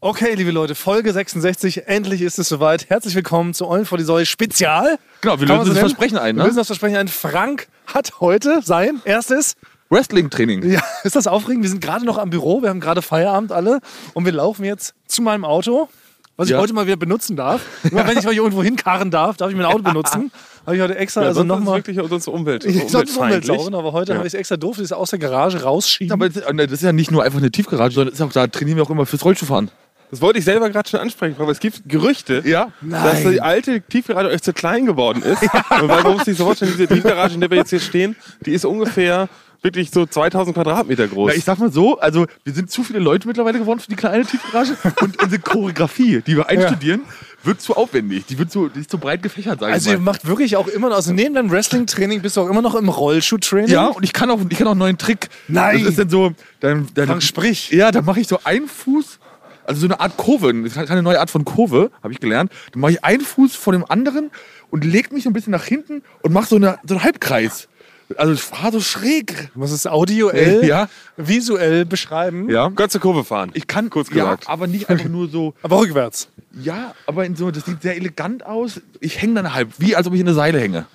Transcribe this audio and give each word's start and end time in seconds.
Okay, 0.00 0.34
liebe 0.34 0.52
Leute, 0.52 0.76
Folge 0.76 1.12
66, 1.12 1.88
endlich 1.88 2.22
ist 2.22 2.38
es 2.38 2.48
soweit. 2.48 2.88
Herzlich 2.88 3.16
willkommen 3.16 3.52
zu 3.52 3.66
Eulen 3.66 3.84
vor 3.84 3.98
die 3.98 4.04
Säule 4.04 4.26
Spezial. 4.26 4.96
Genau, 5.22 5.40
wir 5.40 5.46
Kann 5.48 5.56
man 5.56 5.66
lösen 5.66 5.66
so 5.66 5.66
das 5.66 5.74
nennen? 5.74 5.88
Versprechen 5.88 6.18
ein, 6.18 6.36
Wir 6.36 6.42
ne? 6.42 6.44
lösen 6.46 6.56
das 6.58 6.66
Versprechen 6.68 6.96
ein. 6.96 7.08
Frank 7.08 7.66
hat 7.86 8.12
heute 8.20 8.60
sein 8.62 9.00
erstes. 9.04 9.56
Wrestling-Training. 9.90 10.70
Ja, 10.70 10.82
ist 11.02 11.16
das 11.16 11.26
aufregend? 11.26 11.64
Wir 11.64 11.70
sind 11.70 11.80
gerade 11.80 12.04
noch 12.04 12.16
am 12.18 12.30
Büro, 12.30 12.62
wir 12.62 12.68
haben 12.68 12.78
gerade 12.78 13.02
Feierabend 13.02 13.50
alle 13.50 13.80
und 14.14 14.24
wir 14.24 14.30
laufen 14.32 14.64
jetzt 14.64 14.94
zu 15.08 15.20
meinem 15.20 15.44
Auto, 15.44 15.88
was 16.36 16.46
ich 16.46 16.52
Ja. 16.52 16.60
heute 16.60 16.74
mal 16.74 16.86
wieder 16.86 16.96
benutzen 16.96 17.34
darf. 17.34 17.62
Immer 17.90 18.06
wenn 18.06 18.18
ich 18.18 18.28
euch 18.28 18.36
irgendwo 18.36 18.62
hinkarren 18.62 19.10
darf, 19.10 19.36
darf 19.36 19.50
ich 19.50 19.56
mein 19.56 19.66
Auto 19.66 19.82
benutzen. 19.82 20.30
Habe 20.64 20.76
ich 20.76 20.82
heute 20.82 20.96
extra, 20.96 21.22
also 21.22 21.40
sonst 21.40 21.50
ist 21.50 21.54
es 21.54 21.58
nochmal. 21.64 21.78
wirklich 21.78 21.96
sonst 22.08 22.28
Umwelt. 22.28 22.64
Ich 22.64 22.74
sonst 22.82 23.16
umweltfeindlich. 23.16 23.48
Umweltsaugen, 23.50 23.74
aber 23.74 23.92
heute 23.92 24.12
Ja. 24.12 24.18
habe 24.18 24.28
ich 24.28 24.34
es 24.34 24.38
extra 24.38 24.56
doof, 24.58 24.76
das 24.78 24.92
aus 24.92 25.10
der 25.10 25.18
Garage 25.18 25.62
rausschieben. 25.62 26.12
Aber 26.12 26.28
das 26.28 26.44
das 26.44 26.72
ist 26.72 26.82
ja 26.82 26.92
nicht 26.92 27.10
nur 27.10 27.24
einfach 27.24 27.38
eine 27.38 27.50
Tiefgarage, 27.50 27.94
sondern 27.94 28.12
ist 28.14 28.20
auch, 28.20 28.30
da 28.30 28.46
trainieren 28.46 28.76
wir 28.76 28.84
auch 28.84 28.90
immer 28.90 29.04
fürs 29.06 29.24
Rollschuhfahren. 29.24 29.72
Das 30.10 30.20
wollte 30.20 30.38
ich 30.38 30.44
selber 30.44 30.70
gerade 30.70 30.88
schon 30.88 31.00
ansprechen, 31.00 31.36
aber 31.38 31.50
es 31.52 31.60
gibt 31.60 31.82
Gerüchte, 31.88 32.42
Ja? 32.46 32.72
dass 32.80 33.22
die 33.22 33.40
alte 33.40 33.80
Tiefgarage 33.82 34.28
euch 34.28 34.42
zu 34.42 34.52
klein 34.52 34.86
geworden 34.86 35.22
ist. 35.22 35.42
Und 35.80 35.88
weil 35.88 36.02
man 36.02 36.14
muss 36.14 36.24
sich 36.24 36.36
so 36.36 36.44
vorstellen, 36.44 36.72
diese 36.72 36.86
Tiefgarage, 36.88 37.34
in 37.34 37.40
der 37.40 37.50
wir 37.50 37.58
jetzt 37.58 37.70
hier 37.70 37.80
stehen, 37.80 38.16
die 38.44 38.52
ist 38.52 38.64
ungefähr 38.64 39.28
wirklich 39.60 39.90
so 39.90 40.06
2000 40.06 40.54
Quadratmeter 40.54 41.08
groß. 41.08 41.32
Na, 41.32 41.36
ich 41.36 41.44
sag 41.44 41.58
mal 41.58 41.72
so, 41.72 41.98
also 41.98 42.26
wir 42.44 42.52
sind 42.52 42.70
zu 42.70 42.84
viele 42.84 43.00
Leute 43.00 43.26
mittlerweile 43.26 43.58
geworden 43.58 43.80
für 43.80 43.88
die 43.88 43.96
kleine 43.96 44.24
Tiefgarage 44.24 44.76
und 45.00 45.20
unsere 45.22 45.42
Choreografie, 45.42 46.22
die 46.26 46.36
wir 46.36 46.48
einstudieren, 46.48 47.02
wird 47.42 47.60
zu 47.60 47.76
aufwendig. 47.76 48.26
Die 48.26 48.38
wird 48.38 48.50
zu, 48.50 48.68
die 48.68 48.80
ist 48.80 48.90
zu 48.90 48.98
breit 48.98 49.22
gefächert, 49.22 49.60
sag 49.60 49.72
Also 49.72 49.90
ich 49.90 49.96
ihr 49.96 50.00
macht 50.00 50.26
wirklich 50.26 50.56
auch 50.56 50.68
immer 50.68 50.88
noch, 50.90 50.96
also 50.96 51.12
neben 51.12 51.34
deinem 51.34 51.50
Wrestling-Training 51.50 52.22
bist 52.22 52.36
du 52.36 52.42
auch 52.42 52.48
immer 52.48 52.62
noch 52.62 52.74
im 52.76 52.88
Rollschuh-Training? 52.88 53.68
Ja, 53.70 53.86
und 53.86 54.04
ich 54.04 54.12
kann 54.12 54.30
auch, 54.30 54.40
ich 54.48 54.56
kann 54.56 54.66
auch 54.68 54.72
einen 54.72 54.80
neuen 54.80 54.98
Trick. 54.98 55.28
Nein. 55.48 55.80
Das 55.80 55.90
ist 55.90 55.98
dann 55.98 56.10
so, 56.10 56.32
dann, 56.60 56.88
dann 56.94 57.06
Frank, 57.08 57.22
sprich. 57.22 57.70
Ja, 57.70 57.90
dann 57.90 58.04
mache 58.04 58.20
ich 58.20 58.28
so 58.28 58.38
einen 58.44 58.68
Fuß, 58.68 59.18
also 59.68 59.80
so 59.82 59.86
eine 59.86 60.00
Art 60.00 60.16
Kurve, 60.16 60.52
das 60.64 60.76
ist 60.76 60.90
eine 60.90 61.02
neue 61.02 61.20
Art 61.20 61.30
von 61.30 61.44
Kurve, 61.44 61.90
habe 62.02 62.12
ich 62.12 62.20
gelernt. 62.20 62.50
Dann 62.72 62.80
mache 62.80 62.92
ich 62.92 63.04
einen 63.04 63.20
Fuß 63.20 63.54
vor 63.54 63.72
dem 63.72 63.84
anderen 63.88 64.30
und 64.70 64.84
leg 64.84 65.12
mich 65.12 65.26
ein 65.26 65.32
bisschen 65.32 65.50
nach 65.52 65.64
hinten 65.64 66.02
und 66.22 66.32
mache 66.32 66.48
so, 66.48 66.56
eine, 66.56 66.78
so 66.86 66.94
einen 66.94 67.04
Halbkreis. 67.04 67.68
Also 68.16 68.32
ich 68.32 68.40
fahre 68.40 68.72
so 68.72 68.80
schräg. 68.80 69.50
Du 69.52 69.58
musst 69.60 69.74
es 69.74 69.86
audioell, 69.86 70.64
Ja. 70.66 70.88
visuell 71.18 71.84
beschreiben, 71.84 72.48
Ja. 72.48 72.68
Gott 72.68 72.90
zur 72.90 73.02
Kurve 73.02 73.22
fahren. 73.24 73.50
Ich 73.52 73.66
kann 73.66 73.90
Kurz 73.90 74.08
ja, 74.08 74.14
gesagt. 74.14 74.48
aber 74.48 74.66
nicht 74.66 74.88
einfach 74.88 75.08
nur 75.10 75.28
so. 75.28 75.52
aber 75.62 75.78
rückwärts. 75.80 76.28
Ja, 76.60 76.94
aber 77.06 77.26
in 77.26 77.36
so, 77.36 77.50
das 77.50 77.66
sieht 77.66 77.82
sehr 77.82 77.96
elegant 77.96 78.46
aus. 78.46 78.80
Ich 79.00 79.20
hänge 79.20 79.34
dann 79.34 79.52
halb, 79.54 79.68
wie 79.76 79.94
als 79.94 80.06
ob 80.06 80.14
ich 80.14 80.20
in 80.20 80.26
eine 80.26 80.34
Seile 80.34 80.58
hänge. 80.58 80.86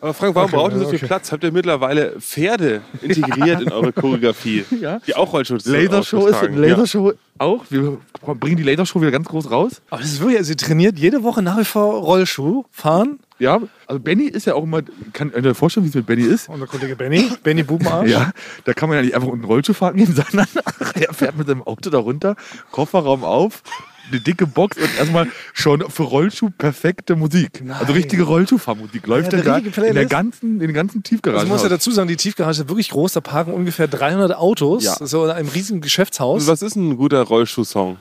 Aber 0.00 0.14
Frank, 0.14 0.34
warum 0.34 0.50
braucht 0.50 0.72
ihr 0.72 0.78
so 0.78 0.84
viel 0.86 0.96
okay. 0.96 1.06
Platz? 1.06 1.32
Habt 1.32 1.42
ihr 1.44 1.52
mittlerweile 1.52 2.20
Pferde 2.20 2.82
integriert 3.02 3.62
in 3.62 3.72
eure 3.72 3.92
Choreografie? 3.92 4.64
Ja. 4.78 5.00
Die 5.06 5.16
auch 5.16 5.32
Rollschutz 5.32 5.66
Lasershow 5.66 6.26
ist? 6.28 6.40
Lasershow 6.54 7.12
auch. 7.38 7.64
Wir 7.68 7.98
bringen 8.22 8.56
die 8.56 8.62
Lasershow 8.62 9.00
wieder 9.00 9.10
ganz 9.10 9.26
groß 9.26 9.50
raus. 9.50 9.82
Aber 9.90 10.00
das 10.00 10.12
ist 10.12 10.20
wirklich, 10.20 10.38
also 10.38 10.48
sie 10.48 10.56
trainiert 10.56 10.98
jede 10.98 11.22
Woche 11.24 11.42
nach 11.42 11.58
wie 11.58 11.64
vor 11.64 12.00
Rollschuh 12.02 12.64
fahren. 12.70 13.18
Ja, 13.40 13.60
also 13.86 14.00
Benny 14.00 14.24
ist 14.24 14.46
ja 14.46 14.54
auch 14.54 14.64
immer, 14.64 14.82
kann 15.12 15.32
ihr 15.32 15.50
euch 15.50 15.56
vorstellen, 15.56 15.84
wie 15.84 15.90
es 15.90 15.94
mit 15.94 16.06
Benny 16.06 16.22
ist? 16.22 16.48
Unser 16.48 16.66
Kollege 16.66 16.96
Benny, 16.96 17.30
Benny 17.42 17.62
Bubenarsch. 17.62 18.10
Ja, 18.10 18.32
da 18.64 18.72
kann 18.74 18.88
man 18.88 18.98
ja 18.98 19.02
nicht 19.02 19.14
einfach 19.14 19.28
unten 19.28 19.44
Rollschuh 19.44 19.74
fahren 19.74 19.96
gehen, 19.96 20.12
sondern 20.28 20.46
er 20.94 21.14
fährt 21.14 21.36
mit 21.36 21.46
seinem 21.46 21.62
Auto 21.62 21.90
da 21.90 21.98
runter, 21.98 22.36
Kofferraum 22.72 23.24
auf, 23.24 23.62
eine 24.10 24.20
dicke 24.20 24.46
Box 24.46 24.76
und 24.76 24.88
erstmal 24.98 25.26
schon 25.52 25.88
für 25.90 26.02
Rollschuh 26.04 26.50
perfekte 26.56 27.16
Musik. 27.16 27.62
Also 27.78 27.92
richtige 27.92 28.22
Rollschuhfahrmusik 28.24 29.06
läuft 29.06 29.32
Ja, 29.32 29.40
dann 29.40 29.62
da 29.76 29.82
in 29.84 29.94
der 29.94 30.06
ganzen, 30.06 30.54
in 30.54 30.58
den 30.60 30.74
ganzen 30.74 31.02
Tiefgaragen. 31.02 31.40
Also 31.42 31.52
muss 31.52 31.62
ja 31.62 31.68
dazu 31.68 31.90
sagen, 31.90 32.08
die 32.08 32.16
Tiefgarage 32.16 32.62
ist 32.62 32.68
wirklich 32.68 32.90
groß, 32.90 33.12
da 33.12 33.20
parken 33.20 33.52
ungefähr 33.52 33.88
300 33.88 34.34
Autos, 34.36 34.84
Ja. 34.84 34.96
so 35.06 35.24
in 35.24 35.30
einem 35.30 35.48
riesigen 35.48 35.80
Geschäftshaus. 35.80 36.46
Was 36.46 36.62
ist 36.62 36.76
ein 36.76 36.96
guter 36.96 37.22
Rollschuh-Song? 37.22 37.98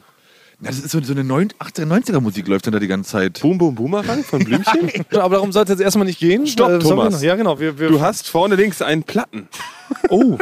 Ja, 0.59 0.69
das 0.71 0.79
ist 0.79 0.89
so, 0.89 0.99
so 1.03 1.13
eine 1.13 1.21
80er, 1.21 1.85
90er 1.85 2.19
Musik 2.19 2.47
läuft 2.47 2.65
dann 2.65 2.73
da 2.73 2.79
die 2.79 2.87
ganze 2.87 3.11
Zeit. 3.11 3.39
Boom 3.41 3.59
Boom 3.59 3.75
Boomerang 3.75 4.23
von 4.23 4.43
Blümchen? 4.43 4.89
Aber 5.11 5.35
darum 5.35 5.51
sollte 5.51 5.73
es 5.73 5.77
jetzt 5.79 5.85
erstmal 5.85 6.07
nicht 6.07 6.17
gehen. 6.19 6.47
Stopp, 6.47 6.69
Äh, 6.69 6.73
wir 6.73 6.79
Thomas. 6.79 7.13
noch- 7.13 7.21
Ja, 7.21 7.35
genau. 7.35 7.59
Wir, 7.59 7.77
wir, 7.77 7.89
Du 7.89 8.01
hast 8.01 8.27
vorne 8.27 8.55
links 8.55 8.81
einen 8.81 9.03
Platten. 9.03 9.47
oh, 10.09 10.37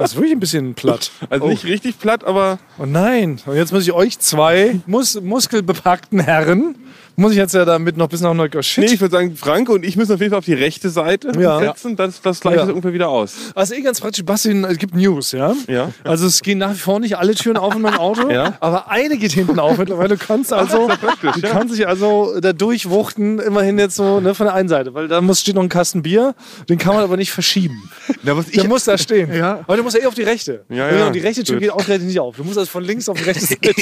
das 0.00 0.12
ist 0.12 0.16
wirklich 0.16 0.32
ein 0.32 0.40
bisschen 0.40 0.74
platt. 0.74 1.10
Also 1.28 1.46
nicht 1.46 1.64
richtig 1.64 1.98
platt, 1.98 2.24
aber 2.24 2.58
Oh 2.78 2.86
nein, 2.86 3.38
und 3.44 3.56
jetzt 3.56 3.72
muss 3.72 3.82
ich 3.84 3.92
euch 3.92 4.18
zwei 4.18 4.80
mus 4.86 5.20
muskelbepackten 5.20 6.20
Herren, 6.20 6.74
muss 7.20 7.32
ich 7.32 7.38
jetzt 7.38 7.54
ja 7.54 7.64
damit 7.64 7.96
noch 7.96 8.08
bis 8.08 8.20
nach 8.20 8.34
Neu... 8.34 8.48
Oh, 8.54 8.60
nee, 8.78 8.84
ich 8.86 9.00
würde 9.00 9.12
sagen, 9.12 9.36
Frank 9.36 9.68
und 9.68 9.84
ich 9.84 9.96
müssen 9.96 10.12
auf 10.12 10.20
jeden 10.20 10.30
Fall 10.30 10.38
auf 10.38 10.44
die 10.44 10.54
rechte 10.54 10.90
Seite 10.90 11.30
Ja. 11.38 11.58
setzen. 11.60 11.94
Das, 11.96 12.20
das 12.20 12.40
gleicht 12.40 12.56
Ja. 12.58 12.64
ungefähr 12.64 12.92
wieder 12.92 13.08
aus. 13.08 13.34
Also 13.54 13.74
eh 13.74 13.80
ganz 13.82 14.00
praktisch, 14.00 14.24
Basti, 14.24 14.50
es 14.68 14.78
gibt 14.78 14.94
News, 14.94 15.32
ja? 15.32 15.54
Ja. 15.68 15.92
Also 16.04 16.26
es 16.26 16.40
gehen 16.42 16.58
nach 16.58 16.72
wie 16.72 16.78
vor 16.78 16.98
nicht 17.00 17.16
alle 17.18 17.34
Türen 17.34 17.56
auf 17.56 17.74
in 17.76 17.82
meinem 17.82 17.98
Auto, 17.98 18.28
Ja. 18.30 18.56
aber 18.60 18.90
eine 18.90 19.16
geht 19.18 19.32
hinten 19.32 19.58
auf 19.58 19.78
mittlerweile. 19.78 20.16
Du 20.16 20.24
kannst 20.26 20.52
also, 20.52 20.88
du 20.88 21.40
kannst 21.42 21.76
dich 21.76 21.86
also 21.86 22.40
da 22.40 22.52
durchwuchten, 22.52 23.38
immerhin 23.38 23.78
jetzt 23.78 23.96
so 23.96 24.20
ne, 24.20 24.34
von 24.34 24.46
der 24.46 24.54
einen 24.54 24.68
Seite, 24.68 24.94
weil 24.94 25.06
da 25.08 25.20
muss, 25.20 25.40
steht 25.40 25.54
noch 25.54 25.62
ein 25.62 25.68
Kasten 25.68 26.02
Bier, 26.02 26.34
den 26.68 26.78
kann 26.78 26.94
man 26.94 27.04
aber 27.04 27.16
nicht 27.16 27.30
verschieben. 27.32 27.90
Na, 28.22 28.36
was 28.36 28.46
Der 28.46 28.64
muss 28.66 28.84
da 28.84 28.96
stehen. 28.98 29.32
Ja. 29.32 29.60
Aber 29.66 29.76
du 29.76 29.82
musst 29.82 29.96
ja 29.96 30.02
eh 30.02 30.06
auf 30.06 30.14
die 30.14 30.22
rechte. 30.22 30.64
Ja, 30.68 30.90
ja. 30.90 31.06
Und 31.06 31.12
die 31.14 31.20
rechte 31.20 31.44
Tür 31.44 31.56
Gut. 31.56 31.62
geht 31.62 31.70
ausgerechnet 31.70 32.08
nicht 32.08 32.20
auf. 32.20 32.36
Du 32.36 32.44
musst 32.44 32.58
also 32.58 32.70
von 32.70 32.82
links 32.84 33.08
auf 33.08 33.18
die 33.18 33.24
rechte 33.24 33.44
Seite. 33.46 33.72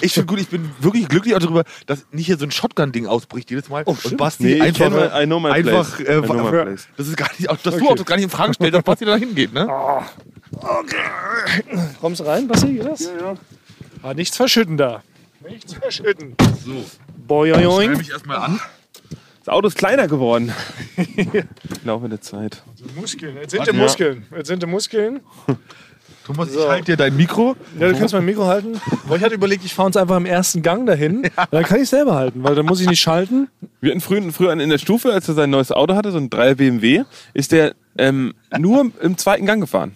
Ich 0.00 0.12
finde 0.12 0.26
gut, 0.26 0.40
ich 0.40 0.48
bin 0.48 0.70
wirklich 0.80 1.08
glücklich 1.08 1.34
auch 1.34 1.40
darüber, 1.40 1.64
dass 1.86 2.06
nicht 2.12 2.26
hier 2.26 2.38
so 2.38 2.44
ein 2.44 2.50
Shotgun-Ding 2.86 3.06
ausbricht 3.06 3.50
jedes 3.50 3.68
Mal. 3.68 3.82
und 3.84 3.98
stimmt. 3.98 4.16
Basti 4.18 4.44
Nee, 4.44 4.54
ich 4.54 4.62
einfach, 4.62 4.84
kenn 4.86 4.92
my- 4.94 5.22
I 5.22 5.26
know 5.26 5.40
my 5.40 5.50
einfach 5.50 5.96
place. 5.96 6.08
äh, 6.08 6.18
I 6.18 6.22
know 6.22 6.34
my 6.34 6.44
wa- 6.44 6.50
place. 6.62 6.88
das 6.96 7.08
ist 7.08 7.16
gar 7.16 7.30
nicht, 7.38 7.48
dass 7.50 7.62
du 7.76 7.88
auch 7.88 7.94
das 7.96 8.04
gar 8.06 8.16
nicht 8.16 8.24
in 8.24 8.30
Frage 8.30 8.54
stellst, 8.54 8.74
dass 8.74 8.82
Basti 8.82 9.04
da 9.04 9.16
hingeht, 9.16 9.52
ne? 9.52 9.68
Kommst 12.00 12.20
du 12.20 12.24
rein, 12.24 12.48
Basti? 12.48 12.74
Geht 12.74 12.86
das? 12.86 13.00
Ja, 13.00 13.10
ja. 13.20 13.34
Ah, 14.02 14.14
nichts 14.14 14.36
verschütten 14.36 14.76
da. 14.76 15.02
Nichts 15.48 15.74
verschütten. 15.74 16.34
So, 16.64 16.84
stell 16.84 17.64
boing. 17.66 17.96
mich 17.96 18.10
erstmal 18.10 18.38
an. 18.38 18.60
Das 19.44 19.52
Auto 19.54 19.68
ist 19.68 19.76
kleiner 19.78 20.08
geworden. 20.08 20.52
Im 20.96 21.44
Laufe 21.84 22.08
der 22.08 22.20
Zeit. 22.20 22.62
Muskeln. 22.96 23.36
Jetzt 23.36 23.52
sind 23.52 23.66
die. 23.66 23.72
Muskeln. 23.72 24.26
Jetzt 24.36 24.48
sind 24.48 24.62
die 24.62 24.66
Muskeln. 24.66 25.20
Thomas, 26.26 26.48
ich 26.52 26.58
halte 26.66 26.84
dir 26.86 26.96
dein 26.96 27.16
Mikro. 27.16 27.54
Ja, 27.78 27.86
du 27.86 27.96
kannst 27.96 28.12
mein 28.12 28.24
Mikro 28.24 28.46
halten. 28.46 28.80
Aber 29.06 29.16
ich 29.16 29.22
hatte 29.22 29.36
überlegt, 29.36 29.64
ich 29.64 29.72
fahre 29.72 29.86
uns 29.86 29.96
einfach 29.96 30.16
im 30.16 30.26
ersten 30.26 30.60
Gang 30.60 30.84
dahin. 30.84 31.22
Dann 31.52 31.62
kann 31.62 31.80
ich 31.80 31.88
selber 31.88 32.16
halten, 32.16 32.42
weil 32.42 32.56
dann 32.56 32.66
muss 32.66 32.80
ich 32.80 32.88
nicht 32.88 33.00
schalten. 33.00 33.48
Wir 33.80 33.92
hatten 33.92 34.00
früher, 34.00 34.32
früher 34.32 34.52
in 34.52 34.68
der 34.68 34.78
Stufe, 34.78 35.12
als 35.12 35.28
er 35.28 35.34
sein 35.34 35.50
neues 35.50 35.70
Auto 35.70 35.94
hatte, 35.94 36.10
so 36.10 36.18
ein 36.18 36.28
3 36.28 36.56
BMW, 36.56 37.04
ist 37.32 37.52
der 37.52 37.74
ähm, 37.96 38.34
nur 38.58 38.90
im 39.00 39.16
zweiten 39.16 39.46
Gang 39.46 39.60
gefahren. 39.60 39.92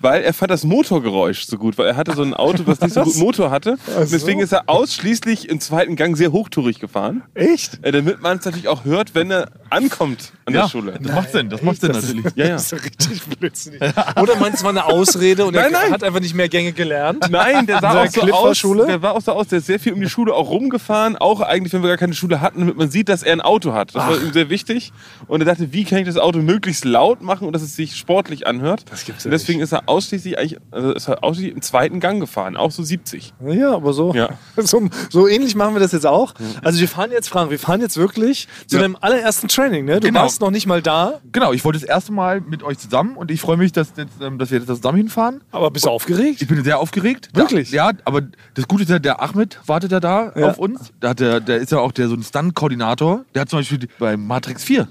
Weil 0.00 0.22
er 0.22 0.34
fand 0.34 0.50
das 0.50 0.64
Motorgeräusch 0.64 1.46
so 1.46 1.56
gut, 1.56 1.78
weil 1.78 1.86
er 1.86 1.96
hatte 1.96 2.14
so 2.16 2.22
ein 2.22 2.34
Auto, 2.34 2.64
was 2.66 2.80
nicht 2.80 2.92
so 2.92 3.02
gut 3.02 3.16
Motor 3.18 3.52
hatte. 3.52 3.78
Und 3.96 4.10
deswegen 4.10 4.40
ist 4.40 4.52
er 4.52 4.68
ausschließlich 4.68 5.48
im 5.48 5.60
zweiten 5.60 5.94
Gang 5.94 6.16
sehr 6.16 6.32
hochtourig 6.32 6.80
gefahren. 6.80 7.22
Echt? 7.34 7.78
Äh, 7.82 7.92
damit 7.92 8.20
man 8.20 8.38
es 8.38 8.44
natürlich 8.44 8.66
auch 8.66 8.84
hört, 8.84 9.14
wenn 9.14 9.30
er 9.30 9.52
ankommt 9.70 10.32
an 10.46 10.52
der 10.52 10.68
Schule. 10.68 10.98
das 11.00 11.12
macht 11.12 11.32
Sinn, 11.32 11.48
das 11.50 11.62
macht 11.62 11.80
Sinn 11.80 11.92
natürlich. 11.92 12.24
Ja, 12.34 12.44
ja. 12.46 12.52
Das 12.54 12.64
ist 12.64 12.72
ja 12.72 12.78
richtig 12.78 13.22
blödsinnig. 13.38 13.80
Oder 14.20 14.36
meinst 14.36 14.54
du, 14.54 14.56
es 14.58 14.62
war 14.64 14.70
eine 14.70 14.84
Ausrede 14.84 15.44
und 15.46 15.54
er 15.54 15.62
Nein, 15.62 15.72
nein. 15.72 15.92
hat 15.92 16.02
einfach 16.02 16.20
nicht 16.20 16.34
mehr 16.34 16.48
Gänge 16.48 16.72
gelernt? 16.72 17.26
Nein, 17.30 17.66
der 17.66 17.80
sah 17.80 18.02
auch 18.02 18.06
so 18.06 18.20
aus. 18.32 18.86
Der 18.86 19.02
war 19.02 19.14
auch 19.14 19.20
so 19.20 19.32
aus, 19.32 19.48
der 19.48 19.58
ist 19.58 19.66
sehr 19.66 19.78
viel 19.80 19.92
um 19.92 20.00
die 20.00 20.08
Schule 20.08 20.34
auch 20.34 20.50
rumgefahren, 20.50 21.16
auch 21.16 21.40
eigentlich, 21.40 21.72
wenn 21.72 21.82
wir 21.82 21.88
gar 21.88 21.96
keine 21.98 22.14
Schule 22.14 22.40
hatten, 22.40 22.60
damit 22.60 22.76
man 22.76 22.90
sieht, 22.90 23.08
dass 23.08 23.22
er 23.22 23.32
ein 23.32 23.40
Auto 23.40 23.72
hat. 23.72 23.94
Das 23.94 24.06
war 24.06 24.20
ihm 24.20 24.32
sehr 24.32 24.50
wichtig. 24.50 24.92
Und 25.26 25.40
er 25.40 25.46
dachte, 25.46 25.72
wie 25.72 25.84
kann 25.84 25.98
ich 25.98 26.06
das 26.06 26.16
Auto 26.16 26.38
möglichst 26.40 26.84
laut 26.84 27.22
machen 27.22 27.46
und 27.46 27.52
dass 27.52 27.62
es 27.62 27.76
sich 27.76 27.96
sportlich 27.96 28.46
anhört. 28.46 28.84
Das 28.90 29.04
gibt's 29.04 29.24
ja 29.24 29.28
und 29.28 29.32
deswegen 29.32 29.60
ist 29.60 29.72
er 29.72 29.88
ausschließlich 29.88 30.38
eigentlich, 30.38 30.58
also 30.70 30.92
ist 30.92 31.08
er 31.08 31.22
ausschließlich 31.22 31.54
im 31.54 31.62
zweiten 31.62 32.00
Gang 32.00 32.20
gefahren, 32.20 32.56
auch 32.56 32.70
so 32.70 32.82
70. 32.82 33.32
Ja, 33.46 33.72
aber 33.74 33.92
so, 33.92 34.12
Ja. 34.14 34.30
so, 34.56 34.82
so 35.10 35.28
ähnlich 35.28 35.54
machen 35.54 35.74
wir 35.74 35.80
das 35.80 35.92
jetzt 35.92 36.06
auch. 36.06 36.34
Also 36.62 36.80
wir 36.80 36.88
fahren 36.88 37.10
jetzt, 37.12 37.28
Frank, 37.28 37.50
wir 37.50 37.58
fahren 37.58 37.80
jetzt 37.80 37.96
wirklich 37.96 38.48
zu 38.66 38.76
Ja. 38.76 38.82
deinem 38.82 38.96
allerersten 39.00 39.48
Training. 39.60 39.84
Ne? 39.84 40.00
Du 40.00 40.06
Genau. 40.08 40.20
warst 40.22 40.40
noch 40.40 40.50
nicht 40.50 40.66
mal 40.66 40.80
da, 40.82 41.20
Genau, 41.32 41.52
ich 41.52 41.64
wollte 41.64 41.78
das 41.78 41.88
erste 41.88 42.12
Mal 42.12 42.40
mit 42.40 42.62
euch 42.62 42.78
zusammen 42.78 43.16
und 43.16 43.30
ich 43.30 43.40
freue 43.40 43.56
mich, 43.56 43.72
dass, 43.72 43.92
jetzt, 43.96 44.20
ähm, 44.20 44.38
dass 44.38 44.50
wir 44.50 44.58
jetzt 44.58 44.66
zusammen 44.68 44.98
hinfahren. 44.98 45.42
aber 45.52 45.70
bist 45.70 45.84
du 45.84 45.90
aufgeregt? 45.90 46.42
Ich 46.42 46.48
bin 46.48 46.62
sehr 46.64 46.78
aufgeregt. 46.78 47.28
Wirklich? 47.34 47.70
Ja, 47.70 47.92
aber 48.04 48.22
das 48.54 48.66
Gute 48.68 48.82
ist 48.84 48.88
ja, 48.90 48.98
der 48.98 49.20
Ahmed 49.22 49.58
wartet 49.66 49.92
ja 49.92 50.00
da 50.00 50.32
Ja. 50.34 50.48
auf 50.50 50.58
uns. 50.58 50.92
Da 51.00 51.10
hat 51.10 51.20
der, 51.20 51.40
der 51.40 51.58
ist 51.58 51.72
ja 51.72 51.78
auch 51.78 51.92
der, 51.92 52.08
so 52.08 52.14
ein 52.14 52.22
Stunt-Koordinator. 52.22 53.24
Der 53.34 53.42
hat 53.42 53.48
zum 53.50 53.58
Beispiel 53.60 53.88
bei 53.98 54.16
Matrix 54.16 54.64
4 54.64 54.88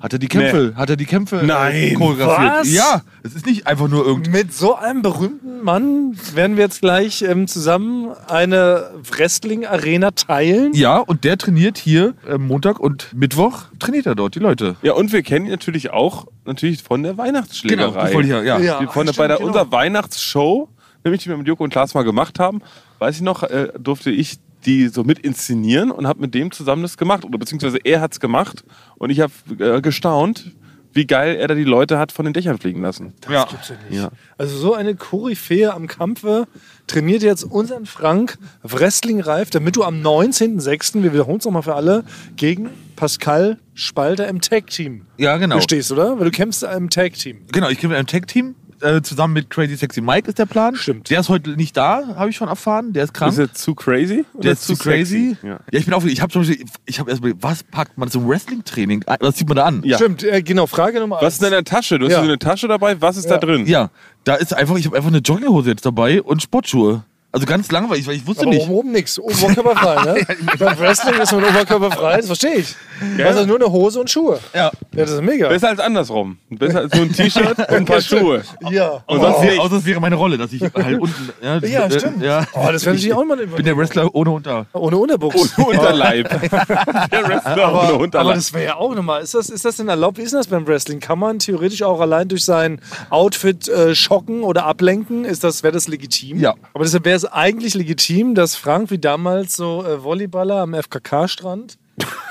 hat 0.00 0.12
er 0.12 0.18
die 0.18 0.28
Kämpfe, 0.28 0.74
hat 0.76 0.90
er 0.90 0.96
die 0.96 1.04
Kämpfe 1.04 1.40
äh, 1.40 1.46
Nein, 1.46 1.94
choreografiert. 1.94 2.52
was? 2.60 2.72
Ja, 2.72 3.02
es 3.22 3.34
ist 3.34 3.46
nicht 3.46 3.66
einfach 3.66 3.88
nur 3.88 4.06
irgendwie. 4.06 4.30
Mit 4.30 4.52
so 4.52 4.74
einem 4.76 5.02
berühmten 5.02 5.62
Mann 5.62 6.16
werden 6.34 6.56
wir 6.56 6.64
jetzt 6.64 6.80
gleich 6.80 7.22
ähm, 7.22 7.46
zusammen 7.46 8.12
eine 8.28 8.90
Wrestling-Arena 9.10 10.12
teilen. 10.12 10.72
Ja, 10.74 10.98
und 10.98 11.24
der 11.24 11.38
trainiert 11.38 11.78
hier 11.78 12.14
äh, 12.28 12.38
Montag 12.38 12.80
und 12.80 13.12
Mittwoch 13.14 13.64
trainiert 13.78 14.06
er 14.06 14.14
dort 14.14 14.34
die 14.34 14.40
Leute. 14.40 14.76
Ja, 14.82 14.92
und 14.92 15.12
wir 15.12 15.22
kennen 15.22 15.46
ihn 15.46 15.52
natürlich 15.52 15.90
auch 15.90 16.26
natürlich 16.44 16.82
von 16.82 17.02
der 17.02 17.16
Weihnachtsschlägerei. 17.16 18.14
wollte 18.14 18.28
ich 18.28 18.46
ja. 18.46 18.58
ja. 18.58 18.86
Von 18.88 19.06
der, 19.06 19.12
bei 19.12 19.28
der, 19.28 19.36
genau. 19.36 19.48
unserer 19.48 19.70
Weihnachtsshow, 19.70 20.68
nämlich 21.04 21.22
die 21.22 21.28
wir 21.28 21.36
mit 21.36 21.46
Joko 21.46 21.64
und 21.64 21.70
Klaas 21.70 21.94
mal 21.94 22.04
gemacht 22.04 22.38
haben, 22.38 22.62
weiß 22.98 23.16
ich 23.16 23.22
noch, 23.22 23.42
äh, 23.42 23.68
durfte 23.78 24.10
ich 24.10 24.38
die 24.66 24.88
so 24.88 25.04
mit 25.04 25.18
inszenieren 25.20 25.90
und 25.90 26.06
habe 26.06 26.20
mit 26.20 26.34
dem 26.34 26.50
zusammen 26.50 26.82
das 26.82 26.96
gemacht. 26.96 27.24
Oder 27.24 27.38
beziehungsweise 27.38 27.78
er 27.84 28.00
hat 28.00 28.12
es 28.12 28.20
gemacht 28.20 28.64
und 28.96 29.10
ich 29.10 29.20
habe 29.20 29.32
äh, 29.58 29.80
gestaunt, 29.80 30.52
wie 30.92 31.06
geil 31.06 31.36
er 31.36 31.48
da 31.48 31.54
die 31.54 31.64
Leute 31.64 31.98
hat 31.98 32.12
von 32.12 32.24
den 32.24 32.32
Dächern 32.34 32.58
fliegen 32.58 32.82
lassen. 32.82 33.12
Ja. 33.30 33.44
Gibt's 33.44 33.68
ja 33.68 33.74
nicht. 33.88 34.00
Ja. 34.00 34.10
Also 34.38 34.56
so 34.56 34.74
eine 34.74 34.94
Koryphäe 34.96 35.72
am 35.72 35.86
Kampfe 35.86 36.48
trainiert 36.86 37.22
jetzt 37.22 37.44
unseren 37.44 37.86
Frank 37.86 38.38
Wrestling-reif, 38.62 39.50
damit 39.50 39.76
du 39.76 39.84
am 39.84 40.02
19.06., 40.02 41.02
wir 41.02 41.12
wiederholen 41.12 41.38
es 41.38 41.44
nochmal 41.44 41.62
für 41.62 41.74
alle, 41.74 42.04
gegen 42.36 42.70
Pascal 42.96 43.58
Spalter 43.74 44.26
im 44.28 44.40
Tag-Team 44.40 45.02
Ja, 45.18 45.36
genau. 45.36 45.60
stehst, 45.60 45.92
oder? 45.92 46.18
Weil 46.18 46.24
du 46.24 46.30
kämpfst 46.30 46.62
im 46.64 46.90
Tag-Team. 46.90 47.42
Genau, 47.52 47.68
ich 47.68 47.78
kämpfe 47.78 47.96
einem 47.96 48.06
Tag-Team. 48.06 48.54
Äh, 48.80 49.02
zusammen 49.02 49.34
mit 49.34 49.50
Crazy 49.50 49.76
Sexy 49.76 50.00
Mike 50.00 50.28
ist 50.28 50.38
der 50.38 50.46
Plan. 50.46 50.74
Stimmt. 50.76 51.10
Der 51.10 51.20
ist 51.20 51.28
heute 51.28 51.50
nicht 51.50 51.76
da, 51.76 52.14
habe 52.16 52.30
ich 52.30 52.36
schon 52.36 52.48
erfahren. 52.48 52.92
Der 52.92 53.04
ist 53.04 53.12
krank. 53.14 53.32
Ist 53.32 53.38
er 53.38 53.52
zu 53.52 53.74
crazy? 53.74 54.24
der 54.34 54.52
ist 54.52 54.64
zu 54.64 54.76
crazy. 54.76 55.36
Ja. 55.42 55.48
Ja, 55.48 55.58
ich 55.70 55.84
bin 55.84 55.94
auch. 55.94 56.04
Ich 56.04 56.20
habe 56.22 56.32
zum 56.32 56.42
Beispiel. 56.42 56.64
Ich 56.86 57.00
habe 57.00 57.10
erstmal. 57.10 57.32
Was 57.40 57.62
packt 57.62 57.98
man 57.98 58.10
zum 58.10 58.28
Wrestling-Training? 58.28 59.04
ein? 59.06 59.16
Was 59.20 59.34
zieht 59.36 59.48
man 59.48 59.56
da 59.56 59.64
an? 59.64 59.82
Ja. 59.84 59.96
Stimmt, 59.98 60.22
äh, 60.22 60.42
genau, 60.42 60.66
Frage 60.66 61.00
Nummer 61.00 61.18
Was 61.20 61.34
ist 61.34 61.42
in 61.42 61.50
deiner 61.50 61.64
Tasche? 61.64 61.98
Du 61.98 62.06
hast 62.06 62.12
Ja. 62.12 62.18
so 62.18 62.24
eine 62.24 62.38
Tasche 62.38 62.68
dabei. 62.68 63.00
Was 63.00 63.16
ist 63.16 63.24
Ja. 63.24 63.38
da 63.38 63.46
drin? 63.46 63.66
Ja, 63.66 63.90
da 64.24 64.34
ist 64.34 64.54
einfach. 64.54 64.76
Ich 64.76 64.86
habe 64.86 64.96
einfach 64.96 65.10
eine 65.10 65.18
Jogginghose 65.18 65.70
jetzt 65.70 65.84
dabei 65.84 66.22
und 66.22 66.42
Sportschuhe. 66.42 67.04
Also 67.30 67.44
ganz 67.44 67.70
langweilig, 67.70 68.06
weil 68.06 68.14
ich 68.16 68.26
wusste 68.26 68.42
Aber 68.44 68.50
nicht. 68.52 68.62
oben, 68.64 68.72
oben 68.72 68.92
nix, 68.92 69.18
oberkörperfrei, 69.18 70.02
ne? 70.14 70.26
Beim 70.58 70.78
Wrestling 70.78 71.20
ist 71.20 71.30
man 71.32 71.44
oberkörperfrei, 71.44 72.16
das 72.16 72.26
verstehe 72.26 72.54
ich. 72.56 72.74
Du 73.18 73.22
hast 73.24 73.36
ja 73.36 73.44
nur 73.46 73.56
eine 73.56 73.70
Hose 73.70 74.00
und 74.00 74.10
Schuhe. 74.10 74.40
Ja. 74.54 74.60
Ja, 74.64 74.70
das 74.92 75.10
ist 75.10 75.22
mega. 75.22 75.48
Besser 75.48 75.68
als 75.68 75.78
andersrum. 75.78 76.38
Besser 76.48 76.78
als 76.80 76.94
nur 76.94 77.02
ein 77.04 77.12
T-Shirt 77.12 77.58
und 77.58 77.68
ein 77.70 77.84
paar 77.84 78.00
Schuhe. 78.00 78.42
Ja. 78.70 79.02
Und 79.06 79.20
sonst 79.20 79.42
wäre, 79.42 79.60
außer 79.60 79.76
es 79.76 79.84
wäre 79.84 80.00
meine 80.00 80.16
Rolle, 80.16 80.38
dass 80.38 80.52
ich 80.54 80.62
halt 80.62 80.98
unten. 81.00 81.28
Ja, 81.42 81.58
Ja, 81.58 81.86
äh, 81.86 81.98
stimmt. 82.00 82.22
Ja. 82.22 82.46
Oh, 82.54 82.66
das 82.72 82.84
wäre 82.86 82.94
natürlich 82.96 83.12
auch 83.12 83.24
mal 83.24 83.38
Ich 83.40 83.50
bin 83.54 83.64
der 83.64 83.76
Wrestler 83.76 84.12
ohne 84.14 84.30
Unter. 84.30 84.66
Ohne 84.72 84.96
Unterbuchs. 84.96 85.56
Ohne 85.58 85.78
Unterleib. 85.78 86.28
Der 86.50 87.28
Wrestler 87.28 87.52
ohne 87.52 87.62
Aber, 87.64 87.82
aber 87.82 88.00
Unterleib. 88.00 88.34
das 88.36 88.52
wäre 88.54 88.64
ja 88.64 88.76
auch 88.76 88.94
nochmal. 88.94 89.22
Ist 89.22 89.34
das, 89.34 89.50
ist 89.50 89.64
das 89.66 89.76
denn 89.76 89.88
erlaubt? 89.88 90.16
Wie 90.18 90.22
ist 90.22 90.32
das 90.34 90.46
beim 90.46 90.66
Wrestling? 90.66 90.98
Kann 90.98 91.18
man 91.18 91.38
theoretisch 91.38 91.82
auch 91.82 92.00
allein 92.00 92.26
durch 92.28 92.44
sein 92.44 92.80
Outfit 93.10 93.68
äh, 93.68 93.94
schocken 93.94 94.42
oder 94.42 94.64
ablenken? 94.64 95.24
Ist 95.26 95.44
das, 95.44 95.62
wäre 95.62 95.72
das 95.74 95.88
legitim? 95.88 96.40
Ja. 96.40 96.54
Aber 96.74 96.84
deshalb 96.84 97.04
wäre 97.04 97.16
es 97.16 97.24
eigentlich 97.32 97.74
legitim, 97.74 98.34
dass 98.34 98.56
Frank 98.56 98.90
wie 98.90 98.98
damals 98.98 99.56
so 99.56 99.84
äh, 99.84 100.02
Volleyballer 100.02 100.56
am 100.56 100.74
FKK-Strand. 100.74 101.78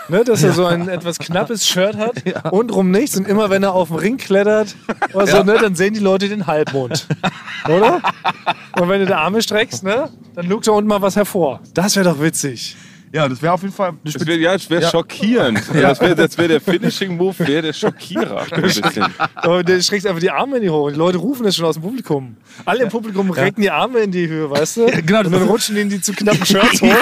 Ne, 0.09 0.23
dass 0.23 0.43
er 0.43 0.53
so 0.53 0.65
ein 0.65 0.87
etwas 0.87 1.19
knappes 1.19 1.67
Shirt 1.67 1.97
hat 1.97 2.23
und 2.51 2.73
rum 2.73 2.91
nichts. 2.91 3.17
Und 3.17 3.27
immer 3.27 3.49
wenn 3.49 3.63
er 3.63 3.73
auf 3.73 3.89
den 3.89 3.97
Ring 3.97 4.17
klettert, 4.17 4.75
oder 5.13 5.27
so, 5.27 5.43
ne, 5.43 5.57
dann 5.59 5.75
sehen 5.75 5.93
die 5.93 5.99
Leute 5.99 6.29
den 6.29 6.47
Halbmond. 6.47 7.07
Oder? 7.65 8.01
Und 8.79 8.87
wenn 8.87 9.01
du 9.01 9.05
die 9.07 9.13
Arme 9.13 9.41
streckst, 9.41 9.83
ne, 9.83 10.09
dann 10.35 10.47
lugt 10.47 10.67
da 10.67 10.71
unten 10.71 10.87
mal 10.87 11.01
was 11.01 11.15
hervor. 11.15 11.59
Das 11.73 11.95
wäre 11.95 12.09
doch 12.09 12.21
witzig. 12.21 12.77
Ja, 13.13 13.27
das 13.29 13.41
wäre 13.41 13.53
auf 13.53 13.61
jeden 13.61 13.73
Fall. 13.73 13.93
Das 14.03 14.25
wäre 14.25 14.37
ja, 14.37 14.53
das 14.53 14.69
wär 14.69 14.81
Ja. 14.81 14.89
schockierend. 14.89 15.61
Das 15.73 15.99
wäre 16.01 16.17
wär 16.17 16.47
der 16.49 16.59
Finishing-Move, 16.61 17.39
wäre 17.47 17.61
der 17.61 17.73
Schockierer. 17.73 18.45
Aber 19.35 19.63
der 19.63 19.81
streckt 19.81 20.05
einfach 20.05 20.19
die 20.19 20.29
Arme 20.29 20.57
in 20.57 20.63
die. 20.63 20.69
Und 20.69 20.91
die 20.93 20.97
Leute 20.97 21.17
rufen 21.17 21.43
das 21.43 21.55
schon 21.55 21.65
aus 21.65 21.75
dem 21.75 21.83
Publikum. 21.83 22.35
Alle 22.65 22.83
im 22.83 22.89
Publikum 22.89 23.29
recken 23.31 23.61
die 23.61 23.71
Arme 23.71 23.99
in 23.99 24.11
die 24.11 24.27
Höhe, 24.27 24.49
weißt 24.49 24.77
du? 24.77 24.85
genau, 25.05 25.19
und 25.19 25.31
dann 25.31 25.43
rutschen 25.43 25.77
ihnen 25.77 25.89
die 25.89 26.01
zu 26.01 26.11
knappen 26.13 26.45
Shirts 26.45 26.81
hoch. 26.81 26.95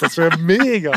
das 0.00 0.16
wäre 0.16 0.36
mega. 0.38 0.92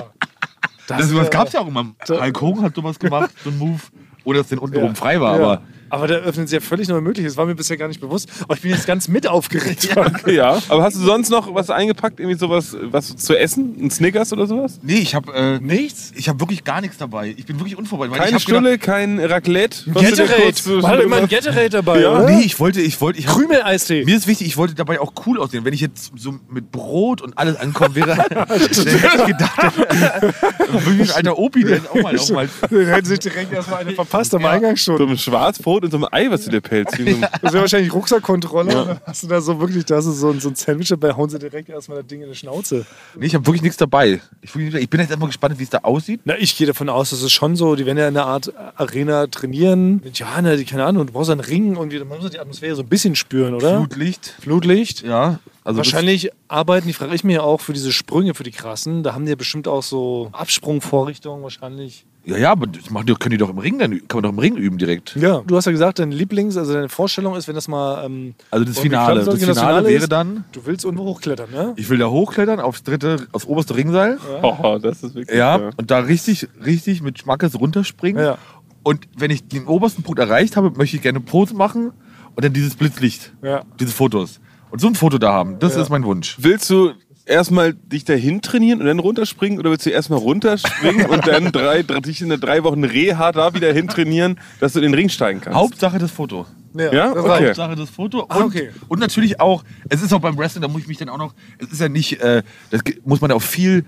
Das, 0.87 1.11
wär- 1.13 1.19
das 1.21 1.29
gab 1.29 1.47
es 1.47 1.53
ja 1.53 1.59
auch 1.61 1.67
immer. 1.67 1.93
Hulk 2.07 2.41
Hogan 2.41 2.63
hat 2.63 2.75
sowas 2.75 2.97
gemacht, 2.97 3.29
so 3.43 3.49
ein 3.49 3.57
Move, 3.57 3.81
ohne 4.23 4.39
dass 4.39 4.47
den 4.47 4.57
unten 4.59 4.77
oben 4.77 4.95
frei 4.95 5.19
war. 5.21 5.37
Ja. 5.37 5.43
Aber 5.43 5.61
aber 5.89 6.07
da 6.07 6.15
öffnen 6.15 6.47
sie 6.47 6.55
ja 6.55 6.61
völlig 6.61 6.87
neue 6.87 7.01
Möglichkeiten. 7.01 7.27
Das 7.29 7.37
war 7.37 7.45
mir 7.45 7.55
bisher 7.55 7.77
gar 7.77 7.87
nicht 7.87 7.99
bewusst. 8.01 8.29
Aber 8.43 8.53
ich 8.55 8.61
bin 8.61 8.71
jetzt 8.71 8.85
ganz 8.87 9.07
mit 9.07 9.27
aufgeregt. 9.27 9.89
Ja, 10.27 10.59
aber 10.69 10.83
hast 10.83 10.95
du 10.97 11.01
sonst 11.01 11.29
noch 11.29 11.53
was 11.53 11.69
eingepackt? 11.69 12.19
Irgendwie 12.19 12.37
sowas 12.37 12.75
was 12.81 13.15
zu 13.15 13.35
essen? 13.37 13.75
Ein 13.79 13.89
Snickers 13.91 14.33
oder 14.33 14.45
sowas? 14.47 14.79
nee, 14.81 14.95
ich 14.95 15.15
habe 15.15 15.33
äh, 15.33 15.59
Nichts? 15.59 16.11
ich 16.15 16.27
habe 16.29 16.39
wirklich 16.39 16.63
gar 16.63 16.81
nichts 16.81 16.97
dabei. 16.97 17.33
Ich 17.37 17.45
bin 17.45 17.59
wirklich 17.59 17.77
unvorbereitet. 17.77 18.11
weil 18.19 18.25
Keine 18.25 18.37
ich 18.37 18.43
hab 18.43 18.47
gedacht- 18.47 18.61
Stulle, 18.63 18.77
kein 18.77 19.19
Raclette? 19.19 19.89
Gatorade. 19.91 20.87
hat 20.87 20.99
immer 21.01 21.17
ein 21.17 21.27
Gatorade 21.27 21.69
dabei, 21.69 22.01
Ja. 22.01 22.11
oder? 22.11 22.25
Nee, 22.29 22.41
ich 22.41 22.59
wollte, 22.59 22.81
ich 22.81 22.99
wollte, 23.01 23.19
ich 23.19 23.27
hab- 23.27 23.35
Krümel-Eistee. 23.35 24.05
Mir 24.05 24.17
ist 24.17 24.27
wichtig, 24.27 24.47
ich 24.47 24.57
wollte 24.57 24.75
dabei 24.75 24.99
auch 24.99 25.13
cool 25.25 25.39
aussehen. 25.39 25.65
Wenn 25.65 25.73
ich 25.73 25.81
jetzt 25.81 26.11
so 26.15 26.35
mit 26.49 26.71
Brot 26.71 27.21
und 27.21 27.37
alles 27.37 27.55
ankommen 27.57 27.95
wäre, 27.95 28.07
dann 28.29 28.47
hätte 28.47 28.71
ich 28.71 29.25
gedacht, 29.25 29.77
wirklich 30.85 31.09
ein 31.11 31.15
alter 31.17 31.37
Opi, 31.37 31.63
der 31.63 31.79
auch 31.91 31.95
mal, 32.01 32.17
auch 32.17 32.29
mal 32.31 32.49
Dann 32.69 33.03
sie 33.05 33.11
sich 33.11 33.19
direkt 33.19 33.53
erstmal 33.53 33.79
eine 33.81 33.91
verpasst 33.91 34.33
am 34.35 34.45
Eingangsstuhl. 34.45 34.97
So 34.97 35.05
ein 35.05 35.17
Schwarzbrot 35.17 35.76
und 35.83 35.91
so 35.91 35.97
ein 35.97 36.05
Ei, 36.11 36.29
was 36.29 36.45
du 36.45 36.51
dir 36.51 36.61
pelzt. 36.61 36.99
Ein- 36.99 37.21
Das 37.41 37.53
wäre 37.53 37.61
wahrscheinlich 37.61 37.93
Rucksackkontrolle. 37.93 38.71
Dann 38.73 38.99
Hast 39.05 39.23
du 39.23 39.27
da 39.27 39.41
so 39.41 39.59
wirklich, 39.59 39.85
da 39.85 39.97
hast 39.97 40.05
du 40.05 40.11
so 40.11 40.29
ein, 40.29 40.39
so 40.39 40.49
ein 40.49 40.55
Sandwich 40.55 40.89
dabei, 40.89 41.13
hauen 41.13 41.29
sie 41.29 41.39
direkt 41.39 41.69
erstmal 41.69 41.99
das 41.99 42.07
Ding 42.07 42.21
in 42.21 42.29
die 42.29 42.35
Schnauze. 42.35 42.85
Nee, 43.17 43.25
ich 43.27 43.35
habe 43.35 43.45
wirklich 43.45 43.61
nichts 43.61 43.77
dabei. 43.77 44.21
Ich, 44.41 44.55
ich 44.55 44.89
bin 44.89 44.99
jetzt 44.99 45.11
einfach 45.11 45.27
gespannt, 45.27 45.57
wie 45.59 45.63
es 45.63 45.69
da 45.69 45.79
aussieht. 45.79 46.21
Na, 46.25 46.37
ich 46.37 46.55
gehe 46.57 46.67
davon 46.67 46.89
aus, 46.89 47.09
dass 47.11 47.21
es 47.21 47.31
schon 47.31 47.55
so, 47.55 47.75
die 47.75 47.85
werden 47.85 47.97
ja 47.97 48.07
in 48.07 48.17
einer 48.17 48.25
Art 48.27 48.51
Arena 48.75 49.27
trainieren. 49.27 50.01
Mit 50.03 50.17
Johanna, 50.19 50.55
die, 50.55 50.65
keine 50.65 50.85
Ahnung, 50.85 51.07
du 51.07 51.13
brauchst 51.13 51.29
einen 51.29 51.41
Ring 51.41 51.75
und 51.77 51.93
man 52.07 52.19
muss 52.21 52.29
die 52.31 52.39
Atmosphäre 52.39 52.75
so 52.75 52.81
ein 52.83 52.87
bisschen 52.89 53.15
spüren, 53.15 53.53
oder? 53.53 53.77
Flutlicht. 53.77 54.35
Flutlicht. 54.41 55.03
Ja. 55.03 55.39
Also 55.63 55.79
das- 55.81 55.87
Wahrscheinlich 55.91 56.29
arbeiten, 56.47 56.87
die 56.87 56.93
frage 56.93 57.13
ich 57.13 57.23
mir 57.25 57.33
ja 57.33 57.41
auch 57.41 57.59
für 57.59 57.73
diese 57.73 57.91
Sprünge, 57.91 58.33
für 58.33 58.43
die 58.43 58.51
krassen. 58.51 59.03
Da 59.03 59.13
haben 59.13 59.25
die 59.25 59.31
ja 59.31 59.35
bestimmt 59.35 59.67
auch 59.67 59.83
so 59.83 60.29
Absprungvorrichtungen 60.31 61.43
wahrscheinlich. 61.43 62.05
Ja, 62.27 62.37
ja, 62.37 62.51
aber 62.51 62.67
das 62.67 62.89
machen 62.89 63.05
die, 63.07 63.13
können 63.13 63.31
die 63.31 63.37
doch 63.37 63.49
im 63.49 63.57
Ring 63.57 63.79
dann, 63.79 63.91
kann 64.07 64.17
man 64.17 64.23
doch 64.23 64.29
im 64.31 64.39
Ring 64.39 64.57
üben 64.57 64.77
direkt. 64.77 65.15
Ja. 65.15 65.41
Du 65.47 65.55
hast 65.55 65.63
ja 65.65 65.71
gesagt, 65.71 65.99
dein 65.99 66.11
Lieblings-, 66.11 66.57
also 66.57 66.73
deine 66.73 66.89
Vorstellung 66.89 67.35
ist, 67.37 67.47
wenn 67.47 67.55
das 67.55 67.69
mal. 67.69 68.03
Ähm, 68.05 68.35
Also 68.51 68.65
das 68.65 68.77
Finale. 68.79 69.23
Das 69.23 69.39
genau, 69.39 69.53
Finale 69.53 69.87
wäre 69.87 70.03
ist, 70.03 70.11
dann, 70.11 70.43
Du 70.51 70.65
willst 70.65 70.83
irgendwo 70.83 71.05
hochklettern, 71.05 71.49
ne? 71.51 71.73
ich 71.77 71.89
will 71.89 71.97
da 71.97 72.07
hochklettern 72.09 72.59
aufs 72.59 72.83
dritte, 72.83 73.27
aufs 73.31 73.45
oberste 73.45 73.75
Ringseil. 73.77 74.17
Oh, 74.43 74.77
das 74.81 75.03
ist 75.03 75.15
wirklich. 75.15 75.37
Ja, 75.37 75.69
und 75.77 75.89
da 75.89 75.99
richtig, 75.99 76.47
richtig 76.65 77.01
mit 77.01 77.17
Schmackes 77.19 77.57
runterspringen. 77.59 78.21
Ja. 78.23 78.37
Und 78.83 79.07
wenn 79.17 79.31
ich 79.31 79.47
den 79.47 79.65
obersten 79.65 80.03
Punkt 80.03 80.19
erreicht 80.19 80.57
habe, 80.57 80.71
möchte 80.71 80.97
ich 80.97 81.01
gerne 81.01 81.19
Pose 81.21 81.55
machen 81.55 81.91
und 82.35 82.43
dann 82.45 82.51
dieses 82.53 82.75
Blitzlicht, 82.75 83.33
Ja. 83.41 83.63
diese 83.79 83.91
Fotos. 83.93 84.39
Und 84.69 84.79
so 84.81 84.87
ein 84.87 84.95
Foto 84.95 85.17
da 85.17 85.31
haben, 85.31 85.59
das 85.59 85.75
Ja. 85.75 85.81
ist 85.81 85.89
mein 85.89 86.03
Wunsch. 86.03 86.35
Willst 86.39 86.69
du 86.69 86.91
erstmal 87.27 87.73
dich 87.73 88.05
dahin 88.05 88.41
trainieren 88.41 88.79
und 88.79 88.87
dann 88.87 88.99
runterspringen 88.99 89.59
oder 89.59 89.69
willst 89.71 89.85
du 89.85 89.89
erstmal 89.89 90.19
runterspringen 90.19 91.05
und 91.07 91.27
dann 91.27 91.51
drei, 91.51 91.83
drei, 91.83 91.99
dich 91.99 92.21
in 92.21 92.29
der 92.29 92.37
drei 92.37 92.63
Wochen 92.63 92.83
Reha 92.83 93.31
da 93.31 93.53
wieder 93.53 93.71
hin 93.73 93.87
trainieren, 93.87 94.39
dass 94.59 94.73
du 94.73 94.79
in 94.79 94.83
den 94.83 94.93
Ring 94.93 95.09
steigen 95.09 95.41
kannst? 95.41 95.57
Hauptsache 95.57 95.99
das 95.99 96.11
Foto. 96.11 96.45
Ja? 96.73 97.13
das 97.13 97.23
Okay. 97.25 97.47
Hauptsache 97.47 97.75
das 97.75 97.89
Foto. 97.89 98.21
Und, 98.21 98.31
Ah, 98.31 98.43
okay. 98.45 98.69
und 98.87 98.99
natürlich 98.99 99.39
auch, 99.39 99.63
es 99.89 100.01
ist 100.01 100.13
auch 100.13 100.19
beim 100.21 100.37
Wrestling, 100.37 100.61
da 100.61 100.67
muss 100.67 100.81
ich 100.81 100.87
mich 100.87 100.97
dann 100.97 101.09
auch 101.09 101.17
noch, 101.17 101.33
es 101.59 101.69
ist 101.71 101.81
ja 101.81 101.89
nicht, 101.89 102.21
äh, 102.21 102.43
das 102.69 102.81
muss 103.03 103.19
man 103.21 103.29
ja 103.31 103.35
auch 103.35 103.41
viel 103.41 103.83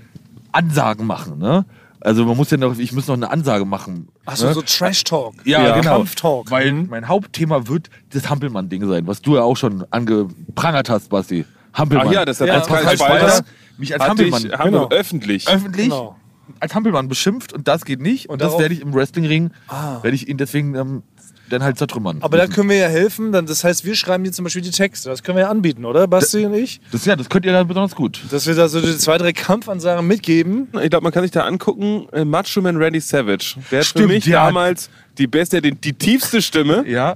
Ansagen 0.52 1.06
machen, 1.06 1.38
ne? 1.38 1.66
Also 2.02 2.24
man 2.26 2.38
muss 2.38 2.50
ja 2.50 2.56
noch, 2.58 2.78
ich 2.80 2.94
muss 2.94 3.08
noch 3.08 3.16
eine 3.16 3.30
Ansage 3.30 3.66
machen. 3.66 4.08
Achso, 4.26 4.48
ne? 4.48 4.54
so 4.54 4.62
Trash-Talk. 4.62 5.36
Ja, 5.46 5.62
Ja. 5.68 5.76
genau. 5.80 5.98
Kampftalk. 5.98 6.50
Weil 6.50 6.72
mein 6.72 7.10
Hauptthema 7.10 7.68
wird 7.68 7.90
das 8.14 8.30
Hampelmann-Ding 8.30 8.88
sein, 8.88 9.06
was 9.06 9.22
du 9.22 9.36
ja 9.36 9.42
auch 9.42 9.58
schon 9.58 9.84
angeprangert 9.92 10.90
hast, 10.90 11.10
Basti. 11.10 11.46
Hampelmann. 11.74 12.08
Ach 12.08 12.12
ja, 12.12 12.26
das 12.26 12.42
ist 12.42 12.48
Ja, 12.48 12.56
als 12.56 12.68
Pascal 12.68 12.98
Spalter 12.98 13.28
Spalter 13.30 13.46
mich 13.78 13.94
als 13.94 14.04
hat 14.04 14.10
Hampelmann 14.10 14.52
haben 14.52 14.72
Genau. 14.72 14.90
wir 14.90 14.98
öffentlich. 14.98 15.48
öffentlich 15.48 15.86
Genau. 15.90 16.16
als 16.60 16.76
Hampelmann 16.76 17.08
beschimpft 17.08 17.54
und 17.54 17.68
das 17.68 17.86
geht 17.86 18.02
nicht. 18.02 18.30
Und, 18.30 18.42
das 18.42 18.58
werde 18.60 18.74
ich 18.74 18.82
im 18.82 18.94
Wrestlingring, 18.94 19.52
Ah. 19.68 20.02
werde 20.02 20.16
ich 20.16 20.28
ihn 20.28 20.38
deswegen 20.38 20.76
ähm, 20.76 21.04
dann 21.50 21.64
halt 21.64 21.78
zertrümmern. 21.80 22.18
Aber 22.22 22.38
da 22.38 22.46
können 22.46 22.70
wir 22.70 22.76
ja 22.78 22.88
helfen. 22.88 23.32
Dann, 23.32 23.48
das 23.48 23.64
heißt, 23.64 23.84
wir 23.84 23.96
schreiben 23.96 24.24
dir 24.24 24.32
zum 24.32 24.44
Beispiel 24.44 24.62
die 24.62 24.70
Texte. 24.70 25.10
Das 25.10 25.24
können 25.24 25.36
wir 25.38 25.46
ja 25.46 25.50
anbieten, 25.50 25.84
oder? 25.84 26.06
Basti 26.08 26.46
und 26.46 26.54
ich? 26.54 26.80
das, 26.92 27.06
ja, 27.06 27.16
das 27.16 27.28
könnt 27.30 27.44
ihr 27.46 27.52
dann 27.54 27.68
besonders 27.68 27.96
gut. 27.96 28.22
Dass 28.30 28.46
wir 28.46 28.54
da 28.54 28.68
so 28.70 28.80
die 28.82 28.96
zwei, 28.98 29.18
drei 29.18 29.34
Kampfansagen 29.34 30.06
mitgeben. 30.06 30.68
Ich 30.84 30.90
glaube, 30.92 31.04
man 31.04 31.12
kann 31.12 31.24
sich 31.24 31.32
da 31.32 31.46
angucken, 31.46 32.08
äh, 32.12 32.24
Macho 32.24 32.62
Man 32.62 32.78
Randy 32.78 33.00
Savage. 33.00 33.56
Der 33.72 33.80
hat 33.80 33.86
für 33.86 33.90
Stimmt, 34.00 34.08
mich 34.10 34.26
ja. 34.28 34.46
damals 34.46 34.90
die 35.18 35.26
beste, 35.26 35.60
die, 35.62 35.74
die 35.74 35.94
tiefste 35.94 36.42
Stimme. 36.44 36.84
Ja. 36.88 37.16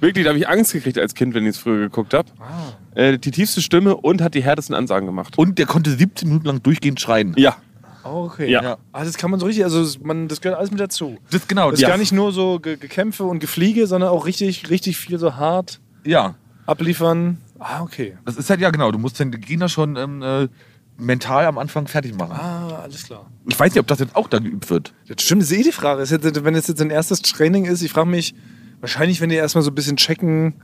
Wirklich, 0.00 0.24
da 0.24 0.30
habe 0.30 0.38
ich 0.38 0.48
Angst 0.48 0.72
gekriegt 0.72 0.98
als 0.98 1.14
Kind, 1.14 1.34
wenn 1.34 1.42
ich 1.44 1.50
es 1.50 1.58
früher 1.58 1.78
geguckt 1.80 2.14
habe. 2.14 2.28
Ah. 2.40 2.72
Äh, 2.94 3.18
die 3.18 3.30
tiefste 3.30 3.60
Stimme 3.60 3.96
und 3.96 4.22
hat 4.22 4.34
die 4.34 4.42
härtesten 4.42 4.74
Ansagen 4.74 5.06
gemacht. 5.06 5.36
Und 5.36 5.58
der 5.58 5.66
konnte 5.66 5.90
17 5.90 6.28
Minuten 6.28 6.46
lang 6.46 6.62
durchgehend 6.62 7.00
schreien. 7.00 7.34
Ja. 7.36 7.56
Oh, 8.04 8.24
okay. 8.26 8.50
Ja. 8.50 8.76
Ah, 8.92 9.04
das 9.04 9.16
kann 9.16 9.30
man 9.30 9.40
so 9.40 9.46
richtig, 9.46 9.64
also 9.64 9.98
man, 10.02 10.28
das 10.28 10.40
gehört 10.40 10.58
alles 10.58 10.70
mit 10.70 10.78
dazu. 10.78 11.16
Das 11.30 11.48
genau. 11.48 11.70
Das 11.70 11.78
ist 11.78 11.82
ja. 11.82 11.88
gar 11.88 11.96
nicht 11.96 12.12
nur 12.12 12.32
so 12.32 12.60
Ge 12.60 12.76
Gekämpfe 12.76 13.24
und 13.24 13.40
Gefliege, 13.40 13.86
sondern 13.86 14.10
auch 14.10 14.26
richtig, 14.26 14.68
richtig 14.70 14.98
viel 14.98 15.18
so 15.18 15.36
hart 15.36 15.80
Ja. 16.04 16.34
abliefern. 16.66 17.38
Ah, 17.58 17.82
okay. 17.82 18.16
Das 18.26 18.36
ist 18.36 18.50
halt 18.50 18.60
ja 18.60 18.70
genau. 18.70 18.92
Du 18.92 18.98
musst 18.98 19.18
den 19.18 19.30
Gegner 19.30 19.70
schon 19.70 19.96
ähm, 19.96 20.20
äh, 20.22 20.48
mental 20.98 21.46
am 21.46 21.56
Anfang 21.56 21.86
fertig 21.86 22.14
machen. 22.14 22.32
Ah, 22.32 22.80
alles 22.82 23.04
klar. 23.04 23.30
Ich 23.46 23.58
weiß 23.58 23.72
nicht, 23.72 23.80
ob 23.80 23.86
das 23.86 24.00
jetzt 24.00 24.14
auch 24.14 24.28
da 24.28 24.38
geübt 24.38 24.68
wird. 24.68 24.92
Das 25.08 25.22
stimmt, 25.22 25.42
das 25.42 25.50
ist 25.50 25.58
eh 25.58 25.62
die 25.62 25.72
Frage. 25.72 26.00
Das 26.00 26.10
ist 26.10 26.22
jetzt, 26.24 26.44
wenn 26.44 26.54
es 26.54 26.66
jetzt 26.68 26.82
ein 26.82 26.90
erstes 26.90 27.22
Training 27.22 27.64
ist, 27.64 27.82
ich 27.82 27.90
frage 27.90 28.08
mich, 28.08 28.34
wahrscheinlich, 28.80 29.20
wenn 29.22 29.30
die 29.30 29.36
erstmal 29.36 29.64
so 29.64 29.70
ein 29.70 29.74
bisschen 29.74 29.96
checken, 29.96 30.54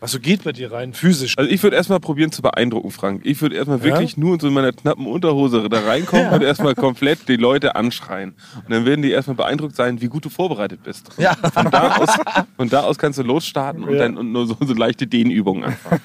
was 0.00 0.12
so 0.12 0.20
geht 0.20 0.44
bei 0.44 0.52
dir 0.52 0.70
rein, 0.72 0.92
physisch. 0.94 1.34
Also 1.36 1.50
ich 1.50 1.62
würde 1.62 1.76
erstmal 1.76 2.00
probieren 2.00 2.30
zu 2.32 2.42
beeindrucken, 2.42 2.90
Frank. 2.90 3.22
Ich 3.24 3.40
würde 3.40 3.56
erstmal 3.56 3.82
wirklich 3.82 4.16
nur 4.16 4.34
in 4.34 4.40
so 4.40 4.50
meiner 4.50 4.72
knappen 4.72 5.06
Unterhose 5.06 5.68
da 5.68 5.80
reinkommen 5.80 6.28
und 6.30 6.42
erstmal 6.42 6.74
komplett 6.74 7.28
die 7.28 7.36
Leute 7.36 7.74
anschreien. 7.76 8.34
Und 8.64 8.70
dann 8.72 8.84
werden 8.84 9.02
die 9.02 9.10
erstmal 9.10 9.36
beeindruckt 9.36 9.76
sein, 9.76 10.00
wie 10.00 10.06
gut 10.08 10.24
du 10.24 10.28
vorbereitet 10.30 10.82
bist. 10.82 11.08
Ja. 11.18 11.34
Von 11.34 11.70
da 11.70 11.96
aus, 11.96 12.08
von 12.56 12.68
da 12.68 12.80
aus 12.82 12.98
kannst 12.98 13.18
du 13.18 13.22
losstarten 13.22 13.84
und 13.84 13.92
Ja. 13.94 13.98
dann 14.00 14.16
und 14.16 14.32
nur 14.32 14.46
so, 14.46 14.56
so 14.60 14.74
leichte 14.74 15.06
Dehnübungen 15.06 15.64
anfangen. 15.64 16.00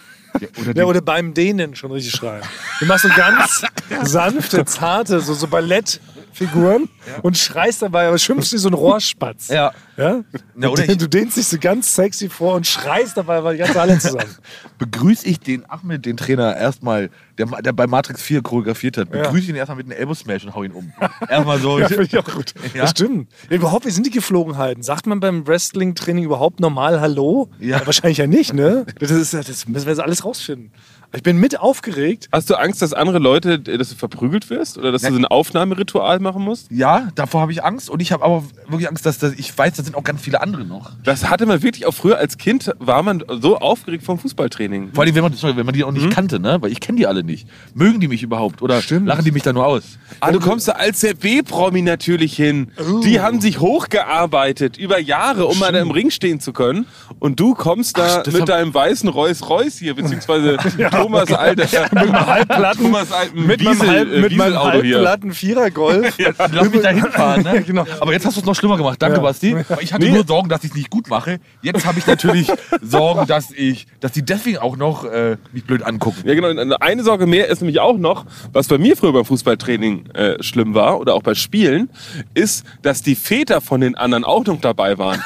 Oder 0.60 0.74
die, 0.74 0.80
Ja, 0.80 0.86
oder 0.86 1.02
beim 1.02 1.34
Dehnen 1.36 1.76
schon 1.76 1.92
richtig 1.92 2.14
schreien. 2.14 2.42
Du 2.80 2.86
machst 2.88 3.04
so 3.04 3.10
ganz 3.16 3.64
sanfte, 4.04 4.66
zarte, 4.66 5.20
so, 5.20 5.34
so 5.36 5.48
Ballettfiguren 6.34 6.90
und 7.22 7.38
schreist 7.38 7.82
dabei, 7.82 8.08
aber 8.08 8.18
schimpfst 8.18 8.54
wie 8.54 8.58
so 8.58 8.68
ein 8.70 8.74
Rohrspatz. 8.74 9.48
ja. 9.50 9.72
Ja? 9.96 10.24
Ja, 10.60 10.70
oder 10.70 10.88
du, 10.88 10.98
du 10.98 11.08
dehnst 11.08 11.38
dich 11.38 11.46
so 11.46 11.60
ganz 11.60 11.94
sexy 11.94 12.28
vor 12.28 12.56
und 12.56 12.66
schreist 12.66 13.16
dabei, 13.16 13.44
weil 13.44 13.58
die 13.58 13.60
ganze 13.60 13.80
Halle 13.80 14.00
zusammen. 14.00 14.26
begrüße 14.80 15.28
ich 15.28 15.40
den 15.40 15.70
Ahmed, 15.70 16.08
den 16.08 16.18
Trainer, 16.18 16.58
erstmal, 16.58 17.12
der, 17.38 17.46
der 17.62 17.74
bei 17.74 17.86
Matrix 17.86 18.24
4 18.24 18.42
choreografiert 18.42 18.98
hat, 18.98 19.14
Ja. 19.14 19.22
begrüße 19.22 19.44
ich 19.44 19.50
ihn 19.50 19.56
erstmal 19.56 19.78
mit 19.78 19.86
einem 19.86 20.00
Elbow-Smash 20.00 20.46
und 20.46 20.56
hau 20.56 20.64
ihn 20.64 20.72
um. 20.72 20.92
erstmal 21.30 21.60
so. 21.60 21.78
Ja, 21.84 21.90
finde 21.90 22.06
ich 22.06 22.18
auch 22.18 22.24
gut. 22.26 22.56
Ja? 22.74 22.82
Das 22.82 22.90
stimmt. 22.90 23.30
Ja, 23.52 23.58
überhaupt, 23.58 23.86
wie 23.86 23.92
sind 23.92 24.08
die 24.08 24.10
Geflogenheiten? 24.12 24.82
Sagt 24.82 25.06
man 25.06 25.20
beim 25.20 25.46
Wrestling-Training 25.46 26.24
überhaupt 26.24 26.60
normal 26.60 27.00
Hallo? 27.00 27.52
Ja. 27.60 27.86
wahrscheinlich 27.86 28.18
ja 28.18 28.26
nicht, 28.26 28.54
ne? 28.56 28.88
Das, 29.00 29.12
ist, 29.12 29.36
das 29.36 29.68
müssen 29.68 29.86
wir 29.86 29.92
jetzt 29.94 30.02
alles 30.02 30.26
rausfinden. 30.26 30.72
Ich 31.16 31.22
bin 31.22 31.38
mit 31.38 31.60
aufgeregt. 31.60 32.28
Hast 32.32 32.50
du 32.50 32.56
Angst, 32.56 32.82
dass 32.82 32.92
andere 32.94 33.20
Leute, 33.20 33.54
äh, 33.54 33.78
dass 33.78 33.90
du 33.90 33.96
verprügelt 33.96 34.50
wirst? 34.50 34.78
Oder 34.78 34.92
dass 34.92 35.04
du 35.04 35.12
so 35.12 35.18
ein 35.18 35.26
Aufnahmeritual 35.26 36.20
machen 36.20 36.44
musst? 36.44 36.72
ja, 36.72 37.10
davor 37.16 37.42
habe 37.42 37.52
ich 37.52 37.64
Angst 37.64 37.90
und 37.90 38.02
ich 38.02 38.12
habe 38.12 38.24
aber 38.24 38.44
wirklich 38.68 38.90
Angst, 38.90 39.06
dass, 39.06 39.20
dass 39.20 39.34
ich 39.34 39.56
weiß, 39.56 39.74
da 39.74 39.84
sind 39.84 39.96
auch 39.96 40.04
ganz 40.04 40.22
viele 40.22 40.42
andere 40.42 40.66
noch. 40.66 40.92
Das 41.04 41.30
hatte 41.30 41.46
man 41.46 41.62
wirklich 41.62 41.86
auch 41.86 41.94
früher 41.94 42.18
als 42.18 42.38
Kind, 42.38 42.72
war 42.80 43.04
man 43.04 43.24
so 43.42 43.58
aufgeregt 43.58 44.04
vom 44.04 44.18
Fußballtraining. 44.18 44.92
Vor 44.94 45.04
allem, 45.04 45.16
wenn 45.16 45.24
man, 45.24 45.34
sorry, 45.34 45.56
wenn 45.56 45.66
man 45.66 45.76
die 45.76 45.84
auch 45.84 45.92
nicht 45.92 46.10
kannte, 46.10 46.40
ne? 46.40 46.58
Weil 46.62 46.72
ich 46.72 46.80
kenne 46.80 46.98
die 46.98 47.06
alle 47.08 47.24
nicht. 47.24 47.48
Mögen 47.74 48.00
die 48.00 48.08
mich 48.08 48.24
überhaupt? 48.24 48.62
Oder 48.62 48.82
lachen 49.06 49.24
die 49.24 49.32
mich 49.32 49.44
da 49.44 49.54
nur 49.54 49.66
aus? 49.66 49.84
Ah, 50.20 50.32
du 50.32 50.40
kommst 50.40 50.68
da 50.68 50.74
als 50.74 51.02
der 51.02 51.14
B-Promi 51.14 51.82
natürlich 51.82 52.36
hin. 52.36 52.72
Die 53.04 53.20
haben 53.20 53.40
sich 53.40 53.60
hochgearbeitet 53.60 54.78
über 54.78 55.00
Jahre, 55.00 55.46
um 55.46 55.60
mal 55.60 55.72
da 55.72 55.80
im 55.80 55.92
Ring 55.92 56.10
stehen 56.10 56.40
zu 56.40 56.54
können. 56.54 56.86
Und 57.20 57.40
du 57.40 57.54
kommst 57.54 57.98
da 57.98 58.24
Ach, 58.26 58.32
mit 58.32 58.50
deinem 58.50 58.74
weißen 58.74 59.10
Reus-Reus 59.10 59.78
hier, 59.78 59.96
beziehungsweise 59.96 60.58
Thomas 61.04 61.32
Alter. 61.34 61.64
Mit 61.94 61.94
meinem 62.12 62.26
Halbplatten, 62.28 62.84
Thomas 62.84 63.12
alten 63.12 63.46
mit 63.46 63.62
Wiesel- 63.62 63.88
Halb, 63.88 64.12
äh, 64.14 64.20
mit 64.22 64.36
meinem 64.38 64.54
Wieselauto 64.54 64.82
hier. 64.82 64.96
Halbplatten 64.98 65.34
Vierer-Golf. 65.34 66.18
Lass 66.52 66.70
mich 66.72 66.82
da 66.82 66.90
hinfahren, 66.90 67.44
ne? 67.44 67.62
genau. 67.68 67.86
Aber 68.00 68.12
jetzt 68.14 68.26
hast 68.26 68.36
du 68.38 68.40
es 68.42 68.46
noch 68.46 68.56
schlimmer 68.56 68.78
gemacht. 68.78 69.02
Danke, 69.02 69.18
Ja. 69.18 69.24
Basti. 69.24 69.56
Ich 69.82 69.94
hatte 69.94 70.04
Nee. 70.06 70.12
nur 70.12 70.26
Sorgen, 70.26 70.50
dass 70.50 70.64
ich 70.64 70.72
es 70.72 70.76
nicht 70.76 70.90
gut 70.90 71.10
mache. 71.10 71.40
Jetzt 71.62 71.86
habe 71.86 72.00
ich 72.00 72.08
natürlich 72.08 72.48
Sorgen, 72.82 73.28
dass 73.28 73.52
ich, 73.52 73.88
dass 74.00 74.12
die 74.12 74.24
deswegen 74.24 74.58
auch 74.58 74.78
noch 74.78 75.04
äh, 75.06 75.38
mich 75.52 75.66
blöd 75.66 75.84
angucken. 75.84 76.22
Ja, 76.26 76.34
genau. 76.36 76.50
Und 76.50 76.74
Eine 76.82 77.04
Sorge 77.04 77.26
mehr 77.26 77.48
ist 77.48 77.62
nämlich 77.62 77.80
auch 77.80 77.98
noch, 77.98 78.26
was 78.52 78.68
bei 78.68 78.78
mir 78.78 78.96
früher 78.98 79.14
beim 79.14 79.26
Fußballtraining 79.26 80.10
äh, 80.12 80.42
schlimm 80.44 80.74
war 80.74 81.00
oder 81.00 81.14
auch 81.16 81.24
bei 81.24 81.36
Spielen, 81.36 81.90
ist, 82.34 82.66
dass 82.82 83.02
die 83.02 83.16
Väter 83.16 83.62
von 83.62 83.82
den 83.82 83.96
anderen 83.96 84.24
auch 84.24 84.46
noch 84.46 84.60
dabei 84.62 84.98
waren. 84.98 85.22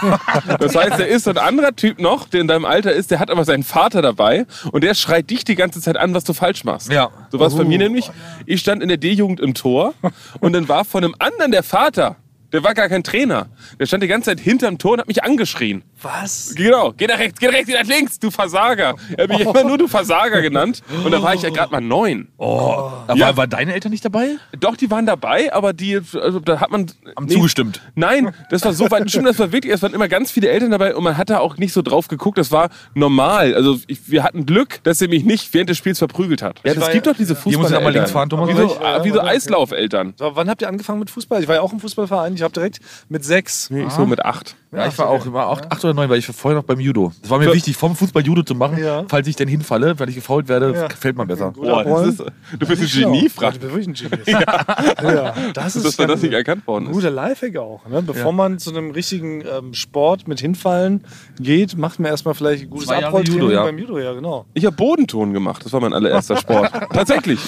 Das 0.60 0.75
heißt, 0.75 1.00
da 1.00 1.03
ist 1.03 1.27
ein 1.27 1.38
anderer 1.38 1.75
Typ 1.75 2.00
noch, 2.00 2.27
der 2.27 2.41
in 2.41 2.48
deinem 2.48 2.65
Alter 2.65 2.91
ist, 2.93 3.12
der 3.12 3.19
hat 3.19 3.29
aber 3.29 3.46
seinen 3.46 3.63
Vater 3.63 4.01
dabei 4.01 4.46
und 4.72 4.84
der 4.84 4.93
schreit 4.93 5.29
dich 5.29 5.43
die 5.43 5.55
ganze 5.55 5.66
Zeit 5.71 5.97
an, 5.97 6.13
was 6.13 6.24
du 6.24 6.33
falsch 6.33 6.63
machst. 6.63 6.91
Ja. 6.91 7.09
So 7.31 7.39
war 7.39 7.47
es 7.47 7.55
bei 7.55 7.63
mir 7.63 7.77
nämlich. 7.77 8.12
Ich 8.45 8.62
stand 8.62 8.81
in 8.81 8.89
der 8.89 8.97
D-Jugend 8.97 9.39
im 9.39 9.53
Tor 9.53 9.93
und 10.39 10.53
dann 10.53 10.67
war 10.67 10.86
von 10.86 11.03
einem 11.03 11.15
anderen 11.19 11.51
der 11.51 11.63
Vater. 11.63 12.17
Der 12.53 12.63
war 12.63 12.74
gar 12.74 12.88
kein 12.88 13.03
Trainer. 13.03 13.47
Der 13.79 13.88
stand 13.88 14.03
die 14.03 14.07
ganze 14.07 14.29
Zeit 14.29 14.39
hinterm 14.39 14.77
Tor 14.77 14.93
und 14.93 15.00
hat 15.01 15.07
mich 15.07 15.24
angeschrien. 15.24 15.83
Was? 16.01 16.54
Genau, 16.56 16.94
geh 16.96 17.08
nach 17.08 17.18
rechts, 17.18 17.39
geh 17.39 17.48
nach 17.48 17.54
rechts, 17.54 17.68
geh 17.68 17.74
nach 17.74 17.86
links, 17.88 18.20
du 18.20 18.30
Versager. 18.30 18.96
Er 19.18 19.24
hat 19.24 19.30
mich 19.30 19.39
immer 19.42 19.63
nur 19.63 19.77
du 19.77 19.88
Versager 19.88 20.42
genannt. 20.42 20.84
Und 21.04 21.12
da 21.12 21.22
war 21.22 21.34
ich 21.34 21.42
ja 21.42 21.50
gerade 21.50 21.72
mal 21.72 21.82
neun. 21.82 22.27
Oh. 22.38 22.92
Aber 23.08 23.16
Ja. 23.16 23.36
waren 23.36 23.50
deine 23.50 23.74
Eltern 23.74 23.92
nicht 23.92 24.06
dabei? 24.06 24.36
Doch, 24.60 24.75
die 24.75 24.92
waren 24.92 25.06
dabei, 25.06 25.51
aber 25.54 25.74
die, 25.74 26.00
also 26.22 26.39
da 26.39 26.60
hat 26.60 26.70
man. 26.72 26.88
Haben 27.16 27.27
zugestimmt. 27.30 27.82
Nein, 27.96 28.34
das 28.50 28.63
war 28.63 28.74
so 28.74 28.89
weit, 28.92 29.10
stimmt, 29.10 29.27
das 29.27 29.39
war 29.39 29.51
wirklich, 29.51 29.74
es 29.74 29.82
waren 29.82 29.94
immer 29.94 30.08
ganz 30.08 30.30
viele 30.32 30.50
Eltern 30.50 30.72
dabei 30.72 30.96
und 30.96 31.04
man 31.04 31.18
hat 31.18 31.30
da 31.30 31.39
auch 31.39 31.58
nicht 31.58 31.74
so 31.74 31.82
drauf 31.82 32.08
geguckt, 32.08 32.38
das 32.38 32.51
war 32.51 32.70
normal. 32.94 33.56
Also 33.56 33.80
ich, 33.88 34.10
wir 34.12 34.24
hatten 34.24 34.46
Glück, 34.46 34.80
dass 34.84 35.01
er 35.01 35.08
mich 35.10 35.24
nicht 35.24 35.54
während 35.54 35.70
des 35.70 35.77
Spiels 35.77 35.98
verprügelt 36.00 36.42
hat. 36.42 36.60
Ja, 36.63 36.75
war 36.77 36.88
es 36.88 36.94
gibt 36.94 37.06
ja- 37.08 37.12
doch 37.13 37.18
diese 37.18 37.36
Hier 37.44 37.58
muss 37.58 37.72
ich 37.72 37.80
mal 37.82 37.92
links 37.92 38.12
fahren, 38.12 38.30
Fußball. 38.30 38.48
Thomas. 38.54 38.70
Wie 38.72 38.75
so, 38.75 38.82
Ja, 38.84 39.04
wie 39.04 39.10
so 39.10 39.18
ja, 39.18 39.24
ja. 39.24 39.30
Eislaufeltern. 39.32 40.13
So, 40.18 40.36
wann 40.36 40.50
habt 40.50 40.62
ihr 40.62 40.68
angefangen 40.68 41.00
mit 41.00 41.10
Fußball? 41.10 41.42
Ich 41.42 41.48
war 41.48 41.56
ja 41.56 41.62
auch 41.62 41.74
im 41.74 41.80
Fußballverein. 41.80 42.36
Ich 42.36 42.42
habe 42.44 42.54
direkt 42.54 42.80
mit 43.10 43.24
sechs. 43.25 43.70
Ich 43.72 43.92
so 43.92 44.06
mit 44.06 44.24
acht. 44.24 44.56
Ja, 44.71 44.86
ich 44.88 44.97
war 44.97 45.09
auch 45.09 45.25
immer 45.25 45.47
acht, 45.47 45.71
acht 45.71 45.83
oder 45.86 45.93
neun, 45.93 46.09
weil 46.09 46.19
ich 46.19 46.27
war 46.27 46.36
vorher 46.36 46.59
noch 46.59 46.65
beim 46.65 46.79
Judo. 46.79 47.13
Das 47.21 47.29
war 47.29 47.39
mir 47.39 47.53
wichtig, 47.53 47.77
vom 47.77 47.95
Fußball 47.95 48.21
Judo 48.25 48.43
zu 48.43 48.53
machen, 48.53 48.77
Ja. 48.83 49.05
falls 49.07 49.25
ich 49.27 49.36
denn 49.38 49.47
hinfalle, 49.47 49.97
weil 49.97 50.09
ich 50.09 50.15
gefault 50.15 50.50
werde, 50.50 50.74
Ja. 50.74 50.89
fällt 50.89 51.15
man 51.15 51.25
besser. 51.27 51.51
Boah, 51.51 51.83
das 51.86 52.07
ist, 52.07 52.24
du 52.59 52.67
bist 52.67 52.81
ein. 52.81 52.88
Genie, 53.03 53.29
Frank. 53.29 53.53
Du 53.53 53.59
bist 53.62 53.74
wirklich 53.74 53.88
ein 53.88 54.09
Genius. 54.09 54.27
Ja. 54.27 55.13
ja. 55.13 55.33
Das 55.53 55.75
ist 55.77 55.86
Dass 55.86 55.95
das 55.95 56.21
nicht 56.21 56.33
erkannt 56.33 56.67
worden 56.67 56.88
ist. 56.88 56.91
guter 56.91 57.12
Lifehack 57.12 57.55
auch. 57.57 57.86
Ne? 57.88 58.01
Bevor 58.01 58.33
man 58.33 58.59
zu 58.59 58.71
einem 58.71 58.91
richtigen 58.91 59.41
ähm, 59.41 59.74
Sport 59.74 60.27
mit 60.27 60.41
Hinfallen 60.41 61.03
geht, 61.39 61.77
macht 61.77 62.00
man 62.01 62.12
erstmal 62.12 62.33
vielleicht 62.33 62.63
ein 62.63 62.69
gutes 62.69 62.89
Abrolltraining 62.89 63.39
Judo, 63.41 63.53
ja. 63.53 63.63
beim 63.63 63.77
Judo. 63.77 64.00
Ja, 64.00 64.13
genau. 64.13 64.45
Ich 64.53 64.65
habe 64.65 64.75
Bodenton 64.75 65.31
gemacht, 65.33 65.63
das 65.63 65.71
war 65.71 65.79
mein 65.79 65.93
allererster 65.93 66.36
Sport. 66.36 66.71
Tatsächlich. 66.93 67.39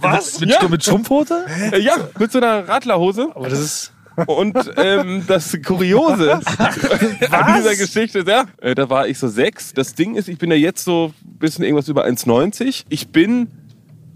Was? 0.00 0.40
Mit, 0.40 0.48
Ja. 0.50 0.66
mit 0.68 0.82
Strumpfhose? 0.82 1.44
Äh, 1.72 1.80
ja, 1.80 1.96
mit 2.18 2.32
so 2.32 2.38
einer 2.38 2.66
Radlerhose. 2.66 3.28
Aber 3.34 3.48
das 3.50 3.58
ist... 3.60 3.92
Und 4.26 4.56
ähm, 4.76 5.24
das 5.26 5.56
Kuriose 5.64 6.34
an 7.30 7.56
dieser 7.56 7.76
Geschichte, 7.76 8.20
ist, 8.20 8.28
ja, 8.28 8.44
äh, 8.60 8.74
da 8.74 8.88
war 8.90 9.08
ich 9.08 9.18
so 9.18 9.28
sechs. 9.28 9.72
Das 9.72 9.94
Ding 9.94 10.14
ist, 10.14 10.28
ich 10.28 10.38
bin 10.38 10.50
ja 10.50 10.56
jetzt 10.56 10.84
so 10.84 11.12
ein 11.24 11.38
bisschen 11.38 11.64
irgendwas 11.64 11.88
über 11.88 12.04
1,90. 12.06 12.84
Ich 12.88 13.08
bin 13.08 13.48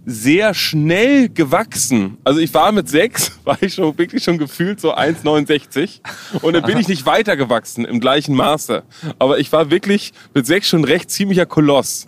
sehr 0.06 0.54
schnell 0.54 1.28
gewachsen. 1.28 2.16
Also 2.22 2.38
ich 2.38 2.54
war 2.54 2.70
mit 2.70 2.88
sechs, 2.88 3.32
war 3.44 3.60
ich 3.60 3.74
schon 3.74 3.98
wirklich 3.98 4.22
schon 4.22 4.38
gefühlt 4.38 4.80
so 4.80 4.94
1,69 4.94 6.00
und 6.42 6.54
dann 6.54 6.62
bin 6.62 6.78
ich 6.78 6.86
nicht 6.86 7.04
weiter 7.06 7.36
gewachsen 7.36 7.84
im 7.84 7.98
gleichen 7.98 8.34
Maße. 8.34 8.84
Aber 9.18 9.38
ich 9.38 9.52
war 9.52 9.70
wirklich 9.70 10.12
mit 10.32 10.46
sechs 10.46 10.68
schon 10.68 10.84
recht 10.84 11.10
ziemlicher 11.10 11.44
Koloss. 11.44 12.06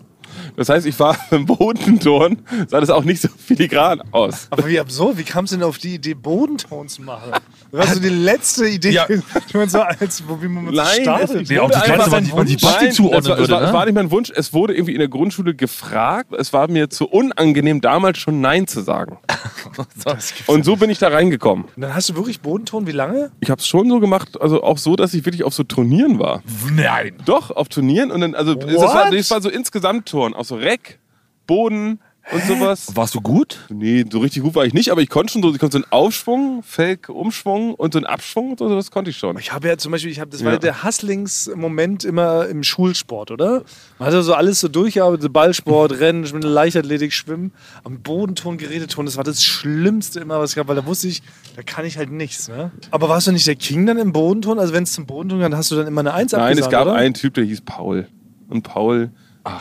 Das 0.57 0.69
heißt, 0.69 0.87
ich 0.87 0.99
war 1.01 1.17
im 1.31 1.47
Bodenton, 1.47 2.43
sah 2.69 2.81
das 2.81 2.91
auch 2.91 3.05
nicht 3.05 3.21
so 3.21 3.29
filigran 3.29 4.01
aus. 4.13 4.47
Aber 4.51 4.67
wie 4.67 4.79
absurd, 4.79 5.19
wie 5.19 5.25
kam 5.25 5.45
es 5.45 5.51
denn 5.51 5.63
auf 5.63 5.79
die 5.79 5.95
Idee, 5.95 6.15
Bodenton 6.15 6.89
zu 6.89 7.03
machen? 7.03 7.33
Das 7.71 7.87
war 7.89 7.95
so 7.97 8.01
die 8.01 8.09
letzte 8.09 8.67
Idee, 8.69 8.91
Ja. 8.91 9.07
die 9.07 9.57
man 9.57 9.69
so 9.69 9.81
als, 9.81 10.23
wie 10.41 10.49
man 10.49 10.65
Nein, 10.73 11.03
startet. 11.03 11.43
es 11.43 11.49
Nee, 11.51 11.59
auch 11.59 11.69
wurde 11.69 12.21
die 12.23 12.33
man 12.33 12.47
die- 12.47 12.57
Basti 12.57 12.87
das 12.87 12.95
zuordnen 12.97 13.25
war, 13.27 13.33
es 13.35 13.39
würde, 13.41 13.53
war, 13.53 13.61
ne? 13.61 13.67
es 13.67 13.73
war 13.73 13.85
nicht 13.87 13.95
mein 13.95 14.11
Wunsch. 14.11 14.33
Es 14.35 14.53
wurde 14.53 14.75
irgendwie 14.75 14.93
in 14.93 14.99
der 15.01 15.09
Grundschule 15.09 15.55
gefragt. 15.55 16.33
Es 16.39 16.53
war 16.53 16.69
mir 16.69 16.89
zu 16.91 17.07
unangenehm, 17.09 17.81
damals 17.81 18.19
schon 18.19 18.41
Nein 18.41 18.67
zu 18.67 18.81
sagen. 18.81 19.19
Und 20.47 20.65
so 20.65 20.77
bin 20.77 20.91
ich 20.91 20.99
da 20.99 21.09
reingekommen. 21.09 21.67
Und 21.77 21.83
dann 21.83 21.95
hast 21.95 22.09
du 22.09 22.17
wirklich 22.17 22.41
Bodenton, 22.41 22.87
wie 22.87 22.93
lange? 22.93 23.31
Ich 23.41 23.51
habe 23.51 23.61
es 23.61 23.67
schon 23.67 23.89
so 23.89 24.01
gemacht, 24.01 24.41
also 24.41 24.63
auch 24.63 24.79
so, 24.79 24.97
dass 24.97 25.15
ich 25.15 25.25
wirklich 25.25 25.45
auf 25.45 25.55
so 25.55 25.63
Turnieren 25.65 26.19
war. 26.19 26.43
Nein. 26.75 27.15
Doch, 27.25 27.51
auf 27.51 27.69
Turnieren. 27.69 28.11
Und 28.11 28.21
dann, 28.21 28.35
also 28.35 28.55
das 28.55 28.75
What? 28.75 28.95
war, 28.95 29.11
das 29.11 29.31
war 29.31 29.41
so 29.43 29.49
insgesamt 29.51 30.07
Touren. 30.09 30.35
Auch 30.35 30.45
so 30.45 30.57
Reck, 30.57 30.99
Boden 31.47 32.01
und 32.33 32.43
sowas. 32.45 32.89
Warst 32.95 33.15
du 33.15 33.21
gut? 33.21 33.59
Nee, 33.71 34.05
so 34.11 34.19
richtig 34.21 34.43
gut 34.43 34.55
war 34.55 34.65
ich 34.67 34.75
nicht, 34.75 34.91
aber 34.91 35.01
ich 35.01 35.09
konnte 35.09 35.33
schon 35.33 35.43
so, 35.43 35.53
ich 35.53 35.59
konnte 35.59 35.79
so 35.79 35.85
einen 35.85 35.93
Aufschwung, 35.93 36.63
Fake, 36.63 37.09
Umschwung 37.09 37.75
und 37.75 37.93
so 37.93 37.99
einen 37.99 38.07
Abschwung 38.07 38.51
und 38.53 38.59
so, 38.59 38.69
das 38.69 38.91
konnte 38.91 39.11
ich 39.11 39.17
schon. 39.19 39.39
Ich 39.39 39.53
habe 39.53 39.69
ja 39.69 39.77
zum 39.79 39.93
Beispiel, 39.93 40.11
ich 40.11 40.21
habe, 40.21 40.31
das 40.31 40.41
Ja. 40.41 40.47
war 40.47 40.53
ja 40.55 40.59
der 40.59 40.83
Hasslingsmoment 40.83 42.05
immer 42.05 42.47
im 42.49 42.63
Schulsport, 42.63 43.31
oder? 43.31 43.63
Man 43.99 44.09
hatte 44.09 44.23
so 44.23 44.35
alles 44.35 44.61
so 44.61 44.69
durchgearbeitet, 44.69 45.33
Ballsport, 45.33 45.93
Rennen, 46.01 46.25
Leichtathletik, 46.25 47.13
Schwimmen, 47.13 47.53
am 47.85 48.01
Bodenton, 48.01 48.59
Geräteton, 48.59 49.07
das 49.07 49.17
war 49.17 49.25
das 49.25 49.43
Schlimmste 49.43 50.21
immer, 50.21 50.39
was 50.41 50.51
es 50.51 50.57
gab, 50.57 50.69
weil 50.69 50.77
da 50.77 50.87
wusste 50.87 51.09
ich, 51.09 51.23
da 51.57 51.63
kann 51.63 51.85
ich 51.85 51.99
halt 51.99 52.11
nichts, 52.11 52.49
ne? 52.49 52.71
Aber 52.91 53.09
warst 53.09 53.27
du 53.27 53.33
nicht 53.33 53.47
der 53.47 53.57
King 53.57 53.87
dann 53.87 53.99
im 53.99 54.13
Bodenton? 54.13 54.59
Also 54.59 54.73
wenn 54.73 54.85
es 54.85 54.93
zum 54.93 55.07
Bodenton 55.07 55.39
ging, 55.39 55.51
dann 55.51 55.57
hast 55.59 55.71
du 55.71 55.77
dann 55.77 55.87
immer 55.87 56.01
eine 56.01 56.15
Eins 56.15 56.33
Nein, 56.33 56.59
es 56.59 56.69
gab 56.69 56.83
oder? 56.87 56.95
einen 56.95 57.15
Typ, 57.15 57.35
der 57.35 57.45
hieß 57.45 57.63
Paul. 57.63 58.07
Und 58.49 58.63
Paul, 58.63 59.11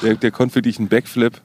der, 0.02 0.16
der 0.16 0.32
konnte 0.32 0.56
wirklich 0.56 0.80
einen 0.80 0.88
Backflip. 0.88 1.42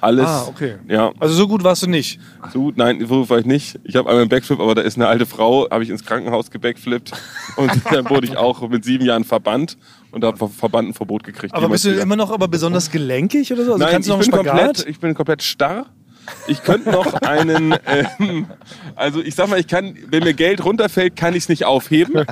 Alles. 0.00 0.26
Ah, 0.26 0.46
okay. 0.48 0.76
Ja, 0.88 1.12
Also 1.18 1.34
so 1.34 1.48
gut 1.48 1.64
warst 1.64 1.82
du 1.82 1.86
nicht. 1.88 2.20
so 2.52 2.60
gut, 2.60 2.76
nein, 2.76 3.04
so 3.06 3.28
war 3.28 3.38
ich 3.38 3.46
nicht. 3.46 3.78
Ich 3.84 3.96
habe 3.96 4.08
einmal 4.08 4.22
einen 4.22 4.28
Backflip, 4.28 4.60
aber 4.60 4.74
da 4.74 4.82
ist 4.82 4.96
eine 4.96 5.06
alte 5.08 5.26
Frau, 5.26 5.68
habe 5.70 5.82
ich 5.84 5.90
ins 5.90 6.04
Krankenhaus 6.04 6.50
gebackflippt. 6.50 7.12
Und 7.56 7.72
dann 7.90 8.08
wurde 8.10 8.26
ich 8.26 8.36
auch 8.36 8.68
mit 8.68 8.84
sieben 8.84 9.04
Jahren 9.04 9.24
verbannt 9.24 9.76
und 10.10 10.24
habe 10.24 10.48
Verband 10.48 10.88
ein 10.90 10.94
Verbot 10.94 11.24
gekriegt. 11.24 11.54
Aber 11.54 11.68
bist 11.68 11.84
du 11.84 11.92
wieder. 11.92 12.02
immer 12.02 12.16
noch 12.16 12.30
aber 12.30 12.48
besonders 12.48 12.90
gelenkig 12.90 13.52
oder 13.52 13.64
so? 13.64 13.72
Also 13.74 13.84
Nein, 13.84 14.00
ich 14.00 14.06
bin, 14.06 14.30
komplett, 14.30 14.86
ich 14.86 15.00
bin 15.00 15.14
komplett 15.14 15.42
starr. 15.42 15.86
Ich 16.48 16.62
könnte 16.62 16.90
noch 16.90 17.12
einen, 17.14 17.74
ähm, 17.86 18.46
also 18.94 19.20
ich 19.20 19.34
sag 19.34 19.48
mal, 19.48 19.58
ich 19.60 19.66
kann, 19.66 19.96
wenn 20.10 20.22
mir 20.24 20.34
Geld 20.34 20.64
runterfällt, 20.64 21.16
kann 21.16 21.34
ich 21.34 21.44
es 21.44 21.48
nicht 21.48 21.64
aufheben. 21.64 22.24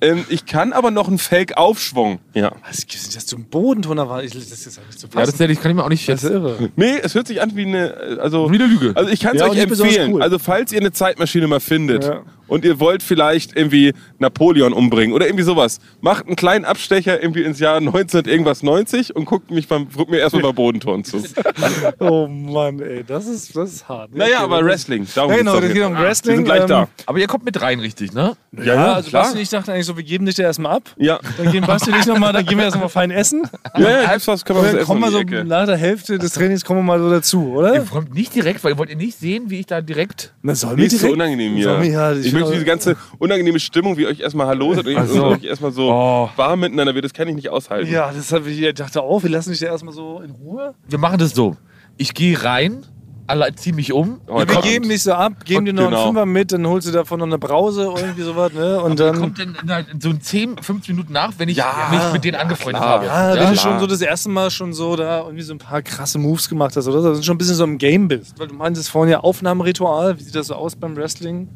ähm, 0.00 0.24
ich 0.28 0.46
kann 0.46 0.72
aber 0.72 0.90
noch 0.90 1.08
einen 1.08 1.18
Fake-Aufschwung. 1.18 2.18
Ja. 2.34 2.52
Was 2.66 2.78
gibt's 2.86 3.04
denn, 3.08 3.14
dass 3.14 3.26
du 3.26 3.36
im 3.36 3.44
Bodenton 3.44 3.98
war? 3.98 4.22
Ich- 4.22 4.32
Das 4.32 4.42
ist 4.44 4.76
ja 4.76 4.82
nicht 4.86 4.98
zu 4.98 5.06
Ja, 5.06 5.12
fassen. 5.12 5.32
das 5.32 5.40
ehrlich, 5.40 5.60
kann 5.60 5.70
ich 5.70 5.76
mir 5.76 5.84
auch 5.84 5.88
nicht 5.88 6.08
das 6.08 6.22
ist 6.24 6.30
irre. 6.30 6.70
Nee, 6.76 6.98
es 7.02 7.14
hört 7.14 7.26
sich 7.26 7.40
an 7.42 7.54
wie 7.56 7.66
eine, 7.66 7.88
äh, 7.94 8.18
also, 8.20 8.50
Wie 8.50 8.56
eine 8.56 8.66
Lüge. 8.66 8.92
Also 8.94 9.10
ich 9.10 9.20
kann 9.20 9.34
es 9.36 9.42
Ja, 9.42 9.48
euch 9.48 9.58
empfehlen. 9.58 10.12
cool. 10.14 10.22
Also 10.22 10.38
falls 10.38 10.72
ihr 10.72 10.80
eine 10.80 10.92
Zeitmaschine 10.92 11.46
mal 11.46 11.60
findet 11.60 12.04
Ja. 12.04 12.22
Und 12.48 12.64
ihr 12.64 12.80
wollt 12.80 13.02
vielleicht 13.02 13.56
irgendwie 13.56 13.94
Napoleon 14.18 14.72
umbringen 14.72 15.14
oder 15.14 15.26
irgendwie 15.26 15.44
sowas, 15.44 15.78
macht 16.00 16.26
einen 16.26 16.36
kleinen 16.36 16.64
Abstecher 16.64 17.22
irgendwie 17.22 17.42
ins 17.42 17.60
Jahr 17.60 17.80
19 17.80 18.24
irgendwas 18.24 18.62
90 18.62 19.14
und 19.14 19.24
guckt 19.26 19.50
mich 19.50 19.68
beim, 19.68 19.86
guckt 19.94 20.10
mir 20.10 20.18
erstmal 20.18 20.42
bei 20.42 20.52
Bodenton 20.52 21.04
zu. 21.04 21.22
Oh 22.00 22.26
Mann, 22.26 22.80
ey, 22.80 23.04
das 23.04 23.26
ist, 23.26 23.54
das 23.56 23.72
ist 23.72 23.88
hart. 23.88 24.14
Naja, 24.14 24.36
Okay, 24.38 24.44
aber 24.44 24.64
Wrestling. 24.64 25.06
Darum 25.14 25.30
Ja, 25.30 25.36
geht's 25.36 25.46
genau, 25.46 25.54
das 25.60 25.64
jetzt. 25.64 25.74
geht 25.74 25.84
um 25.84 25.92
Wir 25.96 26.02
Wrestling. 26.02 26.36
sind 26.36 26.44
gleich 26.44 26.60
ähm, 26.62 26.66
da. 26.68 26.88
Aber 27.06 27.18
ihr 27.18 27.26
kommt 27.26 27.44
mit 27.44 27.60
rein, 27.60 27.80
richtig, 27.80 28.12
ne? 28.12 28.36
Ja, 28.56 28.64
ja, 28.64 28.92
also 28.94 29.10
klar. 29.10 29.22
Basti 29.24 29.36
und 29.38 29.42
ich 29.42 29.48
dachten 29.50 29.70
eigentlich 29.70 29.86
so, 29.86 29.96
wir 29.96 30.04
geben 30.04 30.26
dich 30.26 30.34
da 30.36 30.42
erstmal 30.44 30.76
ab. 30.76 30.82
Ja, 30.96 31.18
Dann 31.36 31.50
gehen 31.52 31.64
Basti 31.66 31.90
und 31.90 31.98
ich 31.98 32.06
nochmal, 32.06 32.32
dann 32.32 32.44
gehen 32.46 32.56
wir 32.58 32.64
erstmal 32.64 32.88
fein 32.88 33.10
essen. 33.10 33.48
ja, 33.76 33.90
ja, 34.02 34.10
gibt's 34.12 34.26
was, 34.28 34.44
können 34.44 34.58
wir 34.58 34.62
was 34.64 34.70
dann 34.70 34.78
essen 34.80 34.86
kommen 34.86 35.00
wir 35.02 35.10
so 35.10 35.44
nach 35.44 35.66
der 35.66 35.76
Hälfte 35.76 36.18
des 36.18 36.32
Trainings 36.32 36.64
kommen 36.64 36.80
wir 36.80 36.84
mal 36.84 36.98
so 36.98 37.10
dazu, 37.10 37.42
Ihr 37.52 37.56
oder? 37.58 37.80
kommt 37.80 38.14
nicht 38.14 38.34
direkt, 38.34 38.62
weil 38.64 38.72
ihr 38.72 38.78
wollt 38.78 38.90
ihr 38.90 38.96
nicht 38.96 39.18
sehen, 39.18 39.44
wie 39.50 39.60
ich 39.60 39.66
da 39.66 39.80
direkt. 39.80 40.34
Na, 40.42 40.54
soll 40.54 40.76
Mir 40.76 40.84
ist 40.86 40.98
so 40.98 41.08
unangenehm 41.10 41.54
hier. 41.54 41.64
Soll 41.64 41.78
mir, 41.80 41.90
ja, 41.90 42.12
ich 42.12 42.32
möchte 42.40 42.46
aber- 42.48 42.54
diese 42.54 42.64
ganze 42.64 42.96
unangenehme 43.18 43.60
Stimmung, 43.60 43.96
wie 43.96 44.06
euch 44.06 44.20
erstmal 44.20 44.46
Hallo 44.46 44.74
sagt 44.74 44.86
und 44.86 44.96
Ach 44.96 45.06
so. 45.06 45.24
euch 45.26 45.44
erstmal 45.44 45.72
so 45.72 45.90
Oh. 45.92 46.30
warm 46.36 46.60
miteinander 46.60 46.94
wird, 46.94 47.04
das 47.04 47.12
kann 47.12 47.28
ich 47.28 47.34
nicht 47.34 47.48
aushalten. 47.50 47.90
Ja, 47.90 48.10
das 48.12 48.32
habe 48.32 48.50
ich 48.50 48.60
ich 48.60 48.74
dachte 48.74 49.02
auch, 49.02 49.22
wir 49.22 49.30
lassen 49.30 49.50
dich 49.50 49.60
ja 49.60 49.68
erstmal 49.68 49.94
so 49.94 50.20
in 50.24 50.30
Ruhe. 50.30 50.74
Wir 50.88 50.98
machen 50.98 51.18
das 51.18 51.32
so. 51.34 51.56
Ich 51.96 52.14
gehe 52.14 52.42
rein, 52.42 52.84
alle 53.26 53.54
zieh 53.56 53.72
mich 53.72 53.92
um. 53.92 54.20
Oh, 54.26 54.38
wir 54.38 54.46
kommt. 54.46 54.62
geben 54.62 54.88
dich 54.88 55.02
so 55.02 55.12
ab, 55.12 55.44
geben 55.44 55.66
dir 55.66 55.74
noch 55.74 55.84
Genau. 55.86 55.96
einen 55.98 56.06
Fünfer 56.06 56.24
mit, 56.26 56.50
dann 56.52 56.66
holst 56.66 56.88
du 56.88 56.92
davon 56.92 57.18
noch 57.18 57.26
eine 57.26 57.36
Brause 57.38 57.90
oder 57.90 58.00
irgendwie 58.00 58.22
sowas, 58.22 58.52
ne? 58.54 58.80
Und 58.80 58.98
Dann 58.98 59.18
kommt 59.20 59.38
dann 59.38 59.84
so 60.00 60.08
in 60.10 60.20
10, 60.22 60.56
15 60.62 60.94
Minuten 60.96 61.12
nach, 61.12 61.32
wenn 61.36 61.48
ich 61.50 61.58
Ja. 61.58 61.88
mich 61.90 62.12
mit 62.14 62.24
denen 62.24 62.36
angefreundet 62.36 62.80
klar. 62.80 62.94
habe. 63.00 63.06
Ja, 63.06 63.34
wenn 63.34 63.42
Ja, 63.42 63.50
du 63.50 63.56
schon 63.58 63.78
so 63.80 63.86
das 63.86 64.00
erste 64.00 64.30
Mal 64.30 64.50
schon 64.50 64.72
so 64.72 64.96
da 64.96 65.18
irgendwie 65.24 65.42
so 65.42 65.52
ein 65.52 65.58
paar 65.58 65.82
krasse 65.82 66.18
Moves 66.18 66.48
gemacht 66.48 66.74
hast 66.74 66.88
oder 66.88 67.02
so, 67.02 67.08
dass 67.10 67.18
du 67.18 67.24
schon 67.24 67.34
ein 67.34 67.38
bisschen 67.38 67.56
so 67.56 67.64
im 67.64 67.76
Game 67.76 68.08
bist. 68.08 68.38
Weil 68.38 68.46
du 68.46 68.54
meintest 68.54 68.88
vorhin 68.88 69.12
ja 69.12 69.20
Aufnahmeritual, 69.20 70.18
wie 70.18 70.22
sieht 70.22 70.34
das 70.34 70.46
so 70.46 70.54
aus 70.54 70.74
beim 70.76 70.96
Wrestling? 70.96 71.48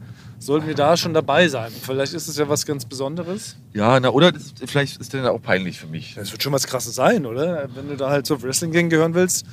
Sollten 0.42 0.66
wir 0.66 0.74
da 0.74 0.96
schon 0.96 1.14
dabei 1.14 1.46
sein? 1.46 1.70
Vielleicht 1.70 2.14
ist 2.14 2.26
es 2.26 2.36
ja 2.36 2.48
was 2.48 2.66
ganz 2.66 2.84
Besonderes. 2.84 3.54
ja 3.72 4.00
na, 4.00 4.08
oder 4.10 4.32
das, 4.32 4.52
vielleicht 4.66 5.00
ist 5.00 5.14
das 5.14 5.24
auch 5.26 5.40
peinlich 5.40 5.78
für 5.78 5.86
mich. 5.86 6.16
Das 6.16 6.32
wird 6.32 6.42
schon 6.42 6.52
was 6.52 6.66
krasses 6.66 6.96
sein, 6.96 7.26
oder? 7.26 7.68
Wenn 7.76 7.88
du 7.88 7.96
da 7.96 8.10
halt 8.10 8.26
zur 8.26 8.42
Wrestling-Gang 8.42 8.90
gehören 8.90 9.14
willst, 9.14 9.46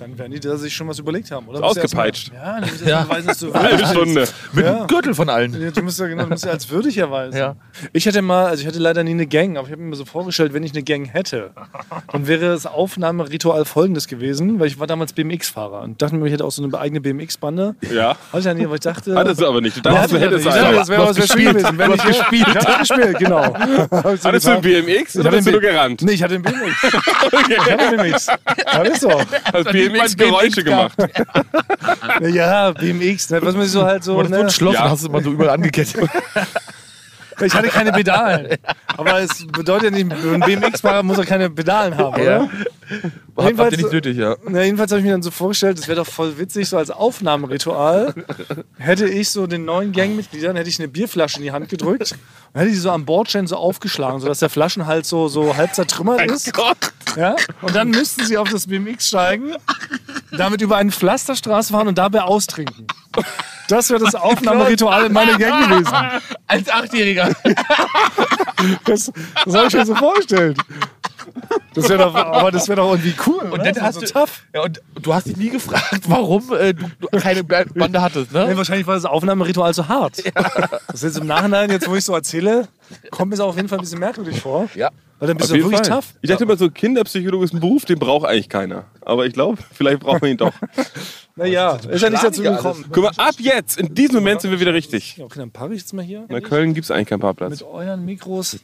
dann 0.00 0.18
werden 0.18 0.32
die 0.32 0.40
da 0.40 0.56
sich 0.56 0.74
schon 0.74 0.88
was 0.88 0.98
überlegt 0.98 1.30
haben, 1.30 1.46
oder? 1.48 1.58
Ist 1.58 1.64
ausgepeitscht. 1.64 2.32
mal- 2.32 2.38
Ja, 2.40 2.58
erst 2.60 2.84
mal 2.84 3.02
beweisen, 3.04 3.26
dass 3.28 3.38
du 3.38 3.52
Eine 3.54 3.86
Stunde. 3.86 4.28
Mit 4.52 4.64
Ja. 4.64 4.72
dem 4.78 4.86
Gürtel 4.86 5.14
von 5.14 5.28
allen. 5.28 5.60
Ja, 5.60 5.70
du 5.70 5.82
musst 5.82 5.98
ja 6.00 6.06
genau, 6.06 6.24
du 6.24 6.30
musst 6.30 6.44
ja 6.44 6.50
als 6.52 6.68
würdig 6.70 6.96
erweisen. 6.98 7.36
Ja. 7.36 7.56
Ich 7.92 8.06
hätte 8.06 8.22
mal, 8.22 8.46
also 8.46 8.62
ich 8.62 8.66
hatte 8.66 8.78
leider 8.78 9.04
nie 9.04 9.10
eine 9.12 9.26
Gang, 9.26 9.56
aber 9.56 9.66
ich 9.66 9.72
habe 9.72 9.82
mir 9.82 9.94
so 9.96 10.04
vorgestellt, 10.04 10.52
wenn 10.54 10.62
ich 10.62 10.72
eine 10.72 10.82
Gang 10.82 11.12
hätte, 11.12 11.50
dann 12.12 12.26
wäre 12.26 12.46
das 12.48 12.66
Aufnahmeritual 12.66 13.64
folgendes 13.64 14.06
gewesen, 14.08 14.58
weil 14.58 14.66
ich 14.68 14.78
war 14.80 14.86
damals 14.86 15.12
BMX-Fahrer 15.12 15.82
und 15.82 16.00
dachte 16.00 16.16
mir, 16.16 16.26
ich 16.26 16.32
hätte 16.32 16.44
auch 16.44 16.50
so 16.50 16.62
eine 16.64 16.78
eigene 16.78 17.00
BMX-Bande. 17.00 17.74
Ja. 17.92 18.10
Hatte 18.32 18.38
ich 18.38 18.44
ja 18.44 18.54
nie, 18.54 18.64
aber 18.64 18.74
ich 18.74 18.80
dachte. 18.80 19.14
Hattest 19.14 19.40
du 19.40 19.46
aber 19.46 19.60
nicht. 19.60 19.76
Du 19.76 19.80
Ja, 19.88 19.94
dachtest, 19.96 20.12
du 20.14 20.16
hatte 20.16 20.26
hättest 20.26 20.46
ja 20.46 20.52
nicht. 20.54 20.64
einen. 20.64 20.76
Das 20.76 20.88
wäre 20.88 21.02
was 21.06 21.28
schön 21.32 21.44
gewesen. 21.52 21.78
Wenn 21.78 21.92
ich 21.92 22.02
gespielt. 22.04 22.46
Ich 22.48 22.56
habe 22.66 22.78
gespielt, 22.80 23.18
genau. 23.18 23.54
Hattest 24.24 24.46
du 24.46 24.50
einen. 24.50 24.60
BMX 24.62 25.16
oder 25.16 25.24
hatte 25.30 25.36
bist 25.36 25.48
du 25.48 25.60
gerannt? 25.60 26.02
Nee, 26.02 26.12
ich 26.12 26.22
hatte 26.22 26.34
einen 26.34 26.42
BMX. 26.44 26.60
Ich 27.50 27.58
hatte 27.58 27.78
einen 27.78 27.96
BMX. 27.96 28.26
Ja, 28.26 28.84
das 28.84 28.88
ist 28.94 29.00
so. 29.02 29.08
BMX 29.92 30.16
Geräusche 30.16 30.64
gemacht. 30.64 30.96
Ja, 32.20 32.70
BMX, 32.72 33.30
ne, 33.30 33.42
was 33.42 33.54
man 33.54 33.66
so 33.66 33.84
halt 33.84 34.04
so. 34.04 34.22
Ne, 34.22 34.38
entschlossen, 34.40 34.74
Ja. 34.74 34.90
hast 34.90 35.04
du 35.04 35.10
mal 35.10 35.22
so 35.22 35.30
überall 35.32 35.50
angekettet. 35.50 36.08
ich 37.40 37.54
hatte 37.54 37.68
keine 37.68 37.92
Pedalen. 37.92 38.58
Aber 38.96 39.20
es 39.20 39.46
bedeutet 39.46 39.94
ja 39.96 40.04
nicht, 40.04 40.12
ein 40.12 40.40
BMX-Fahrer 40.40 41.02
muss 41.02 41.18
auch 41.18 41.24
keine 41.26 41.48
Pedalen 41.50 41.96
haben, 41.96 42.20
oder? 42.20 42.48
Habt 43.36 43.46
Jedenfalls- 43.46 43.72
ihr 43.72 43.78
nicht 43.78 43.92
nötig, 43.92 44.16
ja. 44.16 44.36
Na, 44.48 44.62
jedenfalls 44.62 44.90
habe 44.90 45.00
ich 45.00 45.04
mir 45.04 45.12
dann 45.12 45.22
so 45.22 45.30
vorgestellt, 45.30 45.78
das 45.78 45.86
wäre 45.88 45.96
doch 45.96 46.06
voll 46.06 46.38
witzig, 46.38 46.68
so 46.68 46.76
als 46.76 46.90
Aufnahmeritual 46.90 48.14
hätte 48.78 49.06
ich 49.08 49.30
so 49.30 49.46
den 49.46 49.64
neuen 49.64 49.92
Gangmitgliedern 49.92 50.56
hätte 50.56 50.68
ich 50.68 50.78
eine 50.78 50.88
Bierflasche 50.88 51.38
in 51.38 51.44
die 51.44 51.52
Hand 51.52 51.68
gedrückt 51.68 52.12
und 52.52 52.60
hätte 52.60 52.70
die 52.70 52.76
so 52.76 52.90
am 52.90 53.04
Bordstein 53.04 53.46
so 53.46 53.56
aufgeschlagen, 53.56 54.20
sodass 54.20 54.40
der 54.40 54.50
Flaschenhals 54.50 55.08
so, 55.08 55.28
so 55.28 55.56
halb 55.56 55.74
zertrümmert 55.74 56.20
ist. 56.30 56.52
Ja? 57.16 57.36
Und 57.62 57.74
dann 57.74 57.90
müssten 57.90 58.24
sie 58.24 58.36
auf 58.36 58.48
das 58.50 58.66
BMX 58.66 59.08
steigen, 59.08 59.54
damit 60.36 60.60
über 60.60 60.76
eine 60.76 60.90
Pflasterstraße 60.90 61.72
fahren 61.72 61.88
und 61.88 61.98
dabei 61.98 62.22
austrinken. 62.22 62.86
Das 63.68 63.90
wäre 63.90 64.00
das 64.04 64.14
Aufnahmeritual 64.16 65.06
in 65.06 65.12
meiner 65.12 65.38
Gang 65.38 65.68
gewesen. 65.68 65.94
Als 66.46 66.68
Achtjähriger. 66.68 67.30
Das, 68.84 69.10
das 69.44 69.54
habe 69.54 69.68
ich 69.68 69.74
mir 69.74 69.86
so 69.86 69.94
vorgestellt. 69.94 70.58
Das 71.80 71.88
wäre 71.90 71.98
doch, 72.04 72.14
aber 72.14 72.50
das 72.50 72.68
wäre 72.68 72.76
doch 72.80 72.90
irgendwie 72.90 73.14
cool. 73.26 73.42
Und 73.44 73.52
oder? 73.60 73.72
dann 73.72 73.82
hast 73.82 73.94
so 73.96 74.00
du, 74.00 74.06
tough. 74.06 74.44
ja, 74.54 74.62
und 74.62 74.80
du 75.00 75.14
hast 75.14 75.26
dich 75.26 75.36
nie 75.36 75.50
gefragt, 75.50 76.02
warum 76.08 76.52
äh, 76.52 76.74
du, 76.74 76.86
du 77.00 77.06
keine 77.18 77.42
Ba- 77.44 77.64
Bande 77.74 78.00
hattest, 78.00 78.32
Nee, 78.32 78.46
ne? 78.46 78.56
wahrscheinlich 78.56 78.86
war 78.86 78.94
das 78.94 79.04
Aufnahmeritual 79.04 79.72
so 79.74 79.88
hart. 79.88 80.22
Das 80.88 80.94
ist 80.94 81.02
jetzt 81.02 81.18
im 81.18 81.26
Nachhinein, 81.26 81.70
jetzt 81.70 81.88
wo 81.88 81.94
ich 81.94 82.04
so 82.04 82.14
erzähle, 82.14 82.68
kommt 83.10 83.30
mir 83.30 83.36
das 83.36 83.44
auf 83.46 83.56
jeden 83.56 83.68
Fall 83.68 83.78
ein 83.78 83.82
bisschen 83.82 84.00
merkwürdig 84.00 84.40
vor. 84.40 84.68
Ja. 84.74 84.90
Weil 85.18 85.28
dann 85.28 85.36
bist 85.36 85.50
Auf 85.50 85.56
du 85.58 85.64
wirklich 85.64 85.86
Fall. 85.86 85.96
tough. 86.00 86.14
Ich 86.22 86.30
dachte 86.30 86.44
immer 86.44 86.56
so, 86.56 86.70
Kinderpsychologe 86.70 87.44
ist 87.44 87.52
ein 87.52 87.60
Beruf, 87.60 87.84
den 87.84 87.98
braucht 87.98 88.26
eigentlich 88.26 88.48
keiner. 88.48 88.84
Aber 89.02 89.26
ich 89.26 89.34
glaube, 89.34 89.58
vielleicht 89.72 90.00
brauchen 90.00 90.22
wir 90.22 90.30
ihn 90.30 90.38
doch. 90.38 90.52
Naja, 91.36 91.76
ist 91.88 92.02
ja 92.02 92.10
nicht 92.10 92.24
dazu 92.24 92.42
gekommen. 92.42 92.86
Guck 92.90 93.04
mal, 93.04 93.12
ab 93.16 93.34
jetzt, 93.38 93.78
in 93.78 93.94
diesem 93.94 94.16
Moment 94.16 94.40
sind 94.40 94.50
wir 94.50 94.60
wieder 94.60 94.72
richtig. 94.74 95.16
Ja, 95.18 95.24
okay, 95.26 95.38
dann 95.38 95.50
parke 95.50 95.74
ich 95.74 95.80
jetzt 95.80 95.92
mal 95.92 96.02
hier. 96.04 96.24
In 96.28 96.42
Köln 96.42 96.74
gibt 96.74 96.84
es 96.86 96.90
eigentlich 96.90 97.08
keinen 97.08 97.20
Parkplatz. 97.20 97.50
Mit 97.50 97.62
euren 97.62 98.04
Mikros. 98.04 98.58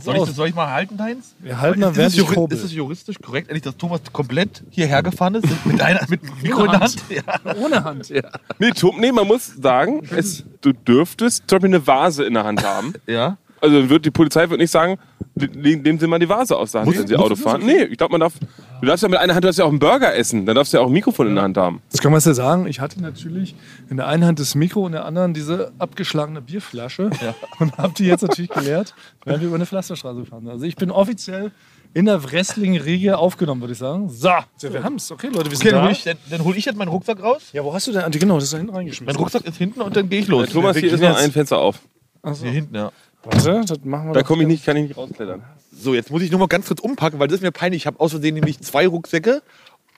Soll 0.00 0.16
ich, 0.16 0.34
soll 0.34 0.48
ich 0.48 0.54
mal 0.54 0.70
halten, 0.70 0.98
Heinz? 1.00 1.34
Wir 1.40 1.60
halten 1.60 1.82
ist, 1.82 1.96
während 1.96 2.14
es 2.14 2.18
ich 2.18 2.26
kurbel. 2.26 2.56
ist 2.56 2.64
es 2.64 2.72
juristisch 2.72 3.16
korrekt, 3.20 3.50
eigentlich, 3.50 3.62
dass 3.62 3.76
Thomas 3.76 4.00
komplett 4.12 4.62
hierher 4.70 5.02
gefahren 5.02 5.34
ist? 5.34 5.46
Mit, 5.66 5.80
einer, 5.80 6.00
mit 6.08 6.22
dem 6.22 6.30
Mikro 6.42 6.64
in 6.64 6.70
der 6.70 6.80
Hand? 6.80 6.96
Ja. 7.08 7.22
Ohne 7.56 7.84
Hand. 7.84 8.12
Nee, 8.58 8.70
Tom, 8.70 8.98
nee, 9.00 9.12
man 9.12 9.26
muss 9.26 9.46
sagen, 9.46 10.02
es, 10.10 10.44
du 10.60 10.72
dürftest 10.72 11.44
zum 11.46 11.56
Beispiel 11.58 11.74
eine 11.74 11.86
Vase 11.86 12.24
in 12.24 12.34
der 12.34 12.44
Hand 12.44 12.64
haben. 12.64 12.94
ja. 13.06 13.36
Also 13.62 13.78
dann 13.78 13.88
wird 13.90 14.04
die 14.04 14.10
Polizei 14.10 14.50
wird 14.50 14.58
nicht 14.60 14.72
sagen, 14.72 14.98
nehmen 15.36 15.96
Sie 16.00 16.06
mal 16.08 16.18
die 16.18 16.28
Vase 16.28 16.56
aus 16.56 16.72
der 16.72 16.80
Hand, 16.80 16.98
wenn 16.98 17.06
Sie 17.06 17.16
Auto 17.16 17.36
fahren. 17.36 17.62
Nee, 17.64 17.84
ich 17.84 17.96
glaube, 17.96 18.10
man 18.10 18.20
darf. 18.20 18.32
Du 18.80 18.86
darfst 18.88 19.04
ja 19.04 19.08
mit 19.08 19.20
einer 19.20 19.34
Hand, 19.34 19.44
du 19.44 19.46
darfst 19.46 19.58
ja 19.60 19.64
auch 19.64 19.70
einen 19.70 19.78
Burger 19.78 20.16
essen. 20.16 20.44
Dann 20.46 20.56
darfst 20.56 20.72
du 20.72 20.78
ja 20.78 20.82
auch 20.82 20.88
ein 20.88 20.92
Mikrofon 20.92 21.28
in 21.28 21.36
der 21.36 21.44
Hand 21.44 21.56
haben. 21.56 21.80
Das 21.92 22.00
kann 22.00 22.10
man 22.10 22.20
ja 22.20 22.34
sagen. 22.34 22.66
Ich 22.66 22.80
hatte 22.80 23.00
natürlich 23.00 23.54
in 23.88 23.98
der 23.98 24.08
einen 24.08 24.24
Hand 24.24 24.40
das 24.40 24.56
Mikro 24.56 24.80
und 24.80 24.86
in 24.86 24.92
der 24.94 25.04
anderen 25.04 25.32
diese 25.32 25.70
abgeschlagene 25.78 26.42
Bierflasche. 26.42 27.10
Und 27.60 27.78
habe 27.78 27.94
die 27.96 28.04
jetzt 28.06 28.22
natürlich 28.22 28.50
geleert, 28.50 28.94
während 29.24 29.42
wir 29.42 29.46
über 29.46 29.56
eine 29.56 29.66
Pflasterstraße 29.66 30.24
fahren. 30.24 30.48
Also 30.48 30.64
ich 30.64 30.74
bin 30.74 30.90
offiziell 30.90 31.52
in 31.94 32.06
der 32.06 32.24
Wrestling-Riege 32.24 33.16
aufgenommen, 33.16 33.60
würde 33.60 33.74
ich 33.74 33.78
sagen. 33.78 34.08
So, 34.08 34.26
ja, 34.28 34.44
wir 34.60 34.82
haben 34.82 34.96
es. 34.96 35.12
Okay, 35.12 35.28
Leute, 35.28 35.50
wir 35.50 35.56
sind 35.56 35.68
Okay, 35.68 35.70
dann 35.70 35.78
da. 35.80 35.82
hole 35.84 35.92
ich, 35.92 36.02
dann, 36.02 36.16
dann 36.30 36.44
hol 36.44 36.56
ich 36.56 36.64
jetzt 36.64 36.76
meinen 36.76 36.88
Rucksack 36.88 37.22
raus. 37.22 37.42
Ja, 37.52 37.62
wo 37.62 37.72
hast 37.72 37.86
du 37.86 37.92
denn? 37.92 38.10
Genau, 38.10 38.34
das 38.36 38.44
ist 38.44 38.52
da 38.54 38.56
hinten 38.56 38.72
Mein 38.72 38.78
reingeschmissen. 38.80 39.16
Rucksack 39.20 39.46
ist 39.46 39.56
hinten 39.56 39.80
und 39.82 39.94
dann 39.94 40.08
gehe 40.08 40.20
ich 40.20 40.26
los. 40.26 40.48
Thomas, 40.50 40.76
hier 40.76 40.92
ist 40.92 41.00
noch 41.00 41.16
ein 41.16 41.30
Fenster 41.30 41.58
auf. 41.58 41.78
Achso. 42.22 42.42
Hier 42.44 42.52
hinten, 42.52 42.74
ja. 42.74 42.92
Warte, 43.24 43.62
das 43.66 43.78
machen 43.84 44.08
wir 44.08 44.14
Da 44.14 44.20
doch. 44.20 44.26
komme 44.26 44.42
ich 44.42 44.48
nicht, 44.48 44.64
kann 44.64 44.76
ich 44.76 44.88
nicht 44.88 44.96
rausklettern. 44.96 45.42
So, 45.72 45.94
jetzt 45.94 46.10
muss 46.10 46.22
ich 46.22 46.30
nur 46.30 46.40
mal 46.40 46.46
ganz 46.48 46.66
kurz 46.68 46.80
umpacken, 46.80 47.18
weil 47.18 47.28
das 47.28 47.36
ist 47.36 47.42
mir 47.42 47.52
peinlich. 47.52 47.82
Ich 47.82 47.86
habe 47.86 47.98
aus 48.00 48.10
Versehen 48.12 48.34
nämlich 48.34 48.60
zwei 48.60 48.86
Rucksäcke 48.86 49.42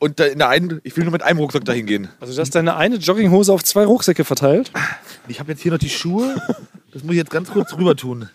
und 0.00 0.20
da 0.20 0.24
in 0.24 0.38
der 0.38 0.48
einen, 0.48 0.80
ich 0.84 0.96
will 0.96 1.04
nur 1.04 1.12
mit 1.12 1.22
einem 1.22 1.38
Rucksack 1.38 1.64
dahin 1.64 1.86
gehen. 1.86 2.08
Also, 2.20 2.34
du 2.34 2.40
hast 2.40 2.54
deine 2.54 2.76
eine 2.76 2.96
Jogginghose 2.96 3.52
auf 3.52 3.64
zwei 3.64 3.84
Rucksäcke 3.84 4.24
verteilt. 4.24 4.70
Ich 5.28 5.40
habe 5.40 5.52
jetzt 5.52 5.62
hier 5.62 5.72
noch 5.72 5.78
die 5.78 5.90
Schuhe. 5.90 6.34
Das 6.92 7.02
muss 7.02 7.12
ich 7.12 7.18
jetzt 7.18 7.30
ganz 7.30 7.50
kurz 7.50 7.72
rüber 7.76 7.96
tun. 7.96 8.28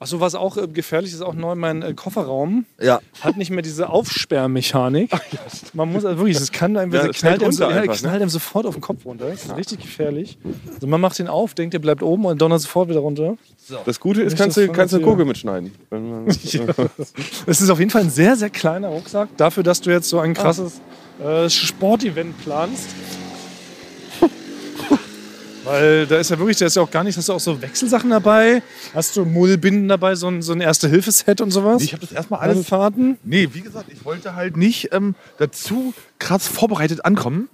Achso, 0.00 0.20
was 0.20 0.34
auch 0.34 0.56
äh, 0.56 0.66
gefährlich 0.66 1.12
ist, 1.12 1.22
auch 1.22 1.34
neu 1.34 1.54
mein 1.54 1.82
äh, 1.82 1.94
Kofferraum. 1.94 2.66
Ja. 2.80 3.00
Hat 3.20 3.36
nicht 3.36 3.50
mehr 3.50 3.62
diese 3.62 3.88
Aufsperrmechanik. 3.88 5.10
Man 5.72 5.92
muss 5.92 6.04
also 6.04 6.18
wirklich, 6.18 6.36
das 6.36 6.50
kann 6.52 6.76
einem, 6.76 6.92
Ja, 6.92 7.02
ja, 7.02 7.06
das 7.08 7.16
knallt, 7.18 7.42
einem 7.42 7.52
so, 7.52 7.62
ja, 7.64 7.70
einfach, 7.70 7.96
knallt 7.96 8.20
einem 8.20 8.28
sofort 8.28 8.66
auf 8.66 8.74
den 8.74 8.80
Kopf 8.80 9.06
runter. 9.06 9.30
Das 9.30 9.44
ist 9.44 9.56
richtig 9.56 9.80
gefährlich. 9.80 10.36
Also 10.74 10.86
man 10.86 11.00
macht 11.00 11.18
den 11.18 11.28
auf, 11.28 11.54
denkt, 11.54 11.74
der 11.74 11.78
bleibt 11.78 12.02
oben 12.02 12.26
und 12.26 12.42
donnert 12.42 12.60
sofort 12.60 12.88
wieder 12.88 13.00
runter. 13.00 13.36
Das 13.86 14.00
Gute 14.00 14.22
ist, 14.22 14.36
kannst 14.36 14.56
so 14.56 14.66
du, 14.66 14.72
kannst 14.72 14.92
du 14.92 14.98
eine 14.98 15.06
Kugel 15.06 15.24
mitschneiden. 15.24 15.72
Es 17.46 17.60
ist 17.60 17.70
auf 17.70 17.78
jeden 17.78 17.90
Fall 17.90 18.02
ein 18.02 18.10
sehr, 18.10 18.36
sehr 18.36 18.50
kleiner 18.50 18.88
Rucksack. 18.88 19.28
Dafür, 19.36 19.62
dass 19.62 19.80
du 19.80 19.90
jetzt 19.90 20.08
so 20.08 20.18
ein 20.18 20.34
krasses 20.34 20.80
äh, 21.22 21.48
Sportevent 21.48 22.36
planst. 22.42 22.88
Weil 25.64 26.06
da 26.06 26.18
ist 26.18 26.30
ja 26.30 26.38
wirklich, 26.38 26.58
da 26.58 26.66
ist 26.66 26.76
ja 26.76 26.82
auch 26.82 26.90
gar 26.90 27.04
nicht, 27.04 27.16
hast 27.16 27.28
du 27.28 27.32
auch 27.32 27.40
so 27.40 27.60
Wechselsachen 27.62 28.10
dabei? 28.10 28.62
Hast 28.92 29.16
du 29.16 29.24
Mullbinden 29.24 29.88
dabei, 29.88 30.14
so 30.14 30.28
ein, 30.28 30.42
so 30.42 30.52
ein 30.52 30.60
Erste-Hilfe-Set 30.60 31.40
und 31.40 31.50
sowas? 31.50 31.82
Ich 31.82 31.92
habe 31.92 32.00
das 32.02 32.12
erstmal 32.12 32.40
alles. 32.40 32.56
Alle 32.56 32.64
Fahrten? 32.64 33.18
Nee, 33.24 33.48
wie 33.52 33.60
gesagt, 33.62 33.86
ich 33.92 34.04
wollte 34.04 34.34
halt 34.34 34.56
nicht 34.56 34.92
ähm, 34.92 35.14
dazu 35.38 35.94
krass 36.18 36.46
vorbereitet 36.46 37.04
ankommen 37.04 37.48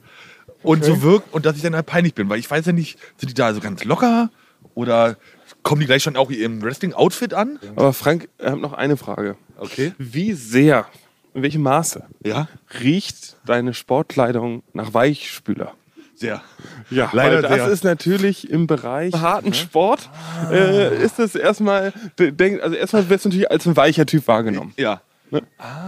und 0.62 0.82
Okay. 0.82 0.86
so 0.92 1.02
wirken 1.02 1.28
und 1.32 1.46
dass 1.46 1.56
ich 1.56 1.62
dann 1.62 1.74
halt 1.74 1.86
peinlich 1.86 2.14
bin, 2.14 2.28
weil 2.28 2.38
ich 2.38 2.50
weiß 2.50 2.66
ja 2.66 2.72
nicht, 2.72 2.98
sind 3.16 3.30
die 3.30 3.34
da 3.34 3.54
so 3.54 3.60
ganz 3.60 3.84
locker 3.84 4.30
oder 4.74 5.16
kommen 5.62 5.80
die 5.80 5.86
gleich 5.86 6.02
schon 6.02 6.16
auch 6.16 6.30
im 6.30 6.62
Wrestling-Outfit 6.62 7.32
an? 7.34 7.58
Aber 7.76 7.92
Frank, 7.92 8.28
ich 8.38 8.46
habe 8.46 8.60
noch 8.60 8.72
eine 8.72 8.96
Frage. 8.96 9.36
Okay. 9.56 9.92
Wie 9.98 10.32
sehr, 10.32 10.86
in 11.34 11.42
welchem 11.42 11.62
Maße 11.62 12.04
Ja, 12.24 12.48
riecht 12.80 13.36
deine 13.46 13.72
Sportkleidung 13.74 14.62
nach 14.72 14.92
Weichspüler? 14.94 15.74
Sehr. 16.20 16.42
Ja, 16.90 17.08
Leider 17.12 17.42
das 17.42 17.52
sehr. 17.52 17.68
ist 17.68 17.84
natürlich 17.84 18.50
im 18.50 18.66
Bereich 18.66 19.14
harten 19.14 19.54
Sport, 19.54 20.08
äh, 20.50 21.02
ist 21.02 21.18
das 21.18 21.34
erstmal, 21.34 21.92
also 22.18 22.76
erstmal 22.76 23.08
wirst 23.08 23.24
du 23.24 23.28
natürlich 23.30 23.50
als 23.50 23.66
ein 23.66 23.76
weicher 23.76 24.06
Typ 24.06 24.26
wahrgenommen. 24.28 24.72
Ja. 24.76 25.00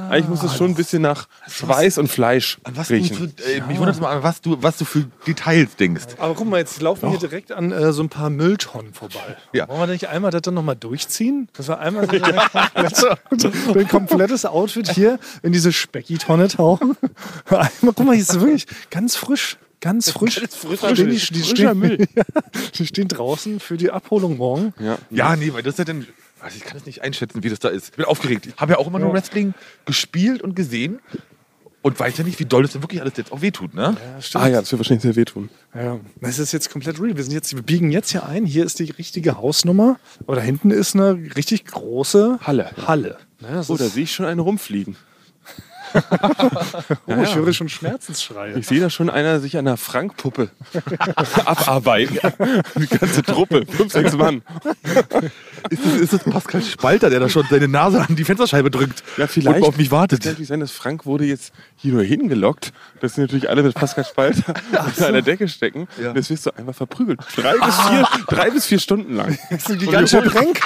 Eigentlich 0.08 0.28
muss 0.28 0.44
es 0.44 0.56
schon 0.56 0.70
ein 0.70 0.74
bisschen 0.76 1.02
nach 1.02 1.26
Schweiß 1.48 1.98
und 1.98 2.06
Fleisch 2.06 2.58
An 2.62 2.76
was 2.76 2.86
du 2.86 2.94
riechen. 2.94 3.16
für, 3.36 3.50
äh, 3.52 3.60
mich 3.62 3.76
wundert 3.76 4.00
mal, 4.00 4.16
an 4.16 4.22
was 4.22 4.40
du, 4.40 4.56
was 4.62 4.78
du 4.78 4.84
für 4.84 5.04
Details 5.26 5.74
denkst. 5.74 6.04
Aber 6.18 6.34
guck 6.34 6.48
mal, 6.48 6.58
jetzt 6.58 6.80
laufen 6.80 7.02
wir 7.02 7.10
hier 7.10 7.18
direkt 7.18 7.50
an 7.50 7.72
äh, 7.72 7.92
so 7.92 8.04
ein 8.04 8.08
paar 8.08 8.30
Mülltonnen 8.30 8.94
vorbei. 8.94 9.36
Ja. 9.52 9.66
Wollen 9.68 9.80
wir 9.80 9.86
nicht 9.88 10.08
einmal 10.08 10.30
das 10.30 10.42
dann 10.42 10.54
nochmal 10.54 10.76
durchziehen? 10.76 11.48
Dass 11.54 11.66
wir 11.66 11.80
einmal 11.80 12.06
so 12.08 12.12
ein 12.22 12.22
komplette- 12.22 13.18
ein 13.80 13.88
komplettes 13.88 14.44
Outfit 14.46 14.92
hier 14.92 15.18
in 15.42 15.50
diese 15.50 15.72
Specki-Tonne 15.72 16.46
tauchen? 16.46 16.96
Guck 17.80 17.98
mal, 18.04 18.12
hier 18.14 18.22
ist 18.22 18.38
wirklich 18.38 18.66
ganz 18.90 19.16
frisch. 19.16 19.56
Ganz 19.82 20.10
frisch. 20.10 20.40
Ganz 20.40 20.54
frisch. 20.54 20.78
Stehen 20.78 21.10
die, 21.10 21.16
die, 21.16 21.18
Frischer 21.18 21.44
stehen, 21.44 21.78
Müll. 21.78 22.06
Ja, 22.14 22.22
die 22.76 22.86
stehen 22.86 23.08
draußen 23.08 23.58
für 23.58 23.76
die 23.76 23.90
Abholung 23.90 24.36
morgen. 24.36 24.72
Ja. 24.78 24.96
Ja, 25.10 25.36
nee, 25.36 25.52
weil 25.52 25.64
das 25.64 25.74
ist 25.74 25.78
ja 25.78 25.84
dann. 25.84 26.06
Also 26.40 26.56
ich 26.56 26.64
kann 26.64 26.76
es 26.76 26.86
nicht 26.86 27.02
einschätzen, 27.02 27.42
wie 27.42 27.48
das 27.48 27.58
da 27.58 27.68
ist. 27.68 27.90
Ich 27.90 27.96
bin 27.96 28.04
aufgeregt. 28.04 28.46
Ich 28.46 28.56
habe 28.56 28.72
ja 28.72 28.78
auch 28.78 28.86
immer 28.86 29.00
nur 29.00 29.12
Wrestling 29.12 29.54
gespielt 29.84 30.40
und 30.40 30.54
gesehen. 30.54 31.00
Und 31.82 31.98
weiß 31.98 32.16
ja 32.16 32.22
nicht, 32.22 32.38
wie 32.38 32.44
doll 32.44 32.62
das 32.62 32.72
denn 32.72 32.82
wirklich 32.82 33.00
alles 33.00 33.14
jetzt 33.16 33.32
auch 33.32 33.42
wehtut, 33.42 33.74
ne? 33.74 33.96
Ah 34.34 34.46
ja, 34.46 34.60
das 34.60 34.70
wird 34.70 34.78
wahrscheinlich 34.78 35.02
sehr 35.02 35.16
wehtun. 35.16 35.48
Ja, 35.74 35.98
das 36.20 36.38
ist 36.38 36.52
jetzt 36.52 36.70
komplett 36.70 37.00
real. 37.00 37.16
Wir, 37.16 37.24
sind 37.24 37.32
jetzt, 37.32 37.56
wir 37.56 37.62
biegen 37.62 37.90
jetzt 37.90 38.12
hier 38.12 38.24
ein. 38.24 38.46
Hier 38.46 38.64
ist 38.64 38.78
die 38.78 38.90
richtige 38.92 39.36
Hausnummer. 39.36 39.98
Aber 40.28 40.36
da 40.36 40.42
hinten 40.42 40.70
ist 40.70 40.94
eine 40.94 41.14
richtig 41.34 41.64
große 41.64 42.38
Halle. 42.42 42.70
Halle. 42.86 43.18
Ja, 43.40 43.54
das 43.54 43.68
Oh, 43.68 43.76
da 43.76 43.86
sehe 43.86 44.04
ich 44.04 44.12
schon 44.12 44.26
einen 44.26 44.38
rumfliegen. 44.38 44.94
oh, 47.06 47.22
ich 47.22 47.34
höre 47.34 47.52
schon 47.52 47.68
Schmerzensschreie. 47.68 48.58
Ich 48.58 48.66
sehe 48.66 48.80
da 48.80 48.90
schon 48.90 49.10
einer 49.10 49.40
sich 49.40 49.56
an 49.56 49.66
einer 49.66 49.76
Frank-Puppe 49.76 50.50
abarbeiten. 51.44 52.18
Die 52.76 52.86
ganze 52.86 53.22
Truppe, 53.22 53.64
fünf, 53.68 53.92
sechs 53.92 54.14
Mann. 54.14 54.42
Ist 55.70 55.84
das, 55.84 55.94
ist 55.94 56.12
das 56.12 56.24
Pascal 56.24 56.62
Spalter, 56.62 57.10
der 57.10 57.20
da 57.20 57.28
schon 57.28 57.46
seine 57.48 57.68
Nase 57.68 58.00
an 58.00 58.16
die 58.16 58.24
Fensterscheibe 58.24 58.70
drückt 58.70 59.02
Ja, 59.16 59.26
vielleicht. 59.26 59.58
und 59.58 59.64
auf 59.68 59.76
mich 59.76 59.90
wartet? 59.90 60.22
Kann 60.22 60.32
natürlich 60.32 60.48
sein, 60.48 60.60
dass 60.60 60.72
Frank 60.72 61.06
wurde 61.06 61.24
jetzt 61.24 61.52
hier 61.76 61.92
nur 61.92 62.02
hingelockt. 62.02 62.72
Das 63.00 63.14
sind 63.14 63.24
natürlich 63.24 63.48
alle 63.48 63.62
mit 63.62 63.74
Pascal 63.74 64.04
Spalter 64.04 64.54
unter 64.86 65.06
einer 65.06 65.22
Decke 65.22 65.48
stecken. 65.48 65.88
Ja. 66.00 66.10
Und 66.10 66.16
jetzt 66.16 66.30
wirst 66.30 66.46
du 66.46 66.50
einfach 66.56 66.74
verprügelt. 66.74 67.20
Drei, 67.36 67.54
bis 67.58 67.80
vier, 67.80 68.08
drei 68.28 68.50
bis 68.50 68.66
vier 68.66 68.78
Stunden 68.78 69.14
lang. 69.16 69.38
Das 69.50 69.60
ist 69.60 69.70
ein 69.70 69.78
gigantischer 69.78 70.22
Prank. 70.22 70.60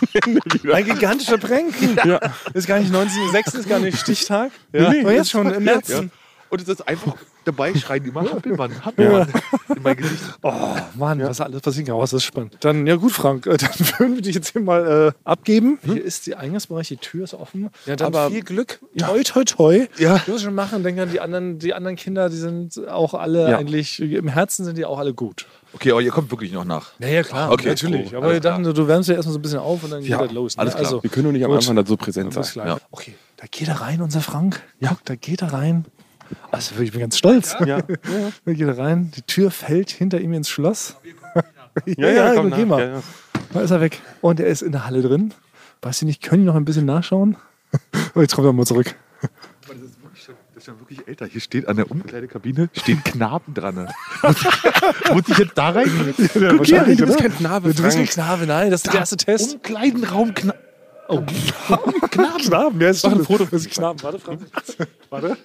Ein 0.73 0.85
gigantischer 0.85 1.39
Prank. 1.39 1.75
Ja. 2.05 2.21
Ist 2.55 2.67
gar 2.67 2.79
nicht 2.79 2.93
19.06., 2.93 3.59
ist 3.59 3.69
gar 3.69 3.79
nicht 3.79 3.99
Stichtag. 3.99 4.51
Ja. 4.73 4.89
Aber 4.89 5.13
jetzt 5.17 5.31
schon 5.31 5.53
im 5.53 5.65
März. 5.65 5.89
Ja. 5.89 6.03
Und 6.49 6.63
es 6.63 6.69
ist 6.69 6.87
einfach 6.87 7.17
dabei 7.45 7.75
schreien 7.75 8.05
die 8.05 8.11
immer 8.11 8.23
Hampelmann, 8.31 8.85
Hampelmann 8.85 9.29
in 9.75 9.83
mein 9.83 9.97
Gesicht. 9.97 10.23
Oh 10.43 10.53
Mann, 10.95 11.21
was 11.21 11.41
alles 11.41 11.61
passieren 11.61 11.87
kann. 11.87 11.97
Oh, 11.97 12.01
das 12.03 12.13
ist 12.13 12.23
spannend. 12.23 12.57
Dann, 12.61 12.87
ja 12.87 12.95
gut, 12.95 13.11
Frank, 13.11 13.47
äh, 13.47 13.57
dann 13.57 13.71
würden 13.99 14.15
wir 14.15 14.23
dich 14.23 14.37
jetzt 14.37 14.53
hier 14.53 14.61
mal 14.63 15.13
äh, 15.13 15.29
abgeben. 15.29 15.81
Hier 15.85 16.03
ist 16.05 16.29
der 16.29 16.39
Eingangsbereich, 16.39 16.87
die 16.87 16.99
Tür 16.99 17.25
ist 17.25 17.35
offen. 17.35 17.71
Ja, 17.85 17.97
dann 17.97 18.15
Aber- 18.15 18.31
viel 18.31 18.43
Glück. 18.45 18.79
Toi, 18.97 19.23
toi, 19.25 19.43
toi. 19.45 19.87
Ja. 19.99 20.19
Du 20.25 20.33
musst 20.33 20.45
schon 20.45 20.55
machen. 20.55 20.85
Denk 20.85 21.01
an 21.01 21.11
die 21.11 21.19
anderen, 21.19 21.59
die 21.59 21.75
anderen 21.75 21.97
Kinder, 21.97 22.31
die 22.31 22.37
sind 22.37 22.81
auch 22.89 23.15
alle 23.15 23.51
Ja. 23.51 23.59
eigentlich, 23.59 24.01
im 24.01 24.29
Herzen 24.29 24.65
sind 24.65 24.79
die 24.79 24.85
auch 24.85 25.01
alle 25.01 25.15
gut. 25.15 25.47
Okay, 25.73 25.91
aber 25.91 26.01
ihr 26.01 26.13
kommt 26.13 26.31
wirklich 26.31 26.53
noch 26.53 26.65
nach. 26.65 26.93
Ja, 27.01 27.09
ja, 27.09 27.23
klar. 27.25 27.51
Okay, 27.51 27.69
natürlich. 27.71 28.13
cool. 28.13 28.19
Aber 28.19 28.33
wir 28.33 28.41
dachten, 28.41 28.63
du 28.63 28.87
wärmst 28.89 29.09
ja 29.09 29.17
erstmal 29.17 29.33
so 29.33 29.39
ein 29.41 29.43
bisschen 29.43 29.59
auf 29.59 29.83
und 29.83 29.91
dann 29.91 30.03
Ja, 30.03 30.19
geht 30.19 30.27
das 30.29 30.33
los. 30.33 30.57
Ne? 30.57 30.61
alles 30.61 30.75
klar. 30.75 30.85
Also, 30.87 31.03
Wir 31.03 31.11
können 31.11 31.25
doch 31.27 31.33
nicht 31.33 31.45
am. 31.45 31.51
Anfang 31.53 31.75
da 31.75 31.85
so 31.85 31.97
präsent 31.97 32.33
sein. 32.33 32.67
Ja. 32.67 32.79
Okay, 32.93 33.15
da 33.37 33.47
geht 33.51 33.69
er 33.69 33.81
rein, 33.81 34.01
unser 34.01 34.21
Frank. 34.21 34.63
Ja, 34.81 34.97
da 35.05 35.15
geht 35.15 35.43
er 35.43 35.53
rein. 35.53 35.85
Also 36.51 36.73
wirklich, 36.73 36.89
ich 36.89 36.93
bin 36.93 37.01
ganz 37.03 37.19
stolz. 37.19 37.57
Ja. 37.67 37.81
Da 37.83 38.53
geht 38.53 38.67
er 38.67 38.79
rein, 38.79 39.11
die 39.15 39.23
Tür 39.23 39.51
fällt 39.51 39.91
hinter 39.91 40.21
ihm 40.21 40.33
ins 40.33 40.49
Schloss. 40.49 40.97
Ja, 41.85 42.09
ja, 42.09 42.35
komm 42.35 42.51
geh 42.51 42.65
mal. 42.65 42.81
Ja, 42.81 42.95
ja. 42.97 43.03
Da 43.53 43.61
ist 43.61 43.71
er 43.71 43.81
weg. 43.81 44.01
Und 44.23 44.41
er 44.41 44.47
ist 44.47 44.63
in 44.63 44.73
der 44.73 44.87
Halle 44.87 45.03
drin. 45.03 45.35
Weiß 45.83 46.03
ich 46.03 46.07
nicht, 46.07 46.23
können 46.23 46.43
die 46.43 46.47
noch 46.47 46.57
ein 46.57 46.65
bisschen 46.65 46.87
nachschauen? 46.87 47.37
Oh, 48.15 48.23
jetzt 48.23 48.35
kommt 48.35 48.47
er 48.47 48.53
mal 48.55 48.65
zurück. 48.65 48.95
Das 49.21 49.77
ist, 49.77 50.03
wirklich 50.03 50.25
schon, 50.25 50.35
das 50.55 50.63
ist 50.63 50.65
schon 50.65 50.81
wirklich 50.81 51.07
älter. 51.07 51.27
Hier 51.27 51.43
steht 51.43 51.69
an 51.69 51.77
der 51.77 51.91
Umkleidekabine 51.91 52.71
stehen 52.73 53.05
Knaben 53.05 53.53
dran. 53.53 53.91
Muss 55.13 55.29
ich, 55.29 55.37
jetzt 55.37 55.59
da 55.59 55.69
rein? 55.69 56.15
Guck 56.17 56.65
hier, 56.65 56.97
du 56.97 57.07
bist 57.07 57.19
kein 57.19 57.37
Knabe, 57.37 57.75
Du 57.75 57.83
bist 57.83 57.97
kein. 57.99 58.07
Knabe, 58.07 58.47
nein, 58.47 58.71
das 58.71 58.85
ist 58.85 58.93
der 58.93 59.01
erste 59.01 59.19
Test. 59.19 59.57
Umkleidenraum 59.57 60.33
Knaben. 60.33 60.59
Oh, 61.09 61.23
Knaben. 62.11 62.39
Knaben, 62.39 62.81
ja, 62.81 62.91
ist 62.91 63.05
Mach 63.05 63.13
ein. 63.13 63.25
Foto. 63.25 63.45
Das 63.45 63.63
ist 63.63 63.71
Knaben. 63.71 64.03
Warte, 64.03 64.19
Frank. 64.19 64.41
Warte. 65.11 65.37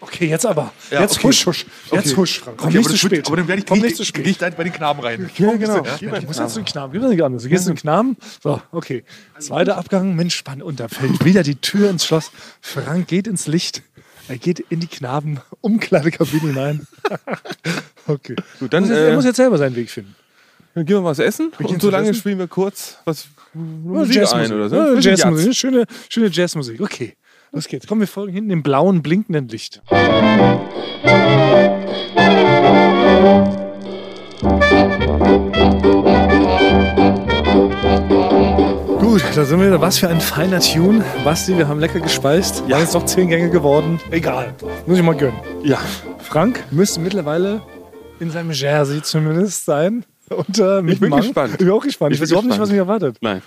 Okay, 0.00 0.26
jetzt 0.26 0.46
aber. 0.46 0.72
Ja, 0.90 1.02
jetzt 1.02 1.18
okay. 1.18 1.28
husch, 1.28 1.46
husch. 1.46 1.66
Jetzt 1.90 2.08
Okay. 2.08 2.16
husch, 2.16 2.40
Frank. 2.40 2.58
Komm 2.58 2.68
Okay, 2.68 2.78
nicht 2.78 2.90
zu 2.90 2.96
spät. 2.96 3.26
Aber 3.26 3.36
dann 3.36 3.48
werde 3.48 3.60
ich 3.60 3.66
Komm 3.66 3.80
nicht, 3.80 3.96
zu 3.96 4.04
spät. 4.04 4.24
Gehe 4.24 4.30
ich 4.32 4.38
da 4.38 4.48
bei 4.50 4.64
den 4.64 4.72
Knaben 4.72 5.00
rein. 5.00 5.30
Ja, 5.36 5.52
genau. 5.52 5.84
Ja, 6.00 6.20
du 6.20 6.26
musst 6.26 6.40
jetzt 6.40 6.54
zu 6.54 6.60
den 6.60 6.64
Knaben. 6.64 6.92
Gib 6.92 7.02
nicht 7.02 7.22
anders. 7.22 7.42
Du 7.42 7.48
gehst 7.48 7.64
zu 7.64 7.70
den 7.70 7.76
Knaben. 7.76 8.16
So, 8.42 8.60
okay. 8.72 9.04
Zweiter 9.38 9.76
Abgang. 9.76 10.14
Mensch, 10.16 10.34
spannend. 10.34 10.62
Und 10.62 10.80
da 10.80 10.88
fällt 10.88 11.24
wieder 11.24 11.42
die 11.42 11.56
Tür 11.56 11.90
ins 11.90 12.06
Schloss. 12.06 12.30
Frank 12.60 13.08
geht 13.08 13.26
ins 13.26 13.46
Licht. 13.46 13.82
Er 14.28 14.38
geht 14.38 14.60
in 14.60 14.80
die 14.80 14.86
Knaben-Umkleidekabine 14.86 16.52
hinein. 16.52 16.86
okay. 18.06 18.36
Gut, 18.60 18.72
dann, 18.72 18.84
Muss 18.84 18.90
jetzt, 18.90 18.98
er 18.98 19.08
äh, 19.08 19.14
muss 19.14 19.24
jetzt 19.24 19.36
selber 19.36 19.58
seinen 19.58 19.74
Weg 19.74 19.90
finden. 19.90 20.14
Dann 20.74 20.86
gehen 20.86 20.96
wir 20.96 21.04
was 21.04 21.18
essen 21.18 21.52
und 21.58 21.68
zu 21.80 21.86
solange 21.86 22.08
essen? 22.10 22.14
spielen 22.18 22.38
wir 22.38 22.48
kurz 22.48 22.98
was 23.04 23.26
Musik 23.52 24.16
Jazzmusik. 24.16 24.50
ein 24.50 24.56
oder 24.56 24.68
so. 24.70 24.76
Ja, 24.76 24.94
Jazzmusik. 24.98 25.46
Jazz. 25.48 25.56
Schöne, 25.56 25.84
schöne 26.08 26.28
Jazzmusik. 26.28 26.80
Okay, 26.80 27.14
los 27.52 27.68
geht's. 27.68 27.86
Komm, 27.86 28.00
wir 28.00 28.08
folgen 28.08 28.32
hinten 28.32 28.48
dem 28.48 28.62
blauen, 28.62 29.02
blinkenden 29.02 29.48
Licht. 29.48 29.82
Gut, 38.98 39.22
da 39.34 39.44
sind 39.44 39.60
wir 39.60 39.66
wieder. 39.66 39.80
Was 39.80 39.98
für 39.98 40.08
ein 40.08 40.20
feiner 40.20 40.60
Tune. 40.60 41.04
Basti, 41.24 41.56
wir 41.58 41.68
haben 41.68 41.80
lecker 41.80 42.00
gespeist. 42.00 42.62
Ja, 42.68 42.78
jetzt 42.78 42.94
doch 42.94 43.04
zehn 43.04 43.28
Gänge 43.28 43.50
geworden. 43.50 44.00
Egal. 44.10 44.54
Muss 44.86 44.96
ich 44.96 45.04
mal 45.04 45.14
gönnen. 45.16 45.36
Ja, 45.62 45.78
Frank 46.18 46.64
müsste 46.70 47.00
mittlerweile 47.00 47.60
in 48.20 48.30
seinem 48.30 48.52
Jersey 48.52 49.02
zumindest 49.02 49.64
sein. 49.66 50.04
Und, 50.36 50.58
äh, 50.58 50.80
Ich 50.90 51.00
bin 51.00 51.10
Mang. 51.10 51.20
gespannt. 51.20 51.52
Ich 51.52 51.58
bin 51.58 51.70
auch 51.70 51.82
gespannt. 51.82 52.12
Ich, 52.12 52.16
Ich 52.18 52.22
weiß 52.22 52.30
überhaupt 52.30 52.48
nicht, 52.48 52.60
was 52.60 52.68
mich 52.70 52.78
erwartet. 52.78 53.16
nein. 53.20 53.42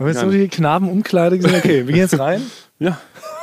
Aber 0.00 0.08
jetzt 0.10 0.22
nur 0.22 0.30
die 0.30 0.46
Knabenumkleide 0.46 1.38
gesehen. 1.38 1.56
Okay, 1.56 1.78
wir 1.86 1.92
gehen 1.92 1.96
jetzt 2.02 2.16
rein 2.20 2.40
Ja, 2.78 3.00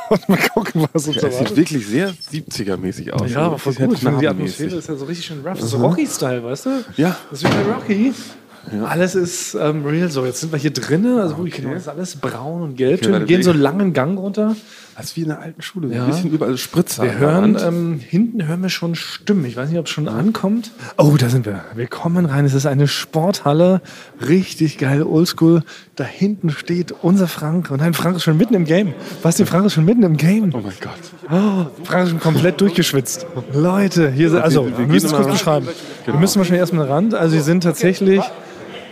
und 0.08 0.26
mal 0.26 0.38
gucken, 0.54 0.86
was 0.94 1.06
uns 1.06 1.16
es 1.16 1.22
sieht 1.22 1.32
erwartet. 1.32 1.56
wirklich 1.56 1.86
sehr 1.86 2.10
70er-mäßig 2.32 3.12
aus. 3.12 3.30
Ja, 3.30 3.40
aber 3.42 3.58
voll 3.58 3.74
gut. 3.74 3.92
Ich 3.94 4.00
finde, 4.00 4.20
die. 4.20 4.28
Atmosphäre 4.28 4.76
ist 4.76 4.88
ja 4.88 4.94
so 4.96 5.04
richtig 5.04 5.26
schön 5.26 5.46
rough. 5.46 5.60
So 5.60 5.76
Rocky-Style, 5.78 6.42
weißt 6.42 6.66
du? 6.66 6.70
Ja. 6.96 7.14
Das 7.30 7.42
ist 7.42 7.50
wie 7.50 7.54
bei 7.54 7.72
Rocky. 7.74 8.14
Alles 8.84 9.14
ist 9.14 9.54
ähm, 9.54 9.84
real 9.84 10.10
so. 10.10 10.24
Jetzt 10.24 10.40
sind 10.40 10.50
wir 10.50 10.58
hier 10.58 10.72
drinnen. 10.72 11.18
Also 11.18 11.36
wirklich, 11.38 11.62
das 11.62 11.82
ist 11.82 11.88
alles 11.88 12.16
braun 12.16 12.62
und 12.62 12.76
gelb. 12.76 13.00
Okay, 13.02 13.12
wir 13.12 13.20
gehen 13.26 13.42
so 13.42 13.50
einen 13.50 13.60
langen 13.60 13.92
Gang 13.92 14.18
runter. 14.18 14.56
Das 14.96 15.06
ist 15.06 15.16
wie 15.16 15.22
in 15.22 15.28
der 15.28 15.40
alten 15.40 15.60
Schule. 15.60 15.94
Ja. 15.94 16.04
ein 16.04 16.10
bisschen 16.10 16.30
überall 16.30 16.56
Spritzer. 16.56 17.02
Wir 17.02 17.10
der 17.10 17.18
hören, 17.18 17.56
ähm, 17.62 18.00
hinten 18.00 18.46
hören 18.46 18.62
wir 18.62 18.70
schon 18.70 18.94
Stimmen. 18.94 19.44
Ich 19.44 19.54
weiß 19.54 19.68
nicht, 19.68 19.78
ob 19.78 19.84
es 19.86 19.92
schon 19.92 20.08
ankommt. 20.08 20.70
Oh, 20.96 21.16
da 21.18 21.28
sind 21.28 21.44
wir. 21.44 21.64
Wir 21.74 21.86
kommen 21.86 22.24
rein. 22.24 22.46
Es 22.46 22.54
ist 22.54 22.64
eine 22.64 22.88
Sporthalle. 22.88 23.82
Richtig 24.26 24.78
geil, 24.78 25.02
oldschool. 25.02 25.62
Da 25.96 26.04
hinten 26.04 26.48
steht 26.50 26.94
unser 27.02 27.28
Frank. 27.28 27.70
Und 27.70 27.80
nein, 27.80 27.92
Frank 27.92 28.16
ist 28.16 28.22
schon 28.22 28.38
mitten 28.38 28.54
im 28.54 28.64
Game. 28.64 28.94
Basti, 29.22 29.44
Frank 29.44 29.66
ist 29.66 29.74
schon 29.74 29.84
mitten 29.84 30.02
im 30.02 30.16
Game. 30.16 30.50
oh 30.54 30.60
mein 30.60 30.72
Gott. 30.80 30.92
Oh, 31.30 31.66
Frank 31.84 32.04
ist 32.04 32.10
schon 32.10 32.20
komplett 32.20 32.60
durchgeschwitzt. 32.60 33.26
Leute, 33.52 34.10
hier 34.10 34.30
sind, 34.30 34.40
also, 34.40 34.64
wir, 34.66 34.78
wir 34.78 34.86
müssen 34.86 35.06
es 35.06 35.12
kurz 35.12 35.26
mal- 35.26 35.32
beschreiben. 35.32 35.68
Wir 36.06 36.14
müssen 36.14 36.38
wahrscheinlich 36.38 36.60
erstmal 36.60 36.86
ran. 36.86 37.12
Also, 37.12 37.34
hier 37.34 37.42
sind 37.42 37.62
tatsächlich 37.62 38.22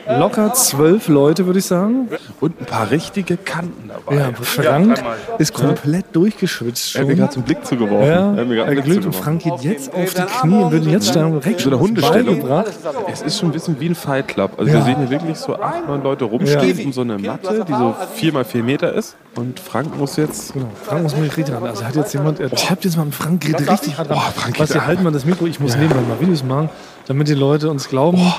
locker 0.09 0.53
zwölf 0.55 1.09
Leute, 1.09 1.47
würde 1.47 1.59
ich 1.59 1.67
sagen. 1.67 2.09
Und 2.41 2.61
ein 2.61 2.67
paar 2.67 2.91
richtige 2.91 3.37
Kanten 3.37 3.89
dabei. 3.89 4.17
Ja, 4.17 4.31
Frank 4.41 5.03
ist 5.39 5.53
komplett 5.55 6.07
durchgeschwitzt 6.13 6.95
Er 6.95 7.01
hat 7.03 7.07
mir 7.09 7.13
schon. 7.13 7.19
gerade 7.21 7.33
zum 7.35 7.43
Blick 7.45 7.65
zugeworfen. 7.65 8.07
Ja, 8.09 8.35
er 8.35 8.37
hat 8.37 8.49
mir 8.49 8.65
und 8.65 8.85
zugeworfen. 8.85 9.13
Frank 9.13 9.43
geht 9.43 9.61
jetzt 9.61 9.95
auf 9.95 10.15
die 10.15 10.23
Knie 10.23 10.63
und 10.63 10.73
wird 10.73 10.87
jetzt 10.87 11.09
Stellung 11.09 11.41
direkt 11.41 11.61
So 11.61 11.71
eine 11.71 11.79
Hundestellung. 11.79 12.37
beigebracht. 12.41 12.73
Es 13.13 13.23
ist 13.23 13.39
schon 13.39 13.49
ein 13.49 13.53
bisschen 13.53 13.79
wie 13.81 13.87
ein 13.89 13.95
Fight 13.95 14.29
Club. 14.29 14.53
Also 14.59 14.71
Ja. 14.71 14.79
wir 14.79 14.85
sehen 14.85 14.97
hier 14.99 15.11
wirklich 15.11 15.37
so 15.39 15.55
acht, 15.57 15.87
neun 15.87 16.03
Leute 16.03 16.25
rumstehen 16.25 16.79
Ja. 16.79 16.85
um 16.85 16.93
so 16.93 17.01
eine 17.01 17.19
Matte, 17.19 17.65
die 17.67 17.73
so 17.73 17.95
vier 18.15 18.33
mal 18.33 18.45
vier 18.45 18.63
Meter 18.63 18.93
ist. 18.93 19.17
Und 19.37 19.59
Frank 19.59 19.97
muss 19.99 20.17
jetzt 20.17 20.53
Genau, 20.53 20.67
Frank 20.85 21.03
muss 21.03 21.17
mal 21.17 21.23
richtig 21.23 21.53
ran. 21.55 21.65
Also 21.65 21.85
hat 21.85 21.97
jetzt 21.97 22.13
jemand, 22.15 22.39
er 22.41 22.51
tappt 22.51 22.85
jetzt 22.85 22.97
mal 22.97 23.03
und 23.05 23.15
Frank 23.15 23.41
geht 23.41 23.59
richtig 23.69 23.99
hart 23.99 24.09
ran. 24.11 24.17
Boah, 24.19 24.33
Frank 24.37 24.61
Was, 24.61 24.73
wir 24.75 24.87
halten 24.87 25.03
mal 25.03 25.13
das 25.13 25.25
Mikro, 25.25 25.47
ich 25.47 25.59
muss 25.59 25.75
nebenbei 25.77 25.97
mal 26.09 26.21
Videos 26.21 26.45
machen, 26.45 26.69
damit 27.07 27.27
die 27.29 27.35
Leute 27.35 27.69
uns 27.71 27.89
glauben. 27.89 28.19
Boah, 28.19 28.37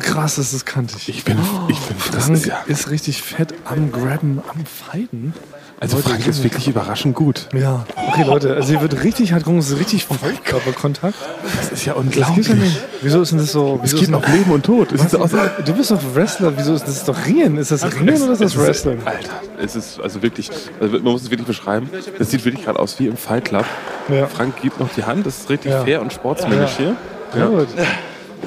krass, 0.00 0.36
das 0.36 0.52
ist 0.52 0.66
kantig. 0.66 1.08
Ich 1.08 1.24
bin, 1.24 1.38
ich 1.68 1.78
bin, 1.80 1.96
das 2.12 2.24
Frank 2.26 2.36
ist 2.36 2.46
ja. 2.46 2.58
ist 2.66 2.90
richtig 2.90 3.22
fett 3.22 3.54
am 3.64 3.92
Grabben, 3.92 4.40
am 4.52 4.64
Fighten. 4.66 5.34
Also 5.80 5.96
Leute, 5.96 6.10
Frank 6.10 6.26
ist 6.28 6.44
wirklich 6.44 6.68
überraschend 6.68 7.16
gut. 7.16 7.48
Ja, 7.52 7.84
okay, 7.96 8.22
Leute, 8.22 8.54
also 8.54 8.68
hier 8.68 8.80
wird 8.80 9.02
richtig 9.02 9.32
hart 9.32 9.48
rum, 9.48 9.58
es 9.58 9.68
ist 9.70 9.80
richtig 9.80 10.04
Vollkörperkontakt. 10.06 11.16
Das 11.56 11.72
ist 11.72 11.84
ja 11.84 11.94
Das 11.94 12.34
gibt's 12.34 12.48
ja. 12.48 12.54
Wieso 13.00 13.22
ist 13.22 13.32
denn 13.32 13.38
das 13.38 13.50
so? 13.50 13.80
Es 13.82 13.92
geht 13.92 14.02
ist 14.02 14.10
noch 14.10 14.26
Leben 14.28 14.52
und 14.52 14.64
Tod. 14.64 14.92
Es 14.92 15.00
Was, 15.00 15.12
ist 15.12 15.18
aus, 15.18 15.30
du 15.64 15.72
bist 15.72 15.90
doch 15.90 16.00
Wrestler, 16.14 16.52
wieso 16.56 16.74
ist 16.74 16.84
das 16.84 16.98
ist 16.98 17.08
doch 17.08 17.26
Ringen? 17.26 17.58
Ist 17.58 17.72
das 17.72 17.84
Ringen 17.84 18.22
oder 18.22 18.32
ist 18.32 18.42
das 18.42 18.56
Wrestling? 18.56 19.00
Alter, 19.04 19.30
es 19.60 19.74
ist 19.74 20.00
also 20.00 20.22
wirklich, 20.22 20.50
also 20.80 20.94
man 20.94 21.02
muss 21.02 21.22
es 21.22 21.30
wirklich 21.30 21.48
beschreiben. 21.48 21.90
Das 22.16 22.30
sieht 22.30 22.44
wirklich 22.44 22.64
gerade 22.64 22.78
aus 22.78 23.00
wie 23.00 23.08
im 23.08 23.16
Fight 23.16 23.46
Club. 23.46 23.66
Ja. 24.08 24.28
Frank 24.28 24.62
gibt 24.62 24.78
noch 24.78 24.90
die 24.96 25.02
Hand, 25.02 25.26
das 25.26 25.38
ist 25.38 25.50
richtig 25.50 25.72
Ja. 25.72 25.84
fair 25.84 26.00
und 26.00 26.12
sportsmännisch 26.12 26.76
hier. 26.76 26.94
Ja. 27.36 27.46
Gut. 27.46 27.68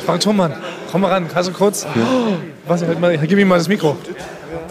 Frank 0.03 0.21
Thurmann, 0.21 0.53
komm 0.91 1.01
mal 1.01 1.11
ran, 1.11 1.27
kannst 1.27 1.49
du 1.49 1.53
kurz? 1.53 1.85
Oh, 1.95 2.33
was, 2.67 2.83
halt 2.83 2.99
mal, 2.99 3.17
gib 3.17 3.37
ihm 3.37 3.47
mal 3.47 3.57
das 3.57 3.67
Mikro. 3.67 3.97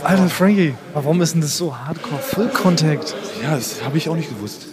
Alter 0.02 0.28
Frankie, 0.28 0.74
warum 0.92 1.20
ist 1.22 1.34
denn 1.34 1.40
das 1.40 1.56
so 1.56 1.76
hardcore 1.76 2.20
Full 2.20 2.48
Contact? 2.48 3.14
Ja, 3.42 3.54
das 3.54 3.82
habe 3.84 3.96
ich 3.96 4.08
auch 4.08 4.16
nicht 4.16 4.28
gewusst. 4.28 4.66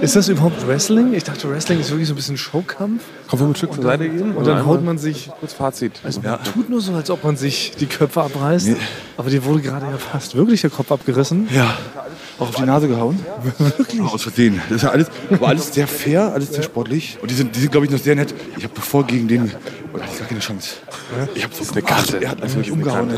Ist 0.00 0.16
das 0.16 0.28
überhaupt 0.28 0.66
Wrestling? 0.66 1.14
Ich 1.14 1.24
dachte, 1.24 1.48
Wrestling 1.48 1.78
ist 1.78 1.90
wirklich 1.90 2.08
so 2.08 2.14
ein 2.14 2.16
bisschen 2.16 2.36
Showkampf. 2.36 3.02
Komm, 3.28 3.38
wir 3.38 3.46
ein 3.46 3.54
Stück 3.54 3.72
zur 3.72 3.84
Seite 3.84 4.08
gehen 4.08 4.32
Und 4.32 4.46
dann 4.46 4.66
haut 4.66 4.84
man 4.84 4.98
sich. 4.98 5.30
kurz 5.38 5.52
Fazit. 5.52 6.00
Also 6.02 6.20
man 6.20 6.42
tut 6.42 6.68
nur 6.68 6.80
so, 6.80 6.92
als 6.94 7.08
ob 7.10 7.22
man 7.22 7.36
sich 7.36 7.72
die 7.78 7.86
Köpfe 7.86 8.22
abreißt. 8.22 8.68
Aber 9.16 9.30
dir 9.30 9.44
wurde 9.44 9.60
gerade 9.60 9.86
ja 9.86 9.98
fast 9.98 10.34
wirklich 10.34 10.62
der 10.62 10.70
Kopf 10.70 10.90
abgerissen. 10.90 11.48
Ja. 11.54 11.76
Auch 12.42 12.48
auf 12.48 12.54
die 12.56 12.62
Nase 12.62 12.88
gehauen? 12.88 13.18
Wirklich? 13.58 14.00
Aus 14.00 14.22
Versehen. 14.22 14.60
Das 14.68 14.76
ist 14.76 14.82
ja 14.82 14.90
alles, 14.90 15.06
war 15.30 15.48
alles 15.48 15.72
sehr 15.72 15.86
fair, 15.86 16.32
alles 16.34 16.50
sehr 16.52 16.62
sportlich. 16.62 17.18
Und 17.22 17.30
die 17.30 17.34
sind, 17.34 17.54
die 17.54 17.60
sind 17.60 17.70
glaube 17.72 17.86
ich, 17.86 17.92
noch 17.92 17.98
sehr 17.98 18.14
nett. 18.16 18.34
Ich 18.56 18.64
habe 18.64 18.74
bevor 18.74 19.04
gegen 19.06 19.28
den, 19.28 19.42
hatte 19.52 20.04
ich 20.12 20.18
gar 20.18 20.28
keine 20.28 20.40
Chance. 20.40 20.76
Ich 21.34 21.44
habe 21.44 21.54
so 21.54 21.72
eine 21.72 21.82
Karte. 21.82 22.22
Er 22.22 22.30
hat 22.30 22.42
mich 22.42 22.54
wirklich 22.54 22.72
umgehauen. 22.72 23.10
ey. 23.10 23.16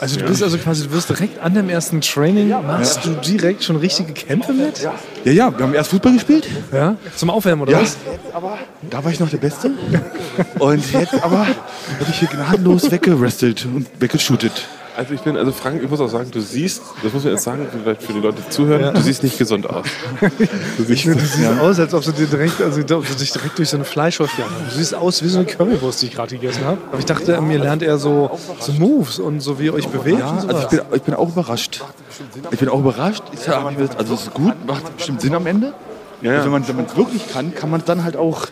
Also 0.00 0.20
du 0.20 0.26
bist 0.26 0.44
also 0.44 0.58
quasi, 0.58 0.84
du 0.86 0.92
wirst 0.92 1.08
direkt 1.08 1.40
an 1.40 1.54
dem 1.54 1.68
ersten 1.68 2.00
Training, 2.00 2.50
machst 2.50 3.04
du 3.04 3.14
direkt 3.14 3.64
schon 3.64 3.74
richtige 3.76 4.12
Kämpfe 4.12 4.52
mit? 4.52 4.80
Ja, 5.24 5.32
ja, 5.32 5.58
wir 5.58 5.64
haben 5.66 5.74
erst 5.74 5.90
Fußball 5.90 6.12
gespielt. 6.12 6.46
Ja? 6.72 6.94
Zum 7.16 7.30
Aufwärmen 7.30 7.62
oder 7.62 7.72
Ja. 7.72 7.80
was? 7.82 7.96
Da 8.88 9.02
war 9.04 9.10
ich 9.10 9.18
noch 9.18 9.28
der 9.28 9.38
Beste. 9.38 9.72
Und 10.60 10.92
jetzt 10.92 11.14
aber 11.14 11.46
werde 11.98 12.10
ich 12.10 12.18
hier 12.20 12.28
gnadenlos 12.28 12.88
weggerestelt 12.92 13.66
und 13.74 13.88
weggeshootet. 13.98 14.68
Also 14.98 15.14
ich 15.14 15.20
bin, 15.20 15.36
also 15.36 15.52
Frank, 15.52 15.80
ich 15.80 15.88
muss 15.88 16.00
auch 16.00 16.08
sagen, 16.08 16.28
du 16.32 16.40
siehst, 16.40 16.82
das 17.04 17.12
muss 17.12 17.22
man 17.22 17.34
jetzt 17.34 17.44
sagen, 17.44 17.68
vielleicht 17.70 18.02
für 18.02 18.12
die 18.12 18.18
Leute, 18.18 18.38
die 18.44 18.50
zuhören, 18.50 18.92
du 18.92 19.00
siehst 19.00 19.22
nicht 19.22 19.38
gesund 19.38 19.70
aus. 19.70 19.86
Du 20.76 20.82
siehst, 20.82 21.04
Du 21.06 21.14
siehst 21.14 21.60
aus, 21.60 21.78
als 21.78 21.94
ob 21.94 22.02
du 22.02 22.10
dir 22.10 22.26
direkt, 22.26 22.60
also 22.60 22.80
ob 22.80 23.06
du 23.06 23.14
dich 23.14 23.30
direkt 23.30 23.56
durch 23.58 23.68
so 23.68 23.76
eine 23.76 23.84
Fleischwurst 23.84 24.36
jagst. 24.36 24.52
Du 24.72 24.76
siehst 24.76 24.96
aus 24.96 25.22
wie 25.22 25.28
so 25.28 25.38
eine 25.38 25.46
Currywurst, 25.46 26.02
die 26.02 26.06
ich 26.06 26.14
gerade 26.16 26.34
gegessen 26.34 26.64
habe. 26.64 26.78
Aber 26.88 26.98
ich 26.98 27.04
dachte, 27.04 27.40
mir 27.40 27.60
lernt 27.60 27.84
er 27.84 27.96
so, 27.98 28.36
so 28.58 28.72
Moves 28.72 29.20
und 29.20 29.38
so 29.38 29.60
wie 29.60 29.66
ihr 29.66 29.74
euch 29.74 29.86
bewegt 29.86 30.18
Ja, 30.18 30.42
also 30.48 30.62
ich 30.62 30.66
bin, 30.66 30.80
ich 30.92 31.02
bin 31.02 31.14
auch 31.14 31.28
überrascht. 31.28 31.80
Ich 32.50 32.58
bin 32.58 32.68
auch 32.68 32.80
überrascht. 32.80 33.22
Also 33.96 34.14
es 34.14 34.22
ist 34.22 34.34
gut, 34.34 34.54
macht 34.66 34.96
bestimmt 34.96 35.20
Sinn 35.20 35.34
am 35.36 35.46
Ende. 35.46 35.74
Ja, 36.22 36.32
ja. 36.32 36.38
Und 36.42 36.66
wenn 36.66 36.74
man 36.74 36.86
es 36.86 36.96
wirklich 36.96 37.30
kann, 37.32 37.54
kann 37.54 37.70
man 37.70 37.78
es 37.78 37.86
dann 37.86 38.02
halt 38.02 38.16
auch 38.16 38.48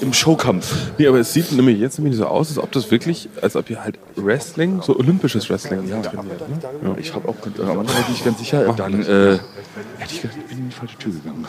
im 0.00 0.12
Showkampf. 0.12 0.92
Nee, 0.98 1.06
aber 1.06 1.18
es 1.18 1.32
sieht 1.32 1.52
nämlich 1.52 1.78
jetzt 1.78 1.98
nämlich 1.98 2.16
so 2.16 2.26
aus, 2.26 2.48
als 2.48 2.58
ob 2.58 2.72
das 2.72 2.90
wirklich, 2.90 3.28
als 3.42 3.56
ob 3.56 3.70
ihr 3.70 3.82
halt 3.82 3.98
Wrestling, 4.16 4.82
so 4.82 4.96
olympisches 4.96 5.48
Wrestling 5.50 5.88
ja, 5.88 6.00
trainiert. 6.00 6.40
Ne? 6.82 6.96
Ich 6.98 7.14
habe 7.14 7.28
auch 7.28 7.36
am 7.44 7.78
Anfang 7.80 7.94
war 7.94 8.00
ich 8.00 8.08
nicht 8.08 8.24
ganz 8.24 8.38
sicher. 8.38 8.72
Dann 8.74 9.02
äh, 9.02 9.38
hätte 9.98 10.14
ich 10.14 10.22
gedacht, 10.22 10.38
ich 10.38 10.46
bin 10.48 10.58
in 10.58 10.68
die 10.68 10.74
falsche 10.74 10.96
Tür 10.98 11.12
gegangen. 11.12 11.46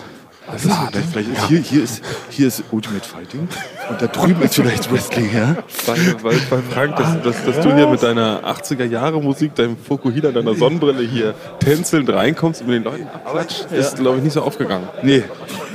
Also, 0.47 0.69
vielleicht, 0.69 1.09
vielleicht 1.11 1.29
ist 1.29 1.47
hier, 1.47 1.59
hier, 1.59 1.83
ist, 1.83 2.01
hier 2.29 2.47
ist 2.47 2.63
Ultimate 2.71 3.07
Fighting 3.07 3.47
und 3.89 4.01
da 4.01 4.07
drüben 4.07 4.41
ist 4.41 4.55
vielleicht 4.55 4.91
Wrestling, 4.91 5.29
ja? 5.33 5.55
Weil, 5.85 6.15
weil, 6.23 6.39
weil 6.49 6.61
Frank, 6.63 6.95
dass, 6.95 7.21
dass, 7.21 7.45
dass 7.45 7.63
du 7.63 7.75
hier 7.75 7.87
mit 7.87 8.01
deiner 8.01 8.43
80er-Jahre-Musik, 8.43 9.53
deinem 9.53 9.77
Fukuhila, 9.77 10.31
deiner 10.31 10.55
Sonnenbrille 10.55 11.03
hier 11.03 11.35
tänzelnd 11.59 12.09
reinkommst 12.09 12.61
und 12.61 12.67
mit 12.67 12.77
den 12.77 12.83
Leuten 12.83 13.07
abklatscht, 13.07 13.71
ist, 13.71 13.97
glaube 13.97 14.17
ich, 14.17 14.23
nicht 14.23 14.33
so 14.33 14.41
aufgegangen. 14.41 14.87
Nee, 15.03 15.23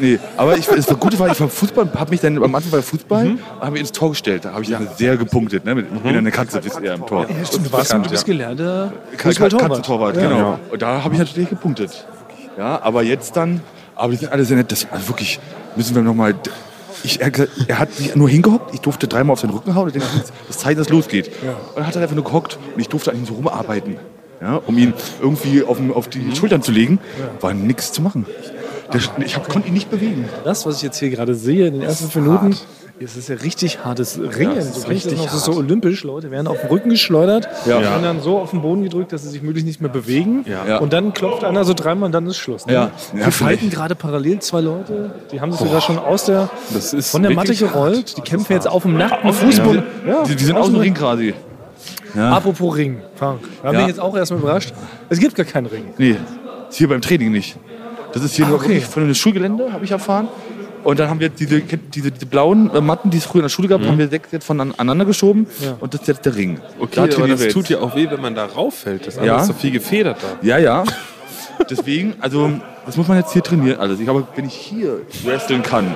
nee. 0.00 0.18
Aber 0.36 0.56
ich, 0.58 0.66
das 0.66 0.86
Gute 0.98 1.16
war, 1.20 1.30
ich 1.30 1.40
war 1.40 1.48
Fußball, 1.48 1.88
habe 1.96 2.10
mich 2.10 2.20
dann 2.20 2.42
am 2.42 2.54
Anfang 2.54 2.72
bei 2.72 2.82
Fußball, 2.82 3.38
habe 3.60 3.70
mich 3.70 3.80
ins 3.82 3.92
Tor 3.92 4.10
gestellt. 4.10 4.46
Da 4.46 4.52
habe 4.52 4.64
ich 4.64 4.70
dann 4.70 4.88
sehr 4.96 5.16
gepunktet. 5.16 5.64
Ne? 5.64 5.76
Mit, 5.76 5.86
Ich 5.94 6.00
bin 6.00 6.16
eine 6.16 6.30
Katze, 6.32 6.62
wisst 6.64 6.80
ihr, 6.80 6.92
im 6.92 7.06
Tor. 7.06 7.26
Ja, 7.28 7.44
stimmt, 7.46 7.66
du, 7.66 7.72
warst, 7.72 7.92
du 7.92 8.00
bist 8.00 8.26
gelernter. 8.26 8.92
Fußballtorwart. 9.16 9.68
Katzentorwart, 9.68 10.14
genau. 10.14 10.58
Und 10.70 10.82
da 10.82 11.04
habe 11.04 11.14
ich 11.14 11.20
natürlich 11.20 11.50
gepunktet. 11.50 12.04
Ja, 12.58 12.80
aber 12.82 13.02
jetzt 13.02 13.36
dann, 13.36 13.60
aber 13.96 14.12
die 14.12 14.18
sind 14.18 14.32
alle 14.32 14.44
sehr 14.44 14.56
nett. 14.56 14.70
Das, 14.70 14.86
also 14.90 15.08
wirklich, 15.08 15.40
müssen 15.74 15.94
wir 15.94 16.02
nochmal. 16.02 16.34
Ich, 17.02 17.20
er, 17.20 17.30
er 17.68 17.78
hat 17.78 17.92
sich 17.92 18.14
nur 18.16 18.28
hingehockt, 18.28 18.74
ich 18.74 18.80
durfte 18.80 19.06
dreimal 19.06 19.34
auf 19.34 19.40
den 19.40 19.50
Rücken 19.50 19.74
hauen 19.74 19.86
und 19.86 19.94
dann 19.94 20.02
ich, 20.02 20.32
das 20.48 20.58
Zeit, 20.58 20.78
dass 20.78 20.86
es 20.86 20.92
losgeht. 20.92 21.28
Und 21.28 21.76
dann 21.76 21.86
hat 21.86 21.94
er 21.94 22.02
einfach 22.02 22.14
nur 22.14 22.24
gehockt 22.24 22.58
und 22.74 22.80
ich 22.80 22.88
durfte 22.88 23.10
an 23.10 23.18
ihm 23.18 23.26
so 23.26 23.34
rumarbeiten. 23.34 23.98
Ja, 24.40 24.56
um 24.66 24.76
ihn 24.76 24.92
irgendwie 25.20 25.62
auf, 25.62 25.78
auf 25.94 26.08
die 26.08 26.36
Schultern 26.36 26.62
zu 26.62 26.70
legen, 26.70 26.98
war 27.40 27.54
nichts 27.54 27.92
zu 27.92 28.02
machen. 28.02 28.26
Der, 28.92 29.00
ich 29.24 29.36
hab, 29.36 29.48
konnte 29.48 29.68
ihn 29.68 29.74
nicht 29.74 29.90
bewegen. 29.90 30.28
Das, 30.44 30.66
was 30.66 30.76
ich 30.76 30.82
jetzt 30.82 30.98
hier 30.98 31.10
gerade 31.10 31.34
sehe 31.34 31.66
in 31.66 31.74
den 31.74 31.82
ersten 31.82 32.10
fünf 32.10 32.26
Minuten, 32.26 32.56
es 32.98 33.16
ist 33.16 33.28
ja 33.28 33.36
richtig 33.36 33.84
hartes 33.84 34.18
Ringen. 34.18 34.54
das 34.54 34.66
ist 34.66 34.82
so 34.82 34.88
richtig 34.88 35.16
noch, 35.18 35.26
ist 35.34 35.44
so 35.44 35.52
olympisch. 35.52 36.02
Leute 36.04 36.30
werden 36.30 36.46
auf 36.46 36.60
den 36.60 36.68
Rücken 36.70 36.88
geschleudert, 36.90 37.46
Ja. 37.66 37.80
werden 37.80 38.02
dann 38.02 38.20
so 38.22 38.38
auf 38.38 38.50
den 38.50 38.62
Boden 38.62 38.82
gedrückt, 38.82 39.12
dass 39.12 39.22
sie 39.22 39.28
sich 39.28 39.42
möglichst 39.42 39.66
nicht 39.66 39.80
mehr 39.80 39.90
bewegen. 39.90 40.44
Ja. 40.46 40.78
Und 40.78 40.92
dann 40.92 41.12
klopft 41.12 41.44
einer 41.44 41.64
so 41.64 41.74
dreimal 41.74 42.06
und 42.06 42.12
dann 42.12 42.26
ist 42.26 42.38
Schluss. 42.38 42.64
Ne? 42.66 42.72
Ja. 42.72 42.90
Wir 43.12 43.20
Ja, 43.24 43.30
fighten 43.30 43.58
vielleicht. 43.58 43.74
gerade 43.74 43.94
parallel 43.94 44.38
zwei 44.40 44.60
Leute, 44.62 45.10
die 45.30 45.40
haben 45.40 45.52
sich 45.52 45.60
sogar 45.60 45.80
schon 45.82 45.98
aus 45.98 46.24
der, 46.24 46.48
von 47.02 47.22
der 47.22 47.32
Matte 47.32 47.54
gerollt. 47.54 48.16
Die 48.16 48.22
kämpfen 48.22 48.52
jetzt 48.54 48.66
auf 48.68 48.82
dem 48.82 48.96
nackten 48.96 49.32
Fußboden. 49.32 49.82
Ja, 50.06 50.22
Die, 50.24 50.34
die 50.36 50.44
sind 50.44 50.56
aus 50.56 50.66
dem 50.66 50.76
Ring 50.76 50.94
quasi. 50.94 51.34
Apropos 52.16 52.76
Ring, 52.76 53.02
Frank. 53.16 53.40
Da 53.62 53.70
bin 53.70 53.80
Ja. 53.80 53.80
ich 53.82 53.88
jetzt 53.88 54.00
auch 54.00 54.16
erstmal 54.16 54.40
überrascht. 54.40 54.72
Es 55.10 55.18
gibt 55.18 55.34
gar 55.34 55.44
keinen 55.44 55.66
Ring. 55.66 55.84
Nee, 55.98 56.16
ist 56.70 56.76
hier 56.78 56.88
beim 56.88 57.02
Training 57.02 57.30
nicht. 57.30 57.56
Das 58.12 58.22
ist 58.24 58.34
hier 58.34 58.46
Ah, 58.46 58.48
nur 58.48 58.58
okay. 58.58 58.80
von 58.80 59.02
einem 59.02 59.14
Schulgelände, 59.14 59.70
habe 59.72 59.84
ich 59.84 59.90
erfahren. 59.90 60.28
Und 60.86 61.00
dann 61.00 61.10
haben 61.10 61.18
wir 61.18 61.30
diese, 61.30 61.62
diese, 61.62 62.12
diese 62.12 62.26
blauen 62.26 62.70
äh, 62.72 62.80
Matten, 62.80 63.10
die 63.10 63.18
es 63.18 63.24
früher 63.24 63.40
in 63.40 63.46
der 63.46 63.48
Schule 63.48 63.66
gab, 63.66 63.80
haben 63.82 63.98
wir 63.98 64.06
sechs 64.06 64.30
jetzt 64.30 64.44
voneinander 64.46 65.04
geschoben. 65.04 65.48
Und 65.80 65.92
das 65.92 66.02
ist 66.02 66.06
jetzt 66.06 66.24
der 66.24 66.36
Ring. 66.36 66.60
Okay, 66.78 67.08
Da 67.08 67.16
aber 67.16 67.26
das 67.26 67.40
wir 67.40 67.48
tut 67.48 67.68
ja 67.68 67.80
auch 67.80 67.96
weh, 67.96 68.06
wenn 68.08 68.20
man 68.20 68.36
da 68.36 68.44
rauffällt. 68.46 69.04
Das 69.04 69.16
Ja. 69.16 69.40
ist 69.40 69.48
so 69.48 69.52
viel 69.52 69.72
gefedert 69.72 70.18
da. 70.22 70.46
Ja, 70.46 70.58
ja. 70.58 70.84
Deswegen, 71.70 72.14
also, 72.20 72.52
das 72.86 72.96
muss 72.96 73.08
man 73.08 73.18
jetzt 73.18 73.32
hier 73.32 73.42
trainieren. 73.42 73.78
Also, 73.80 73.94
ich 73.94 74.04
glaube, 74.04 74.26
wenn 74.34 74.46
ich 74.46 74.54
hier 74.54 75.00
wresteln 75.24 75.62
kann, 75.62 75.94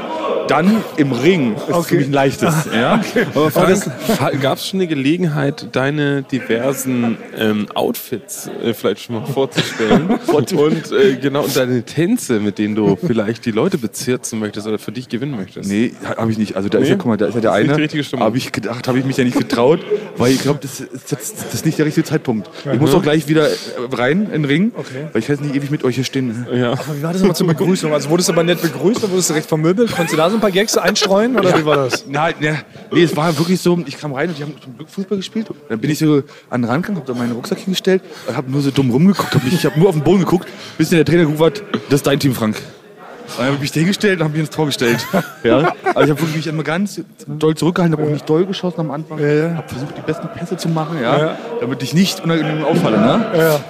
dann 0.49 0.83
im 0.97 1.13
Ring 1.13 1.55
ist 1.55 1.77
es 1.77 1.87
für 1.87 1.95
mich 1.97 2.07
ein 2.09 2.13
leichtes. 2.13 2.69
Ja? 2.75 3.01
Aber 3.35 3.51
Frank, 3.53 4.43
gab 4.43 4.59
es 4.59 4.67
schon 4.67 4.81
eine 4.81 4.89
Gelegenheit, 4.89 5.69
deine 5.73 6.23
diversen 6.23 7.19
ähm, 7.39 7.69
Outfits 7.75 8.51
äh, 8.65 8.75
vielleicht 8.75 9.03
schon 9.03 9.17
mal 9.17 9.27
vorzustellen? 9.27 10.19
und 10.27 10.53
äh, 10.93 11.17
genau, 11.17 11.45
und 11.45 11.57
deine 11.57 11.85
Tänze, 11.85 12.41
mit 12.41 12.59
denen 12.59 12.75
du 12.75 12.97
vielleicht 12.97 13.45
die 13.45 13.53
Leute 13.53 13.79
bezirzen 13.79 14.41
möchtest 14.41 14.67
oder 14.67 14.79
für 14.81 14.91
dich 14.91 15.09
gewinnen 15.09 15.37
möchtest? 15.37 15.71
Nee, 15.71 15.93
habe 16.17 16.33
ich 16.33 16.39
nicht. 16.39 16.57
Also 16.57 16.69
da 16.69 16.79
ist 16.79 16.85
Nee? 16.85 16.91
ja, 16.91 16.97
guck 16.97 17.07
mal, 17.07 17.17
da 17.17 17.27
ist 17.27 17.35
ja 17.35 17.41
der 17.41 17.51
Das 17.53 17.61
ist 17.61 17.65
eine. 17.69 17.77
die 17.77 17.83
richtige 17.83 18.05
Stimmung. 18.05 18.25
Habe 18.27 18.37
ich 18.37 18.51
gedacht, 18.51 18.89
habe 18.89 18.99
ich 18.99 19.05
mich 19.05 19.17
ja 19.17 19.25
nicht 19.25 19.39
getraut, 19.39 19.81
weil 20.17 20.33
ich 20.33 20.43
glaube, 20.43 20.59
das 20.61 20.81
ist 20.81 21.11
jetzt 21.13 21.45
das 21.45 21.55
ist 21.55 21.67
nicht 21.67 21.79
der 21.79 21.87
richtige 21.87 22.05
Zeitpunkt. 22.05 22.51
Ich 22.73 22.81
muss 22.81 22.93
auch 22.95 23.03
gleich 23.03 23.29
wieder 23.29 23.49
äh, 23.49 23.55
rein 23.93 24.25
in 24.25 24.43
den 24.43 24.45
Ring, 24.47 24.73
weil 25.13 25.21
ich 25.21 25.29
kann 25.29 25.39
nicht 25.41 25.55
ewig 25.55 25.71
mit 25.71 25.85
euch 25.85 25.95
hier 25.95 26.05
stehen. 26.05 26.47
Ja. 26.53 26.75
Aber 26.87 26.97
wie 26.97 27.03
war 27.03 27.13
das 27.13 27.21
nochmal 27.23 27.37
zur 27.37 27.47
Begrüßung? 27.47 27.93
Also 27.93 28.09
wurdest 28.11 28.29
du 28.29 28.33
aber 28.33 28.43
nett 28.43 28.61
begrüßt 28.63 29.03
oder 29.05 29.13
wurdest 29.13 29.31
du 29.31 29.35
recht 29.35 29.49
vermöbelt? 29.49 29.91
Konntest 29.93 30.13
du 30.15 30.17
da 30.17 30.29
so 30.31 30.37
ein 30.37 30.41
paar 30.41 30.51
Gags 30.51 30.77
einstreuen 30.77 31.39
oder 31.39 31.57
wie 31.59 31.65
war 31.65 31.77
das? 31.77 32.07
Nein, 32.09 32.35
nee, 32.41 32.55
nee, 32.93 33.03
es 33.03 33.15
war 33.17 33.37
wirklich 33.39 33.61
so, 33.61 33.79
ich 33.87 33.99
kam 33.99 34.13
rein 34.15 34.29
und 34.31 34.39
die 34.39 34.43
haben 34.43 34.55
zum 34.63 34.77
Glück 34.77 34.89
Fußball 34.89 35.19
gespielt. 35.19 35.49
Dann 35.69 35.79
bin 35.79 35.91
ich 35.91 35.99
so 35.99 36.23
an 36.49 36.63
den 36.63 36.71
Rand 36.71 36.85
gegangen, 36.87 37.03
habe 37.03 37.13
da 37.13 37.19
meinen 37.19 37.33
Rucksack 37.33 37.59
hingestellt 37.59 38.03
und 38.27 38.37
habe 38.37 38.51
nur 38.51 38.61
so 38.63 38.71
dumm 38.71 38.91
rumgeguckt. 38.91 39.35
Hab 39.35 39.45
mich, 39.45 39.55
ich 39.55 39.65
habe 39.67 39.79
nur 39.79 39.89
auf 39.89 39.95
den 39.95 40.03
Boden 40.05 40.21
geguckt, 40.21 40.49
bis 40.79 40.89
dann 40.91 40.97
der 40.99 41.05
Trainer 41.05 41.25
gerufen 41.25 41.45
hat, 41.45 41.63
das 41.89 41.97
ist 42.01 42.07
dein 42.07 42.19
Team, 42.19 42.35
Frank. 42.35 42.57
Und 42.57 43.39
dann 43.39 43.47
habe 43.47 43.55
ich 43.57 43.61
mich 43.61 43.73
hingestellt 43.73 44.19
und 44.19 44.25
habe 44.25 44.33
mich 44.33 44.41
ins 44.41 44.51
Tor 44.51 44.67
gestellt. 44.67 45.07
Ja, 45.45 45.73
also 45.95 46.01
ich 46.03 46.11
habe 46.11 46.21
wirklich 46.21 46.37
mich 46.37 46.47
immer 46.49 46.63
ganz 46.65 47.01
doll 47.27 47.55
zurückgehalten, 47.55 47.97
habe 47.97 48.07
auch 48.09 48.13
nicht 48.13 48.29
doll 48.29 48.45
geschossen 48.45 48.81
am 48.81 48.91
Anfang. 48.91 49.19
ja. 49.21 49.55
Habe 49.57 49.69
versucht, 49.69 49.97
die 49.97 50.03
besten 50.03 50.29
Pässe 50.29 50.57
zu 50.57 50.69
machen, 50.69 50.99
ja, 51.01 51.19
Ja. 51.19 51.39
damit 51.61 51.83
ich 51.83 51.95
nicht 51.95 52.21
unangenehm 52.25 52.65
auffalle. 52.65 52.99
Ne? 52.99 53.27
Ja. 53.37 53.61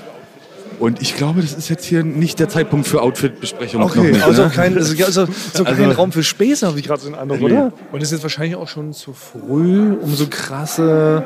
Und 0.80 1.02
ich 1.02 1.14
glaube, 1.14 1.42
das 1.42 1.52
ist 1.52 1.68
jetzt 1.68 1.84
hier 1.84 2.02
nicht 2.02 2.40
der 2.40 2.48
Zeitpunkt 2.48 2.86
für 2.86 3.02
Outfit-Besprechungen. 3.02 3.86
Okay, 3.86 4.12
nicht, 4.12 4.24
also 4.24 4.44
ne? 4.44 4.50
kein, 4.52 4.76
also, 4.78 5.04
also, 5.04 5.26
so 5.52 5.62
kein 5.64 5.84
Also- 5.84 5.90
Raum 5.90 6.10
für 6.10 6.22
Späße, 6.22 6.66
habe 6.66 6.78
ich 6.78 6.86
gerade 6.86 7.02
so 7.02 7.08
den 7.10 7.18
Eindruck, 7.18 7.42
oder? 7.42 7.72
Und 7.92 7.98
es 8.00 8.04
ist 8.08 8.12
jetzt 8.12 8.22
wahrscheinlich 8.22 8.56
auch 8.56 8.66
schon 8.66 8.94
zu 8.94 9.12
früh, 9.12 9.92
um 9.92 10.14
so 10.14 10.26
krasse, 10.28 11.22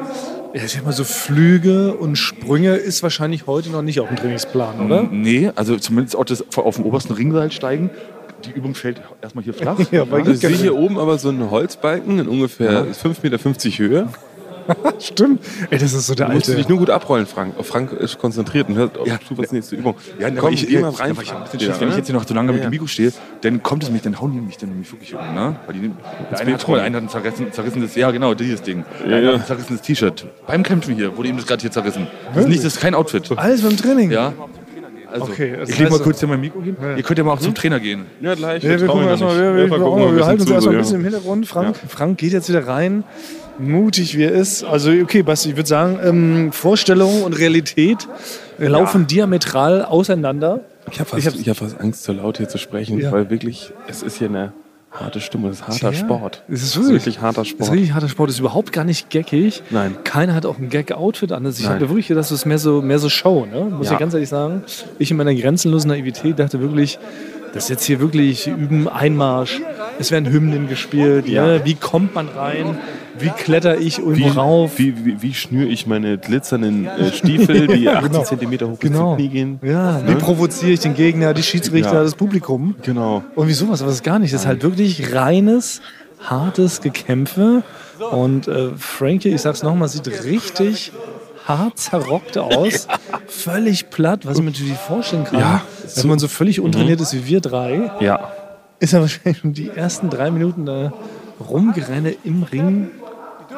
ja, 0.54 0.62
ich 0.64 0.72
sag 0.72 0.84
mal 0.84 0.92
so 0.92 1.04
Flüge 1.04 1.94
und 1.94 2.16
Sprünge 2.16 2.74
ist 2.74 3.04
wahrscheinlich 3.04 3.46
heute 3.46 3.70
noch 3.70 3.82
nicht 3.82 4.00
auf 4.00 4.08
dem 4.08 4.16
Trainingsplan, 4.16 4.86
oder? 4.86 5.04
Nee, 5.08 5.52
also 5.54 5.76
zumindest 5.76 6.16
auch 6.16 6.24
das 6.24 6.44
auf 6.56 6.74
dem 6.74 6.84
obersten 6.84 7.12
Ringseil 7.12 7.52
steigen. 7.52 7.90
Die 8.44 8.50
Übung 8.50 8.74
fällt 8.74 9.00
erstmal 9.22 9.44
hier 9.44 9.54
flach. 9.54 9.78
Ja, 9.92 10.10
weil 10.10 10.28
Ich 10.28 10.40
sehe 10.40 10.50
hier 10.50 10.76
oben 10.76 10.98
aber 10.98 11.16
so 11.18 11.28
einen 11.28 11.50
Holzbalken 11.50 12.18
in 12.18 12.26
ungefähr 12.26 12.86
5,50 12.86 13.22
Meter 13.22 13.38
Höhe. 13.78 14.08
Stimmt. 14.98 15.40
Ey, 15.70 15.78
das 15.78 15.92
ist 15.92 16.06
so 16.06 16.14
der 16.14 16.26
Du 16.28 16.32
musst 16.34 16.48
alte. 16.48 16.56
dich 16.58 16.68
nur 16.68 16.78
gut 16.78 16.90
abrollen, 16.90 17.26
Frank. 17.26 17.54
Frank 17.64 17.92
ist 17.92 18.18
konzentriert 18.18 18.68
und 18.68 18.76
hört 18.76 18.98
auf 18.98 19.06
Ja. 19.06 19.18
Stupas 19.24 19.52
nächste 19.52 19.76
Übung. 19.76 19.94
Ja, 20.18 20.30
Komm, 20.30 20.52
ich, 20.52 20.68
ja, 20.68 20.80
aber 20.86 20.98
rein. 21.00 21.16
ich 21.20 21.32
ein 21.32 21.42
bisschen. 21.44 21.60
Schiss, 21.60 21.80
wenn 21.80 21.88
ich 21.88 21.94
Ja, 21.94 21.98
jetzt 21.98 22.06
hier 22.06 22.14
noch 22.14 22.24
zu 22.24 22.34
lange 22.34 22.52
mit 22.52 22.62
Ja. 22.62 22.68
dem 22.68 22.70
Mikro 22.70 22.86
stehe, 22.86 23.12
dann 23.42 23.62
kommt 23.62 23.82
es 23.84 23.90
mich, 23.90 24.02
dann 24.02 24.20
hauen 24.20 24.32
die 24.32 24.40
mich 24.40 24.56
dann 24.56 24.70
nämlich 24.70 24.90
wirklich 24.92 25.14
um, 25.14 25.20
ne? 25.34 25.56
Weil 25.66 25.74
die, 25.74 25.90
der 26.30 26.40
eine, 26.40 26.52
guck 26.58 26.68
mal, 26.68 26.76
der 26.76 26.84
eine 26.84 26.96
hat 26.96 27.02
ein 27.04 27.08
zerrissen, 27.08 27.52
zerrissenes, 27.52 27.94
ja 27.94 28.10
genau, 28.10 28.34
dieses 28.34 28.62
Ding. 28.62 28.84
Ja, 29.08 29.18
ja. 29.18 29.28
hat 29.32 29.40
ein 29.40 29.46
zerrissenes 29.46 29.82
T-Shirt. 29.82 30.26
Beim 30.46 30.62
Kämpfen 30.62 30.94
hier 30.94 31.16
wurde 31.16 31.28
ihm 31.28 31.36
das 31.36 31.46
gerade 31.46 31.60
hier 31.62 31.70
zerrissen. 31.70 32.06
Das 32.34 32.44
ist 32.44 32.48
nicht, 32.48 32.64
das 32.64 32.74
ist 32.74 32.80
kein 32.80 32.94
Outfit. 32.94 33.30
Alles 33.36 33.62
beim 33.62 33.76
Training? 33.76 34.10
Ja. 34.10 34.32
Also, 35.12 35.26
Okay, 35.26 35.56
ich 35.64 35.78
lege 35.78 35.90
mal 35.90 36.00
kurz 36.00 36.18
hier 36.18 36.28
mein 36.28 36.40
Mikro 36.40 36.60
hin. 36.60 36.76
Ihr 36.96 37.02
könnt 37.04 37.18
ja 37.18 37.24
mal 37.24 37.32
auch 37.34 37.38
zum 37.38 37.54
Trainer 37.54 37.78
gehen. 37.78 38.04
Ja, 38.20 38.34
gleich. 38.34 38.64
Ja, 38.64 38.80
wir, 38.80 38.86
gucken 38.88 39.06
erstmal, 39.06 39.36
wir, 39.36 39.54
wir, 39.54 39.64
Ja, 39.66 39.70
wir, 39.70 39.78
gucken 39.78 40.00
mal 40.02 40.08
ein 40.08 40.16
wir 40.16 40.26
halten 40.26 40.40
uns 40.42 40.50
erstmal 40.50 40.74
ein 40.74 40.78
bisschen 40.80 40.94
ja. 40.94 40.98
im 40.98 41.04
Hintergrund. 41.12 41.46
Frank, 41.46 41.76
Frank 41.88 42.18
geht 42.18 42.32
jetzt 42.32 42.48
wieder 42.48 42.66
rein. 42.66 43.04
Mutig 43.58 44.16
wie 44.16 44.24
er 44.24 44.32
ist. 44.32 44.64
Also, 44.64 44.90
okay, 44.90 45.22
Basti, 45.22 45.50
ich 45.50 45.56
würde 45.56 45.68
sagen, 45.68 45.98
ähm, 46.02 46.52
Vorstellung 46.52 47.22
und 47.22 47.38
Realität 47.38 48.08
laufen 48.58 49.06
diametral 49.06 49.84
auseinander. 49.84 50.60
Ich 50.90 51.00
habe 51.00 51.08
fast, 51.08 51.36
ich 51.38 51.48
hab 51.48 51.56
fast 51.56 51.80
Angst, 51.80 52.04
so 52.04 52.12
laut 52.12 52.36
hier 52.38 52.48
zu 52.48 52.58
sprechen, 52.58 52.98
Ja. 53.00 53.10
weil 53.12 53.30
wirklich, 53.30 53.72
es 53.88 54.02
ist 54.02 54.18
hier 54.18 54.28
eine 54.28 54.52
harte 54.92 55.20
Stimme, 55.20 55.48
es 55.48 55.56
ist 55.60 55.66
harter 55.66 55.90
Ja, 55.92 55.98
Sport. 55.98 56.42
es 56.48 56.54
ist 56.54 56.62
Es 56.62 56.68
ist 56.70 56.76
wirklich- 56.76 56.92
wirklich 57.06 57.20
harter 57.20 57.44
Sport. 57.44 57.62
ist 57.68 57.72
richtig 57.72 57.94
harter 57.94 58.08
Sport, 58.08 58.30
ist 58.30 58.38
überhaupt 58.38 58.70
gar 58.72 58.84
nicht 58.84 59.10
geckig. 59.10 59.62
Nein. 59.70 59.96
Keiner 60.04 60.34
hat 60.34 60.46
auch 60.46 60.58
ein 60.58 60.68
Gag-Outfit 60.68 61.32
an. 61.32 61.44
Also 61.46 61.62
ich 61.62 61.68
hatte 61.68 61.88
wirklich 61.88 62.06
gedacht, 62.08 62.20
das 62.24 62.32
ist 62.32 62.44
mehr 62.44 62.58
so, 62.58 62.80
mehr 62.82 62.98
so 63.00 63.08
Show. 63.08 63.46
Ne? 63.46 63.64
Muss 63.76 63.86
ja. 63.86 63.94
Ja. 63.94 63.98
ganz 63.98 64.14
ehrlich 64.14 64.28
sagen. 64.28 64.62
Ich 64.98 65.10
in 65.10 65.16
meiner 65.16 65.34
grenzenlosen 65.34 65.88
Naivität 65.88 66.38
dachte 66.38 66.60
wirklich, 66.60 66.98
das 67.54 67.64
ist 67.64 67.70
jetzt 67.70 67.84
hier 67.84 67.98
wirklich 67.98 68.46
üben, 68.46 68.88
Einmarsch. 68.88 69.60
Es 69.98 70.10
werden 70.12 70.30
Hymnen 70.32 70.68
gespielt. 70.68 71.26
Ja. 71.28 71.44
Ne? 71.46 71.60
Wie 71.64 71.74
kommt 71.74 72.14
man 72.14 72.28
rein? 72.28 72.78
Wie 73.18 73.30
kletter 73.30 73.78
ich 73.78 73.98
irgendwo 73.98 74.16
Wie, 74.24 74.28
rauf? 74.28 74.72
wie, 74.78 75.04
wie, 75.04 75.22
wie 75.22 75.34
schnüre 75.34 75.68
ich 75.68 75.86
meine 75.86 76.18
glitzernden 76.18 76.86
äh, 76.86 77.12
Stiefel, 77.12 77.66
die 77.68 77.88
80 77.88 78.02
genau. 78.12 78.24
Zentimeter 78.24 78.68
hoch 78.68 78.78
Genau. 78.78 78.98
bis 78.98 78.98
zum 79.10 79.16
Knie 79.16 79.28
gehen? 79.28 79.58
Ja, 79.62 80.06
wie 80.06 80.14
provoziere 80.14 80.72
ich 80.72 80.80
den 80.80 80.94
Gegner, 80.94 81.34
die 81.34 81.42
Schiedsrichter, 81.42 81.94
Ja. 81.94 82.02
das 82.02 82.14
Publikum? 82.14 82.74
Genau. 82.82 83.22
Und 83.34 83.48
wie 83.48 83.52
sowas, 83.52 83.80
aber 83.82 83.88
das 83.90 83.96
ist 83.98 84.04
gar 84.04 84.18
nicht. 84.18 84.34
Das 84.34 84.42
ist 84.42 84.46
halt 84.46 84.62
wirklich 84.62 85.14
reines, 85.14 85.80
hartes 86.22 86.80
Gekämpfe. 86.80 87.62
Und 88.10 88.48
äh, 88.48 88.70
Frankie, 88.76 89.28
ich 89.28 89.40
sag's 89.42 89.62
nochmal, 89.62 89.88
sieht 89.88 90.06
richtig 90.24 90.92
hart 91.46 91.78
zerrockt 91.78 92.38
aus, 92.38 92.88
völlig 93.28 93.90
platt, 93.90 94.24
was 94.26 94.38
ich 94.38 94.42
mir 94.44 94.50
natürlich 94.50 94.72
vorstellen 94.74 95.24
kann. 95.24 95.38
Ja, 95.40 95.60
wenn 95.96 96.08
man 96.08 96.18
so 96.18 96.26
völlig 96.26 96.58
untrainiert 96.60 97.00
ist 97.02 97.12
wie 97.14 97.26
wir 97.26 97.40
drei, 97.40 97.90
Ja. 98.00 98.32
ist 98.80 98.94
er 98.94 99.02
wahrscheinlich 99.02 99.38
schon 99.42 99.52
die 99.52 99.68
ersten 99.68 100.08
drei 100.10 100.30
Minuten 100.30 100.64
da 100.64 100.92
rumgerenne 101.48 102.14
im 102.24 102.42
Ring. 102.44 102.88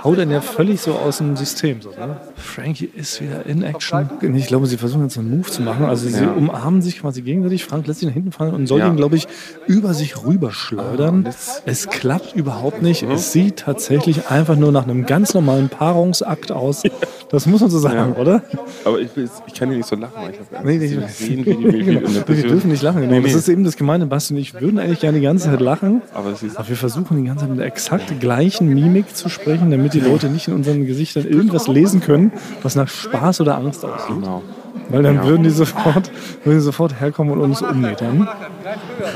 Haut 0.06 0.18
dann 0.18 0.30
ja 0.30 0.40
völlig 0.40 0.80
so 0.80 0.92
aus 0.94 1.18
dem 1.18 1.36
System. 1.36 1.82
So, 1.82 1.90
ne? 1.90 2.16
Frankie 2.36 2.88
ist 2.94 3.20
wieder 3.20 3.44
in 3.46 3.62
Action. 3.62 4.08
Ich 4.34 4.46
glaube, 4.46 4.66
sie 4.66 4.76
versuchen 4.76 5.02
jetzt 5.02 5.18
einen 5.18 5.30
Move 5.36 5.50
zu 5.50 5.62
machen. 5.62 5.84
Also 5.84 6.08
sie 6.08 6.22
Ja. 6.22 6.32
umarmen 6.32 6.80
sich 6.80 7.00
quasi 7.00 7.22
gegenseitig. 7.22 7.64
Frank 7.64 7.86
lässt 7.86 8.00
sich 8.00 8.06
nach 8.08 8.14
hinten 8.14 8.32
fallen 8.32 8.54
und 8.54 8.66
soll 8.66 8.78
Ja. 8.80 8.88
ihn, 8.88 8.96
glaube 8.96 9.16
ich, 9.16 9.26
über 9.66 9.94
sich 9.94 10.24
rüberschleudern. 10.24 11.28
Es 11.64 11.88
klappt 11.88 12.34
überhaupt 12.34 12.82
nicht. 12.82 13.02
Es 13.02 13.32
sieht 13.32 13.56
tatsächlich 13.58 14.28
einfach 14.30 14.56
nur 14.56 14.72
nach 14.72 14.84
einem 14.84 15.06
ganz 15.06 15.34
normalen 15.34 15.68
Paarungsakt 15.68 16.52
aus. 16.52 16.82
Das 17.30 17.46
muss 17.46 17.60
man 17.60 17.70
so 17.70 17.78
sagen, 17.78 18.14
Ja. 18.14 18.20
oder? 18.20 18.42
Aber 18.84 19.00
ich, 19.00 19.08
ich 19.16 19.54
kann 19.54 19.68
hier 19.68 19.78
nicht 19.78 19.88
so 19.88 19.96
lachen, 19.96 20.12
weil 20.16 20.30
ich 20.30 20.38
habe 20.38 20.66
Nee, 20.66 20.78
nee, 20.78 20.86
nee, 20.96 21.04
ich- 21.06 21.12
sehen, 21.14 21.44
wie 21.44 21.54
die 21.56 21.84
Genau. 21.84 22.08
Wir 22.28 22.42
dürfen 22.48 22.70
nicht 22.70 22.82
lachen. 22.82 23.00
Genau. 23.00 23.12
Nee, 23.14 23.22
Das 23.22 23.32
nee. 23.32 23.38
ist 23.38 23.48
eben 23.48 23.64
das 23.64 23.76
Gemeine. 23.76 24.06
Basti 24.06 24.34
und 24.34 24.40
ich 24.40 24.54
würden 24.54 24.78
eigentlich 24.78 25.00
gerne 25.00 25.18
die 25.18 25.24
ganze 25.24 25.46
Zeit 25.50 25.60
lachen. 25.60 26.02
Aber 26.14 26.30
es 26.30 26.42
ist 26.44 26.56
Aber 26.56 26.68
wir 26.68 26.76
versuchen 26.76 27.16
die 27.16 27.24
ganze 27.24 27.40
Zeit 27.42 27.50
mit 27.50 27.58
der 27.58 27.66
exakt 27.66 28.20
gleichen 28.20 28.68
Mimik 28.72 29.16
zu 29.16 29.28
sprechen, 29.28 29.70
damit 29.70 29.94
die 30.00 30.08
Leute 30.08 30.28
nicht 30.28 30.48
in 30.48 30.54
unseren 30.54 30.86
Gesichtern 30.86 31.26
irgendwas 31.26 31.68
lesen 31.68 32.00
können, 32.00 32.32
was 32.62 32.74
nach 32.76 32.88
Spaß 32.88 33.40
oder 33.40 33.56
Angst 33.56 33.84
aussieht. 33.84 34.16
genau. 34.16 34.42
Weil 34.88 35.02
dann 35.02 35.24
würden, 35.24 35.42
die 35.42 35.50
sofort, 35.50 36.10
würden 36.44 36.58
die 36.58 36.64
sofort 36.64 37.00
herkommen 37.00 37.32
und 37.32 37.40
uns 37.40 37.62
ummetern. 37.62 38.28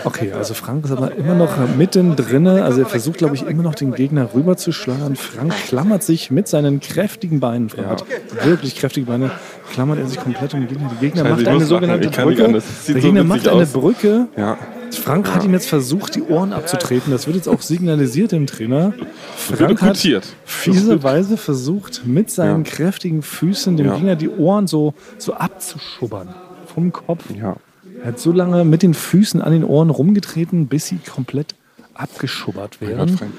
Okay, 0.04 0.32
also 0.32 0.54
Frank 0.54 0.84
ist 0.84 0.90
aber 0.90 1.14
immer 1.14 1.34
noch 1.34 1.56
mittendrin. 1.76 2.46
Also 2.48 2.80
er 2.80 2.86
versucht, 2.86 3.18
glaube 3.18 3.36
ich, 3.36 3.46
immer 3.46 3.62
noch 3.62 3.74
den 3.74 3.92
Gegner 3.94 4.30
rüber 4.34 4.56
zu 4.56 4.72
schleuern. 4.72 5.16
Frank 5.16 5.54
klammert 5.68 6.02
sich 6.02 6.30
mit 6.30 6.48
seinen 6.48 6.80
kräftigen 6.80 7.40
Beinen, 7.40 7.68
Frank 7.68 7.88
hat 7.88 8.04
wirklich 8.44 8.76
kräftige 8.76 9.06
Beine, 9.06 9.30
klammert 9.72 9.98
er 9.98 10.06
sich 10.06 10.18
komplett 10.18 10.54
um 10.54 10.60
den 10.60 10.68
Gegner. 10.68 10.88
Der 10.88 10.98
Gegner 10.98 11.22
Scheiße, 11.22 11.36
macht 11.36 11.48
eine 11.48 11.64
sogenannte 11.64 12.08
Brücke. 12.08 12.62
Der 12.88 12.94
Gegner 12.94 13.24
macht 13.24 13.48
eine 13.48 13.62
aus. 13.62 13.72
Brücke. 13.72 14.26
Ja. 14.36 14.56
Frank 14.92 15.32
hat 15.34 15.44
ihm 15.44 15.52
jetzt 15.52 15.68
versucht, 15.68 16.14
die 16.14 16.22
Ohren 16.22 16.52
abzutreten. 16.52 17.12
Das 17.12 17.26
wird 17.26 17.36
jetzt 17.36 17.48
auch 17.48 17.62
signalisiert 17.62 18.32
dem 18.32 18.46
Trainer. 18.46 18.92
Frank 19.36 19.82
hat 19.82 19.98
fieserweise 20.44 21.36
versucht, 21.36 22.02
mit 22.06 22.30
seinen 22.30 22.64
Ja. 22.64 22.70
kräftigen 22.70 23.22
Füßen 23.22 23.76
dem 23.76 23.86
Ja. 23.86 23.94
Gegner 23.94 24.16
die 24.16 24.28
Ohren 24.28 24.66
so, 24.66 24.94
so 25.18 25.34
abzuschubbern 25.34 26.28
vom 26.72 26.92
Kopf. 26.92 27.24
Ja. 27.38 27.56
Er 28.02 28.08
hat 28.08 28.18
so 28.18 28.32
lange 28.32 28.64
mit 28.64 28.82
den 28.82 28.94
Füßen 28.94 29.42
an 29.42 29.52
den 29.52 29.64
Ohren 29.64 29.90
rumgetreten, 29.90 30.68
bis 30.68 30.86
sie 30.86 30.98
komplett 30.98 31.54
abgeschubbert 32.00 32.80
werden. 32.80 33.16
Frank. 33.16 33.32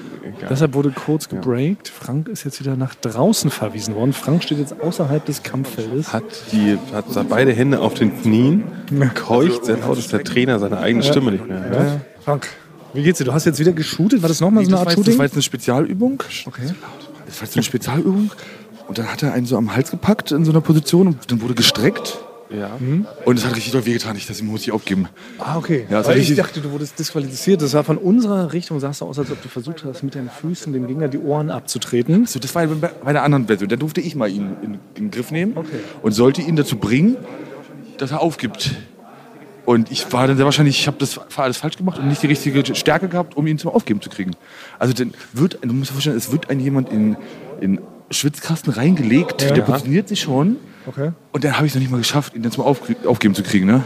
Deshalb 0.48 0.74
wurde 0.74 0.90
kurz 0.90 1.28
gebreakt. 1.28 1.88
Frank 1.88 2.28
ist 2.28 2.44
jetzt 2.44 2.60
wieder 2.60 2.76
nach 2.76 2.94
draußen 2.94 3.50
verwiesen 3.50 3.94
worden. 3.94 4.12
Frank 4.12 4.44
steht 4.44 4.58
jetzt 4.58 4.80
außerhalb 4.80 5.24
des 5.24 5.42
Kampffeldes. 5.42 6.12
Hat, 6.12 6.24
die, 6.52 6.78
hat 6.92 7.06
beide 7.28 7.52
Hände 7.52 7.80
auf 7.80 7.94
den 7.94 8.20
Knien, 8.20 8.64
keucht 9.14 9.64
sehr 9.64 9.78
laut, 9.78 9.98
dass 9.98 10.08
der 10.08 10.24
Trainer 10.24 10.58
seine 10.58 10.78
eigene 10.78 11.02
Stimme 11.02 11.32
nicht 11.32 11.46
mehr 11.46 11.64
hört. 11.64 11.86
Ja. 11.86 12.00
Frank, 12.24 12.48
wie 12.94 13.02
geht's 13.02 13.18
dir? 13.18 13.24
Du 13.24 13.32
hast 13.32 13.44
jetzt 13.44 13.58
wieder 13.58 13.72
geshootet. 13.72 14.22
War 14.22 14.28
das 14.28 14.40
nochmal 14.40 14.64
so 14.64 14.70
eine 14.70 14.76
war 14.76 14.80
Art 14.80 14.90
jetzt, 14.90 14.98
das 14.98 15.04
Shooting? 15.06 15.18
war 15.18 15.24
jetzt 15.26 15.34
eine 15.34 15.42
Spezialübung. 15.42 16.22
Okay. 16.46 16.74
Das 17.26 17.40
war 17.40 17.44
jetzt 17.44 17.56
eine 17.56 17.62
Spezialübung. 17.62 18.30
Und 18.88 18.98
dann 18.98 19.10
hat 19.10 19.22
er 19.22 19.32
einen 19.32 19.46
so 19.46 19.56
am 19.56 19.74
Hals 19.74 19.90
gepackt 19.90 20.32
in 20.32 20.44
so 20.44 20.50
einer 20.50 20.60
Position 20.60 21.06
und 21.06 21.30
dann 21.30 21.40
wurde 21.40 21.54
gestreckt. 21.54 22.18
Ja. 22.56 22.78
Und 23.24 23.38
es 23.38 23.44
hat 23.44 23.56
richtig 23.56 23.72
doll 23.72 23.86
wehgetan. 23.86 24.16
Ich, 24.16 24.26
das 24.26 24.42
muss 24.42 24.62
ich 24.62 24.72
aufgeben. 24.72 25.08
Ah, 25.38 25.56
okay. 25.56 25.86
Ja, 25.88 26.04
Weil 26.06 26.18
ich 26.18 26.34
dachte, 26.34 26.60
du 26.60 26.70
wurdest 26.70 26.98
disqualifiziert. 26.98 27.62
Das 27.62 27.74
war 27.74 27.84
von 27.84 27.98
unserer 27.98 28.52
Richtung, 28.52 28.80
sah 28.80 28.90
es 28.90 28.98
so 28.98 29.06
aus, 29.06 29.18
als 29.18 29.30
ob 29.30 29.42
du 29.42 29.48
versucht 29.48 29.84
hast, 29.84 30.02
mit 30.02 30.14
deinen 30.14 30.30
Füßen 30.30 30.72
dem 30.72 30.86
Gegner 30.86 31.08
die 31.08 31.18
Ohren 31.18 31.50
abzutreten. 31.50 32.26
So, 32.26 32.38
das 32.38 32.54
war 32.54 32.66
bei, 32.66 33.12
der 33.12 33.22
anderen 33.22 33.46
Version. 33.46 33.68
Da 33.68 33.76
durfte 33.76 34.00
ich 34.00 34.14
mal 34.14 34.30
ihn 34.30 34.56
in, 34.62 34.74
in 34.74 34.78
den 34.96 35.10
Griff 35.10 35.30
nehmen 35.30 35.56
und 36.02 36.12
sollte 36.12 36.42
ihn 36.42 36.56
dazu 36.56 36.76
bringen, 36.76 37.16
dass 37.98 38.10
er 38.10 38.20
aufgibt. 38.20 38.72
Und 39.64 39.92
ich 39.92 40.12
war 40.12 40.26
dann 40.26 40.36
sehr 40.36 40.44
wahrscheinlich, 40.44 40.80
ich 40.80 40.86
habe 40.88 40.96
das 40.98 41.20
alles 41.36 41.56
falsch 41.56 41.76
gemacht 41.76 41.98
und 41.98 42.08
nicht 42.08 42.22
die 42.22 42.26
richtige 42.26 42.74
Stärke 42.74 43.08
gehabt, 43.08 43.36
um 43.36 43.46
ihn 43.46 43.58
zum 43.58 43.70
Aufgeben 43.70 44.00
zu 44.00 44.10
kriegen. 44.10 44.32
Also 44.78 44.92
dann 44.92 45.14
wird, 45.32 45.58
du 45.62 45.72
musst 45.72 45.90
dir 45.90 45.94
vorstellen, 45.94 46.16
es 46.16 46.32
wird 46.32 46.50
ein 46.50 46.58
jemand 46.58 46.90
in, 46.90 47.16
in 47.60 47.80
Schwitzkasten 48.10 48.72
reingelegt, 48.72 49.40
der 49.40 49.62
positioniert 49.62 50.08
sich 50.08 50.20
schon. 50.20 50.56
Okay. 50.86 51.12
Und 51.32 51.44
dann 51.44 51.56
habe 51.56 51.66
ich 51.66 51.72
es 51.72 51.74
noch 51.76 51.80
nicht 51.80 51.90
mal 51.90 51.98
geschafft, 51.98 52.34
ihn 52.34 52.42
dann 52.42 52.52
zum 52.52 52.64
Aufg 52.64 52.94
aufgeben 53.06 53.34
zu 53.34 53.42
kriegen. 53.42 53.66
Ne? 53.66 53.82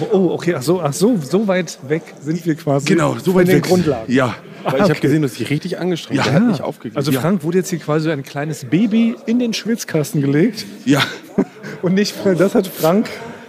Oh, 0.00 0.06
oh, 0.12 0.30
okay. 0.32 0.54
Ach 0.56 0.62
so, 0.62 0.80
ach 0.80 0.92
so, 0.92 1.16
so 1.18 1.46
weit 1.46 1.78
weg 1.88 2.02
sind 2.20 2.44
wir 2.46 2.54
quasi. 2.54 2.86
Genau, 2.86 3.14
so 3.14 3.32
von 3.32 3.34
weit 3.36 3.48
den 3.48 3.56
weg. 3.56 3.64
Grundlagen. 3.64 4.12
Ja. 4.12 4.34
Weil 4.64 4.82
ich 4.82 4.90
habe 4.90 5.00
gesehen, 5.00 5.22
dass 5.22 5.34
sich 5.34 5.48
richtig 5.50 5.78
angestrengt 5.78 6.18
Ja. 6.18 6.24
Der 6.24 6.34
hat 6.34 6.48
nicht 6.48 6.62
aufgegeben. 6.62 6.96
Also 6.96 7.12
Frank 7.12 7.44
wurde 7.44 7.58
jetzt 7.58 7.70
hier 7.70 7.78
quasi 7.78 8.04
so 8.06 8.10
ein 8.10 8.22
kleines 8.22 8.64
Baby 8.64 9.16
in 9.26 9.38
den 9.38 9.54
Schwitzkasten 9.54 10.20
gelegt 10.20 10.66
Ja. 10.84 11.00
und 11.82 11.94
nicht, 11.94 12.14
das 12.36 12.54
hat 12.54 12.66
Frank 12.66 13.08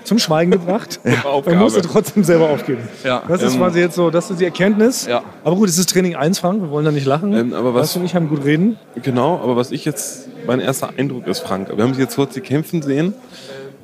zum 0.10 0.20
Schweigen 0.20 0.52
gebracht. 0.52 1.00
Er 1.04 1.26
Aufgabe. 1.26 1.56
musste 1.58 1.82
trotzdem 1.82 2.24
selber 2.26 2.50
aufgeben. 2.50 2.82
Ja. 3.04 3.24
Das 3.28 3.42
ist 3.42 3.58
quasi 3.58 3.80
jetzt 3.80 3.96
so, 3.96 4.10
das 4.10 4.30
ist 4.30 4.40
die 4.42 4.46
Erkenntnis. 4.46 5.06
Ja. 5.08 5.22
Aber 5.44 5.56
gut, 5.56 5.70
es 5.70 5.78
ist 5.78 5.90
Training 5.90 6.16
1, 6.16 6.40
Frank, 6.40 6.62
wir 6.62 6.70
wollen 6.70 6.84
da 6.86 6.92
nicht 6.92 7.06
lachen. 7.06 7.34
Ähm, 7.34 7.54
aber 7.54 7.74
was- 7.74 7.82
Basti 7.88 8.00
und 8.00 8.06
ich 8.06 8.16
haben 8.16 8.28
gut 8.28 8.44
reden. 8.44 8.78
Genau, 9.02 9.40
aber 9.42 9.56
was 9.56 9.72
ich 9.72 9.86
jetzt, 9.86 10.28
mein 10.46 10.60
erster 10.60 10.90
Eindruck 10.98 11.28
ist, 11.28 11.40
Frank, 11.40 11.70
wir 11.76 11.82
haben 11.84 11.94
sie 11.94 12.02
jetzt 12.02 12.16
kurz 12.16 12.34
die 12.34 12.42
kämpfen 12.42 12.82
sehen. 12.82 13.14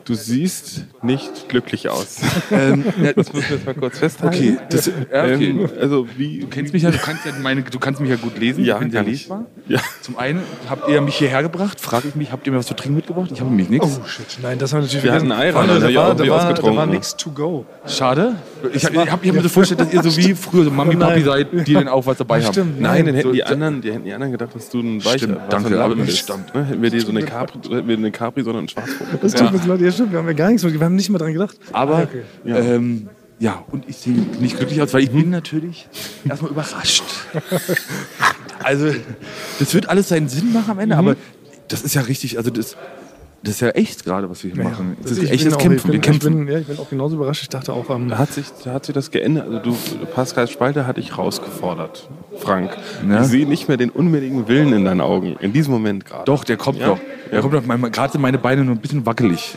Du 0.06 0.14
siehst 0.14 0.84
nicht 1.02 1.50
glücklich 1.50 1.90
aus. 1.90 2.18
Ähm, 2.52 2.86
ja, 3.04 3.12
Das 3.14 3.34
müssen 3.34 3.50
wir 3.50 3.56
jetzt 3.58 3.66
mal 3.66 3.74
kurz 3.74 3.98
festhalten. 3.98 4.36
okay. 4.36 4.58
Das, 4.70 4.86
ja, 4.86 4.94
okay. 5.24 5.50
Ähm, 5.50 5.70
also 5.82 6.08
wie, 6.16 6.40
Du 6.40 6.48
kennst 6.48 6.74
mich 6.74 6.84
ja, 6.84 6.92
du 6.92 6.98
kannst 7.00 7.26
ja 7.26 7.32
meine, 7.42 7.64
du 7.64 7.80
kannst 7.80 8.00
mich 8.00 8.10
ja 8.12 8.16
gut 8.18 8.38
lesen. 8.38 8.64
Ja, 8.64 8.76
ich 8.76 8.80
bin 8.82 8.92
sehr 8.92 9.04
lesbar. 9.04 9.46
Ja. 9.68 9.80
Zum 10.02 10.18
einen 10.20 10.42
habt 10.70 10.88
ihr 10.88 11.02
mich 11.02 11.16
hierher 11.16 11.42
gebracht, 11.42 11.82
frage 11.82 12.08
ich 12.08 12.16
mich, 12.16 12.32
habt 12.32 12.46
ihr 12.46 12.54
mir 12.54 12.60
was 12.60 12.68
zu 12.68 12.76
trinken 12.76 12.98
mitgebracht? 12.98 13.32
Ich 13.34 13.40
habe 13.42 13.50
nämlich 13.50 13.70
nichts. 13.70 14.00
Oh 14.02 14.08
shit, 14.08 14.26
nein, 14.44 14.60
das 14.60 14.72
haben 14.74 14.80
wir 14.82 14.84
natürlich 14.84 15.04
Wir 15.04 15.14
hatten 15.14 15.28
vergessen. 15.28 15.58
Also 15.58 15.88
da 15.88 15.96
war, 15.96 16.16
da 16.16 16.20
war, 16.20 16.26
da 16.28 16.34
ausgetrunken, 16.50 16.78
war 16.78 16.86
ne? 16.86 16.92
nichts 16.94 17.16
to 17.18 17.30
go. 17.32 17.66
Schade. 17.88 18.36
Ich 18.74 18.86
habe 18.86 18.96
war- 18.96 19.06
ich 19.06 19.12
hab, 19.12 19.26
mir 19.26 19.42
so 19.42 19.50
vorgestellt, 19.50 19.80
dass 19.82 19.92
ihr 19.94 20.04
so 20.04 20.16
wie 20.18 20.36
früher 20.36 20.64
so 20.66 20.72
Mami. 20.72 20.96
Papi 20.96 21.22
seid, 21.24 21.48
die 21.68 21.74
dann 21.74 21.88
auch 21.88 22.06
was 22.06 22.18
dabei 22.18 22.44
haben. 22.44 22.54
Stimmt. 22.54 22.80
Nein, 22.80 23.06
dann 23.08 23.16
hätten 23.16 23.30
So- 23.30 23.34
die 23.34 23.44
anderen, 23.44 23.82
die 23.82 23.92
hätten 23.92 24.06
die 24.06 24.14
anderen 24.14 24.32
gedacht, 24.32 24.54
dass 24.56 24.70
du 24.70 24.80
ein 24.82 25.04
Weicher 25.04 25.18
Stimmt, 25.18 25.40
danke, 25.50 25.70
ein 25.70 25.92
aber 25.92 26.08
stimmt. 26.08 26.54
Ne? 26.54 26.64
Hätten 26.66 26.82
wir 26.82 26.90
dir 26.92 27.02
so 27.02 27.10
eine 27.10 27.24
Capri, 27.24 27.60
hätten 27.64 27.88
wir 27.88 27.98
eine 27.98 28.12
Capri, 28.12 28.44
sondern 28.44 28.60
einen 28.62 28.70
Schwarzbrot. 28.70 29.08
Das 29.22 29.34
tut 29.34 29.52
mir 29.52 29.74
leid, 29.74 29.82
stimmt, 29.96 30.12
wir 30.12 30.20
haben 30.20 30.28
ja 30.28 30.34
gar 30.34 30.50
nichts, 30.50 30.64
wir 30.64 30.80
haben 30.80 30.96
nicht 30.96 31.10
mal 31.10 31.18
dran 31.18 31.34
gedacht. 31.34 31.58
Aber 31.72 31.98
Ah, 31.98 32.04
okay. 32.04 32.22
ja. 32.44 32.58
Ähm, 32.58 33.10
ja, 33.40 33.64
und 33.72 33.90
ich 33.90 33.98
sehe 33.98 34.14
nicht 34.14 34.58
glücklich 34.58 34.82
aus, 34.82 34.94
weil 34.94 35.04
ich 35.04 35.12
bin 35.12 35.30
natürlich 35.30 35.88
erstmal 36.28 36.52
überrascht. 36.52 37.04
also, 38.64 38.94
das 39.60 39.74
wird 39.74 39.90
alles 39.90 40.08
seinen 40.10 40.30
Sinn 40.30 40.54
machen 40.54 40.72
am 40.72 40.80
Ende, 40.80 40.96
aber 40.96 41.16
das 41.68 41.82
ist 41.82 41.96
ja 41.96 42.02
richtig, 42.02 42.38
also 42.38 42.50
das, 42.50 42.78
das 43.46 43.54
ist 43.56 43.62
ja 43.62 43.70
echt 43.70 44.04
gerade, 44.04 44.30
was 44.30 44.44
wir 44.44 44.52
hier 44.54 44.64
machen. 44.64 44.98
Das 45.02 45.12
ist 45.12 45.24
ich 45.24 45.32
echtes 45.32 45.46
bin 45.46 45.54
auch- 45.54 45.58
Kämpfen. 45.60 45.78
Ich 45.78 45.84
bin, 45.84 45.94
wir 45.94 46.02
kämpfen. 46.02 46.32
Ich 46.42 46.46
bin, 46.46 46.54
ja, 46.54 46.60
ich 46.60 46.68
bin 46.68 46.78
auch 46.80 46.90
genauso 46.90 47.16
überrascht. 47.16 47.44
Ich 47.44 47.50
dachte 47.50 47.72
auch, 47.74 47.90
ähm, 47.90 48.10
Da 48.10 48.18
hat 48.18 48.34
sich, 48.34 48.46
da 48.64 48.74
hat 48.74 48.86
sich 48.86 48.94
das 48.94 49.12
geändert. 49.12 49.48
Also 49.48 49.60
du, 49.60 49.76
Pascal 50.14 50.48
Spalter 50.48 50.86
hat 50.88 50.98
dich 50.98 51.18
rausgefordert, 51.18 52.10
Frank. 52.40 52.76
Ja. 53.10 53.22
Ich 53.22 53.28
sehe 53.28 53.48
nicht 53.48 53.68
mehr 53.68 53.78
den 53.78 53.90
unbedingten 53.92 54.48
Willen 54.48 54.74
in 54.74 54.84
deinen 54.86 55.02
Augen, 55.02 55.36
in 55.40 55.54
diesem 55.54 55.74
Moment 55.74 56.06
gerade. 56.06 56.26
Doch, 56.26 56.44
der 56.44 56.58
kommt 56.58 56.80
Ja? 56.80 56.88
noch. 56.88 57.00
Der 57.32 57.42
kommt 57.42 57.54
noch. 57.54 57.92
Gerade 57.92 58.12
sind 58.12 58.22
meine 58.22 58.38
Beine 58.38 58.64
nur 58.66 58.76
ein 58.76 58.80
bisschen 58.82 59.06
wackelig. 59.06 59.56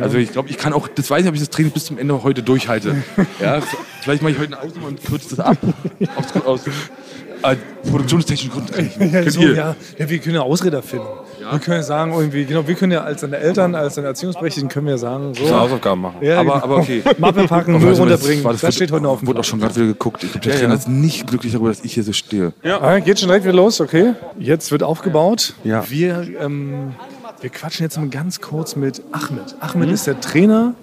Also 0.00 0.18
ich 0.18 0.32
glaube, 0.32 0.48
ich 0.50 0.58
kann 0.58 0.72
auch, 0.72 0.88
das 0.88 1.08
weiß 1.10 1.22
ich, 1.22 1.28
ob 1.28 1.34
ich 1.34 1.40
das 1.40 1.50
Training 1.50 1.72
bis 1.72 1.84
zum 1.86 1.98
Ende 1.98 2.22
heute 2.22 2.42
durchhalte. 2.42 2.96
ja, 3.40 3.60
vielleicht 4.02 4.22
mache 4.22 4.32
ich 4.32 4.38
heute 4.38 4.56
eine 4.58 4.62
Ausnahme 4.66 4.86
und 4.88 5.04
kürze 5.04 5.30
das 5.36 5.40
ab. 5.40 5.56
aus, 6.16 6.42
aus 6.44 6.60
äh, 7.42 7.56
produktionstechnischen 7.88 8.50
Gründen. 8.50 9.12
Ja, 9.12 9.30
so, 9.30 9.40
ja, 9.40 9.76
ja, 9.98 10.08
wir 10.10 10.18
können 10.18 10.34
ja 10.36 10.42
Ausrede 10.42 10.82
finden. 10.82 11.06
Wir 11.38 11.58
können 11.60 11.76
ja 11.76 11.82
sagen, 11.82 12.12
irgendwie, 12.12 12.44
genau, 12.44 12.66
wir 12.66 12.74
können 12.74 12.92
ja 12.92 13.02
als 13.02 13.20
deine 13.20 13.36
Eltern, 13.36 13.74
als 13.76 13.94
deine 13.94 14.08
Erziehungsberechtigten, 14.08 14.68
können 14.68 14.86
wir 14.86 14.92
ja 14.94 14.98
sagen, 14.98 15.32
so. 15.34 15.48
Hausaufgaben 15.48 16.00
machen. 16.00 16.16
Ja, 16.20 16.40
Aber, 16.40 16.54
genau. 16.54 16.64
aber 16.64 16.76
okay. 16.78 17.02
Mappe 17.18 17.46
packen, 17.46 17.72
Müll 17.78 17.90
das- 17.90 18.00
runterbringen. 18.00 18.42
Das, 18.42 18.62
wird- 18.62 18.74
steht 18.74 18.90
heute 18.90 19.02
noch 19.04 19.10
auf 19.12 19.18
dem 19.20 19.28
Wurde 19.28 19.40
auch 19.40 19.44
schon 19.44 19.60
gerade 19.60 19.76
wieder 19.76 19.86
geguckt. 19.86 20.24
Ich 20.24 20.32
glaube, 20.32 20.44
der 20.44 20.52
Ja, 20.54 20.58
Trainer 20.60 20.74
ja. 20.74 20.78
ist 20.80 20.88
nicht 20.88 21.26
glücklich 21.28 21.52
darüber, 21.52 21.68
dass 21.68 21.84
ich 21.84 21.94
hier 21.94 22.02
so 22.02 22.12
stehe. 22.12 22.52
Ah, 22.64 22.98
geht 22.98 23.20
schon 23.20 23.28
direkt 23.28 23.44
wieder 23.44 23.54
los, 23.54 23.80
okay. 23.80 24.14
Jetzt 24.38 24.72
wird 24.72 24.82
aufgebaut. 24.82 25.54
Ja. 25.62 25.88
Wir, 25.88 26.26
ähm, 26.40 26.94
wir 27.40 27.50
quatschen 27.50 27.84
jetzt 27.84 27.96
mal 27.96 28.08
ganz 28.08 28.40
kurz 28.40 28.74
mit 28.74 29.02
Ahmed. 29.12 29.54
Ahmed 29.60 29.90
ist 29.90 30.06
der 30.08 30.18
Trainer, 30.20 30.74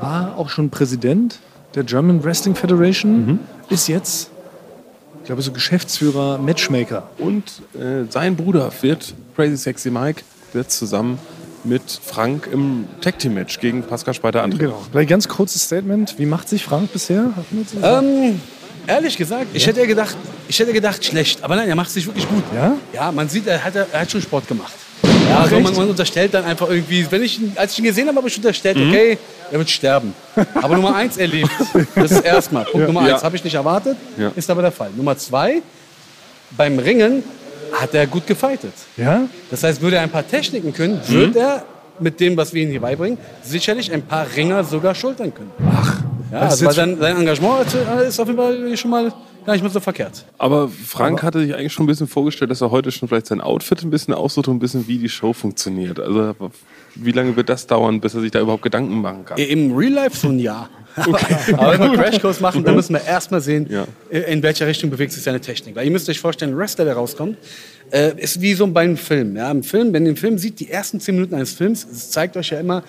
war 0.00 0.34
auch 0.38 0.48
schon 0.48 0.70
Präsident 0.70 1.38
der 1.74 1.84
German 1.84 2.22
Wrestling 2.24 2.54
Federation, 2.54 3.40
ist 3.70 3.88
jetzt, 3.88 4.30
ich 5.22 5.26
glaube, 5.26 5.40
so 5.40 5.52
Geschäftsführer, 5.52 6.38
Matchmaker. 6.38 7.08
Und 7.18 7.44
äh, 7.74 8.10
sein 8.10 8.34
Bruder 8.34 8.72
wird, 8.80 9.14
Crazy 9.36 9.56
Sexy 9.56 9.90
Mike, 9.90 10.22
wird 10.52 10.72
zusammen 10.72 11.18
mit 11.62 11.82
Frank 12.04 12.48
im 12.52 12.86
Tag 13.00 13.20
Team 13.20 13.34
Match 13.34 13.60
gegen 13.60 13.84
Pascal 13.84 14.14
Spalter 14.14 14.42
antreten. 14.42 14.64
Genau. 14.64 14.82
Vielleicht 14.90 15.08
ganz 15.08 15.28
kurzes 15.28 15.62
Statement. 15.62 16.18
Wie 16.18 16.26
macht 16.26 16.48
sich 16.48 16.64
Frank 16.64 16.92
bisher? 16.92 17.30
Ähm, 17.80 18.40
ehrlich 18.88 19.16
gesagt, 19.16 19.46
ich 19.54 19.64
hätte 19.64 19.78
ja 19.78 19.86
gedacht, 19.86 20.16
ich 20.48 20.58
hätte 20.58 20.72
gedacht 20.72 21.04
schlecht, 21.04 21.44
aber 21.44 21.54
nein, 21.54 21.68
er 21.68 21.76
macht 21.76 21.90
sich 21.90 22.04
wirklich 22.04 22.28
gut. 22.28 22.42
Ja? 22.52 22.74
Ja, 22.92 23.12
man 23.12 23.28
sieht, 23.28 23.46
er 23.46 23.62
hat, 23.62 23.76
er 23.76 24.00
hat 24.00 24.10
schon 24.10 24.22
Sport 24.22 24.48
gemacht. 24.48 24.72
Ja, 25.28 25.40
also 25.40 25.58
man, 25.60 25.74
man 25.74 25.88
unterstellt 25.88 26.32
dann 26.34 26.44
einfach 26.44 26.68
irgendwie, 26.68 27.06
wenn 27.10 27.22
ich, 27.22 27.40
als 27.56 27.72
ich 27.72 27.78
ihn 27.78 27.84
gesehen 27.84 28.06
habe, 28.08 28.18
habe 28.18 28.28
ich 28.28 28.36
unterstellt, 28.36 28.76
okay, 28.76 29.18
er 29.50 29.58
wird 29.58 29.70
sterben. 29.70 30.14
Aber 30.54 30.76
Nummer 30.76 30.94
eins, 30.94 31.16
er 31.16 31.26
lebt. 31.26 31.50
Das 31.94 32.10
ist 32.12 32.24
erstmal. 32.24 32.64
Punkt 32.64 32.86
Nummer 32.86 33.06
Ja. 33.06 33.14
eins, 33.14 33.24
habe 33.24 33.36
ich 33.36 33.44
nicht 33.44 33.54
erwartet, 33.54 33.96
Ja. 34.16 34.30
ist 34.34 34.48
aber 34.50 34.62
der 34.62 34.72
Fall. 34.72 34.90
Nummer 34.96 35.16
zwei, 35.16 35.62
beim 36.56 36.78
Ringen 36.78 37.22
hat 37.72 37.94
er 37.94 38.06
gut 38.06 38.26
gefightet. 38.26 38.74
Ja? 38.96 39.22
Das 39.50 39.62
heißt, 39.64 39.80
würde 39.80 39.96
er 39.96 40.02
ein 40.02 40.10
paar 40.10 40.26
Techniken 40.26 40.72
können, 40.72 41.00
würde 41.08 41.38
er 41.38 41.64
mit 41.98 42.20
dem, 42.20 42.36
was 42.36 42.52
wir 42.52 42.62
ihm 42.62 42.70
hier 42.70 42.80
beibringen, 42.80 43.18
sicherlich 43.42 43.92
ein 43.92 44.02
paar 44.02 44.26
Ringer 44.36 44.64
sogar 44.64 44.94
schultern 44.94 45.32
können. 45.34 45.50
Ach, 45.74 46.00
ja, 46.30 46.40
also 46.40 46.66
weil 46.66 46.74
sein, 46.74 46.98
sein 46.98 47.16
Engagement 47.16 47.66
ist 48.06 48.18
auf 48.20 48.26
jeden 48.28 48.38
Fall 48.38 48.76
schon 48.76 48.90
mal 48.90 49.12
gar 49.44 49.52
nicht 49.54 49.62
mal 49.62 49.70
so 49.70 49.80
verkehrt. 49.80 50.24
Aber 50.38 50.68
Frank 50.68 51.22
hatte 51.22 51.40
sich 51.40 51.54
eigentlich 51.54 51.72
schon 51.72 51.84
ein 51.84 51.88
bisschen 51.88 52.06
vorgestellt, 52.08 52.50
dass 52.50 52.60
er 52.60 52.70
heute 52.70 52.90
schon 52.92 53.08
vielleicht 53.08 53.26
sein 53.26 53.40
Outfit 53.40 53.82
ein 53.82 53.90
bisschen 53.90 54.14
aussucht 54.14 54.48
und 54.48 54.56
ein 54.56 54.58
bisschen, 54.60 54.86
wie 54.88 54.98
die 54.98 55.08
Show 55.08 55.32
funktioniert. 55.32 55.98
Also 56.00 56.34
wie 56.94 57.12
lange 57.12 57.34
wird 57.36 57.48
das 57.48 57.66
dauern, 57.66 58.00
bis 58.00 58.14
er 58.14 58.20
sich 58.20 58.30
da 58.30 58.40
überhaupt 58.40 58.62
Gedanken 58.62 59.00
machen 59.00 59.24
kann? 59.24 59.38
Im 59.38 59.74
Real 59.76 59.92
Life 59.92 60.16
so 60.16 60.28
ein 60.28 60.38
Jahr. 60.38 60.68
Aber 60.96 61.78
wenn 61.78 61.92
wir 61.92 61.98
Crashkurs 61.98 62.40
machen, 62.40 62.64
dann 62.64 62.74
müssen 62.74 62.92
wir 62.94 63.02
erstmal 63.02 63.40
sehen, 63.40 63.66
Ja. 63.70 63.86
in 64.10 64.42
welcher 64.42 64.66
Richtung 64.66 64.90
bewegt 64.90 65.12
sich 65.12 65.22
seine 65.22 65.40
Technik. 65.40 65.74
Weil 65.74 65.86
ihr 65.86 65.90
müsst 65.90 66.08
euch 66.08 66.20
vorstellen, 66.20 66.52
ein 66.52 66.58
Wrestler, 66.58 66.84
der 66.84 66.94
rauskommt, 66.94 67.38
äh, 67.90 68.12
ist 68.18 68.40
wie 68.42 68.52
so 68.54 68.66
bei 68.66 68.82
einem 68.82 68.98
Film. 68.98 69.34
Ja? 69.36 69.50
Im 69.50 69.62
Film, 69.62 69.92
wenn 69.94 70.04
ihr 70.04 70.12
den 70.12 70.16
Film 70.18 70.36
sieht, 70.36 70.60
die 70.60 70.70
ersten 70.70 71.00
zehn 71.00 71.14
Minuten 71.14 71.34
eines 71.34 71.52
Films, 71.52 71.86
es 71.90 72.10
zeigt 72.10 72.36
euch 72.36 72.50
ja 72.50 72.60
immer, 72.60 72.82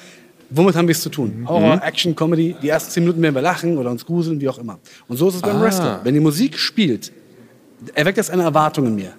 womit 0.53 0.75
haben 0.75 0.87
wir 0.87 0.93
es 0.93 1.01
zu 1.01 1.09
tun. 1.09 1.45
Horror, 1.47 1.81
Action, 1.83 2.15
Comedy, 2.15 2.55
die 2.61 2.69
ersten 2.69 2.91
zehn 2.91 3.03
Minuten 3.03 3.21
werden 3.21 3.35
wir 3.35 3.41
lachen 3.41 3.77
oder 3.77 3.91
uns 3.91 4.05
gruseln, 4.05 4.39
wie 4.39 4.47
auch 4.49 4.57
immer. 4.57 4.79
Und 5.07 5.17
so 5.17 5.27
ist 5.29 5.35
es 5.35 5.41
beim 5.41 5.57
Ah. 5.57 5.61
Wrestler. 5.61 5.99
Wenn 6.03 6.13
die 6.13 6.19
Musik 6.19 6.57
spielt, 6.57 7.11
erweckt 7.93 8.17
das 8.17 8.29
eine 8.29 8.43
Erwartung 8.43 8.87
in 8.87 8.95
mir. 8.95 9.13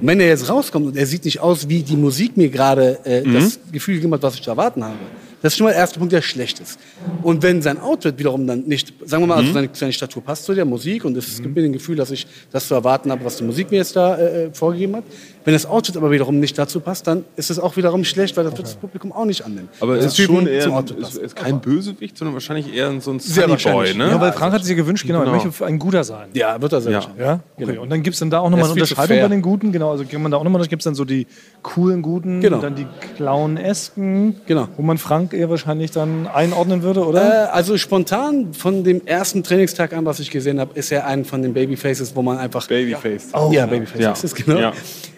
Und 0.00 0.06
wenn 0.06 0.20
er 0.20 0.28
jetzt 0.28 0.48
rauskommt 0.48 0.86
und 0.86 0.96
er 0.96 1.06
sieht 1.06 1.24
nicht 1.24 1.40
aus, 1.40 1.68
wie 1.68 1.82
die 1.82 1.96
Musik 1.96 2.36
mir 2.36 2.48
gerade 2.48 2.98
äh, 3.04 3.22
das 3.30 3.58
Gefühl 3.72 3.96
gegeben 3.96 4.14
hat, 4.14 4.22
was 4.22 4.34
ich 4.36 4.42
zu 4.42 4.50
erwarten 4.50 4.82
habe, 4.82 4.94
das 5.42 5.52
ist 5.52 5.58
schon 5.58 5.66
mal 5.66 5.70
der 5.72 5.80
erste 5.80 5.98
Punkt, 5.98 6.12
der 6.14 6.22
schlecht 6.22 6.60
ist. 6.60 6.78
Und 7.22 7.42
wenn 7.42 7.60
sein 7.60 7.78
Outfit 7.78 8.18
wiederum 8.18 8.46
dann 8.46 8.62
nicht, 8.62 8.94
sagen 9.04 9.22
wir 9.22 9.26
mal, 9.26 9.36
also 9.36 9.52
seine, 9.52 9.68
seine 9.72 9.92
Statur 9.92 10.22
passt 10.22 10.44
zu 10.44 10.54
der 10.54 10.64
Musik 10.64 11.04
und 11.04 11.14
es 11.16 11.42
gibt 11.42 11.54
mir 11.54 11.62
ein 11.62 11.72
Gefühl, 11.74 11.94
dass 11.94 12.10
ich 12.10 12.26
das 12.50 12.66
zu 12.66 12.74
erwarten 12.74 13.10
habe, 13.10 13.22
was 13.24 13.36
die 13.36 13.44
Musik 13.44 13.70
mir 13.70 13.76
jetzt 13.76 13.94
da 13.94 14.16
äh, 14.16 14.50
vorgegeben 14.52 14.96
hat. 14.96 15.04
Wenn 15.46 15.54
das 15.54 15.64
Outfit 15.64 15.96
aber 15.96 16.10
wiederum 16.10 16.40
nicht 16.40 16.58
dazu 16.58 16.80
passt, 16.80 17.06
dann 17.06 17.24
ist 17.36 17.50
es 17.50 17.58
auch 17.60 17.76
wiederum 17.76 18.02
schlecht, 18.04 18.36
weil 18.36 18.42
das 18.44 18.52
wird 18.56 18.66
das 18.66 18.74
Publikum 18.74 19.12
auch 19.12 19.24
nicht 19.24 19.44
annehmen. 19.46 19.68
Aber 19.80 19.94
es 19.96 20.04
ist 20.06 20.14
Typen 20.16 20.36
schon 20.38 20.46
eher 20.48 20.60
zum 20.62 20.72
ein, 20.72 20.78
Outfit 20.78 20.98
ist, 20.98 21.16
ist 21.16 21.36
kein 21.36 21.60
Bösewicht, 21.60 22.18
sondern 22.18 22.34
wahrscheinlich 22.34 22.74
eher 22.74 23.00
so 23.00 23.12
ein 23.12 23.20
Sehr 23.20 23.44
Sunny 23.44 23.46
Boy, 23.46 23.50
wahrscheinlich. 23.64 23.96
ne? 23.96 24.08
Ja, 24.10 24.20
weil 24.20 24.32
Frank 24.32 24.52
hat 24.54 24.62
sich 24.64 24.70
ja 24.70 24.76
gewünscht, 24.76 25.06
genau, 25.06 25.20
er 25.20 25.26
Genau. 25.30 25.42
möchte 25.44 25.64
ein 25.64 25.78
guter 25.78 26.02
sein. 26.04 26.28
Ja, 26.34 26.60
wird 26.60 26.72
er 26.72 26.80
sehr 26.80 26.92
Ja. 26.92 27.00
Ja, 27.16 27.32
okay. 27.56 27.64
Genau. 27.66 27.82
Und 27.82 27.90
dann 27.90 28.02
gibt 28.02 28.14
es 28.14 28.20
dann 28.20 28.28
da 28.30 28.40
auch 28.40 28.50
nochmal 28.50 28.60
Er 28.68 28.72
eine 28.72 28.72
Unterscheidung 28.82 29.20
bei 29.20 29.28
den 29.28 29.40
Guten. 29.42 29.70
Genau, 29.72 29.92
also 29.92 30.02
gibt 30.04 30.20
man 30.20 30.32
da 30.32 30.36
auch 30.38 30.42
nochmal, 30.44 30.66
gibt 30.66 30.82
es 30.82 30.84
dann 30.84 30.96
so 30.96 31.04
die 31.04 31.28
coolen 31.62 32.02
Guten, 32.02 32.40
Genau. 32.40 32.58
dann 32.58 32.74
die 32.74 32.86
Clownesken, 33.16 34.40
Genau. 34.46 34.68
wo 34.76 34.82
man 34.82 34.98
Frank 34.98 35.32
eher 35.32 35.48
wahrscheinlich 35.48 35.92
dann 35.92 36.26
einordnen 36.26 36.82
würde, 36.82 37.06
oder? 37.06 37.46
Äh, 37.46 37.48
also 37.52 37.76
spontan 37.78 38.52
von 38.52 38.82
dem 38.84 39.06
ersten 39.06 39.42
Trainingstag 39.42 39.92
an, 39.92 40.04
was 40.04 40.18
ich 40.20 40.30
gesehen 40.30 40.58
habe, 40.60 40.76
ist 40.78 40.90
er 40.90 41.06
ein 41.06 41.24
von 41.24 41.42
den 41.42 41.54
Babyfaces, 41.54 42.16
wo 42.16 42.22
man 42.22 42.38
einfach 42.38 42.66
Babyface. 42.66 43.28
Oh. 43.32 43.50
ja 43.52 43.66
Babyface 43.66 44.00
Ja. 44.00 44.12
ist 44.12 44.24
es 44.24 44.34
genau. 44.34 44.58
Ja. 44.58 44.72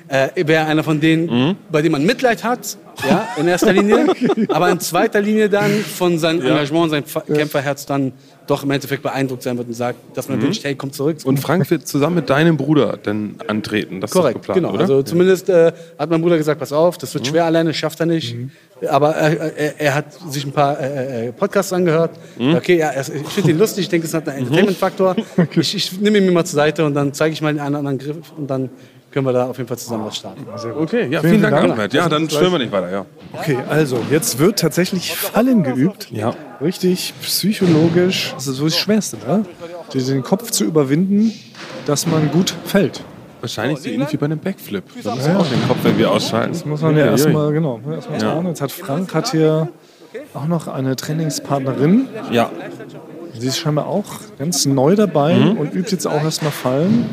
Äh, 0.09 0.29
Wäre 0.47 0.65
einer 0.67 0.83
von 0.83 1.01
denen, 1.01 1.57
bei 1.71 1.83
dem 1.83 1.93
man 1.93 2.03
Mitleid 2.05 2.43
hat, 2.43 2.79
ja, 3.09 3.29
in 3.37 3.47
erster 3.47 3.73
Linie, 3.73 4.07
aber 4.49 4.71
in 4.71 4.81
zweiter 4.81 5.21
Linie 5.21 5.49
dann 5.51 5.71
von 5.71 6.19
seinem 6.19 6.41
Engagement, 6.41 6.91
sein 6.91 7.05
Fa- 7.05 7.21
Kämpferherz 7.21 7.85
dann 7.87 8.13
doch 8.47 8.65
im 8.65 8.71
Endeffekt 8.71 9.03
beeindruckt 9.03 9.43
sein 9.43 9.59
wird 9.59 9.69
und 9.69 9.75
sagt, 9.75 9.99
dass 10.17 10.29
man 10.29 10.41
wünscht, 10.41 10.65
hey, 10.65 10.75
komm 10.75 10.91
zurück. 10.93 11.19
Und 11.25 11.39
Frank 11.39 11.71
wird 11.71 11.87
zusammen 11.87 12.17
mit 12.17 12.31
deinem 12.31 12.57
Bruder 12.57 12.99
dann 13.03 13.35
antreten. 13.47 14.01
Das 14.01 14.11
Korrekt, 14.11 14.37
ist 14.37 14.47
geplant, 14.47 14.61
genau. 14.63 14.71
oder? 14.73 14.81
Also 14.81 15.03
zumindest 15.03 15.51
äh, 15.51 15.73
hat 15.99 16.09
mein 16.11 16.23
Bruder 16.23 16.39
gesagt, 16.39 16.59
pass 16.59 16.73
auf, 16.73 16.97
das 16.97 17.13
wird 17.13 17.27
schwer 17.27 17.45
alleine, 17.45 17.75
schafft 17.75 18.01
er 18.01 18.07
nicht. 18.07 18.35
Aber 18.89 19.15
äh, 19.17 19.53
er, 19.57 19.81
er 19.81 19.95
hat 19.95 20.07
sich 20.31 20.47
ein 20.47 20.53
paar 20.53 20.81
äh, 20.81 21.29
äh, 21.29 21.33
Podcasts 21.33 21.73
angehört. 21.75 22.13
Okay, 22.39 22.79
ja, 22.79 22.89
er- 22.89 23.03
ich 23.03 23.29
finde 23.29 23.51
ihn 23.51 23.59
lustig, 23.59 23.83
ich 23.83 23.89
denke, 23.91 24.07
es 24.07 24.15
hat 24.15 24.27
einen 24.29 24.39
Entertainment-Faktor. 24.47 25.15
Ich, 25.55 25.75
ich 25.75 26.01
nehme 26.01 26.17
ihn 26.19 26.25
mir 26.25 26.33
mal 26.33 26.45
zur 26.47 26.57
Seite 26.57 26.85
und 26.87 26.95
dann 26.95 27.13
zeige 27.13 27.35
ich 27.35 27.43
mal 27.43 27.53
den 27.53 27.61
einen 27.61 27.71
oder 27.77 27.79
anderen 27.81 27.99
Griff 27.99 28.33
und 28.37 28.49
dann 28.49 28.71
können 29.11 29.27
wir 29.27 29.33
da 29.33 29.47
auf 29.47 29.57
jeden 29.57 29.69
Fall 29.69 29.79
zusammen 29.79 30.05
was 30.07 30.17
starten. 30.17 30.47
okay, 30.79 31.09
ja, 31.11 31.21
Vielen 31.21 31.33
vielen 31.33 31.43
Dank, 31.43 31.57
Dank. 31.57 31.73
Ahmed. 31.73 31.93
Ja, 31.95 32.09
dann 32.09 32.29
stören 32.29 32.53
wir 32.53 32.59
nicht 32.59 32.73
weiter, 32.73 32.91
ja. 32.91 33.07
Okay, 33.33 33.59
also 33.69 33.99
jetzt 34.11 34.39
wird 34.39 34.59
tatsächlich 34.59 35.15
Fallen 35.17 35.63
geübt. 35.63 36.11
Ja. 36.11 36.35
Richtig 36.61 37.15
psychologisch. 37.23 38.33
Das 38.35 38.47
ist 38.47 38.57
so 38.57 38.65
das 38.65 38.77
Schwerste, 38.77 39.17
ne? 39.27 39.45
Die- 39.93 40.03
Den 40.03 40.23
Kopf 40.23 40.51
zu 40.51 40.65
überwinden, 40.65 41.33
dass 41.87 42.07
man 42.07 42.31
gut 42.31 42.55
fällt. 42.65 43.03
Wahrscheinlich 43.41 43.79
so 43.81 43.89
ähnlich 43.89 44.13
wie 44.13 44.17
bei 44.17 44.27
einem 44.27 44.39
Backflip. 44.41 44.83
Da 45.05 45.15
muss 45.15 45.27
man 45.27 45.37
auch 45.37 45.47
den 45.47 45.67
Kopf 45.69 45.79
irgendwie 45.85 46.07
ausschalten. 46.07 46.53
Das 46.53 46.65
muss 46.67 46.81
man 46.83 46.97
ja 46.97 47.05
Uiuiui. 47.05 47.13
erstmal, 47.13 47.53
genau, 47.53 47.81
erstmal 47.91 48.21
Ja. 48.21 48.33
trauen. 48.33 48.47
Jetzt 48.49 48.61
hat 48.61 48.73
Frank 48.73 49.15
hat 49.15 49.31
hier 49.31 49.69
auch 50.35 50.47
noch 50.47 50.67
eine 50.69 50.97
Trainingspartnerin. 50.97 52.09
Ja, 52.33 52.51
Sie 53.39 53.47
ist 53.47 53.59
scheinbar 53.59 53.87
auch 53.87 54.07
ganz 54.39 54.67
neu 54.67 54.97
dabei 54.97 55.35
Mhm. 55.35 55.59
und 55.59 55.75
übt 55.75 55.93
jetzt 55.93 56.07
auch 56.07 56.23
erstmal 56.25 56.51
Fallen. 56.51 57.07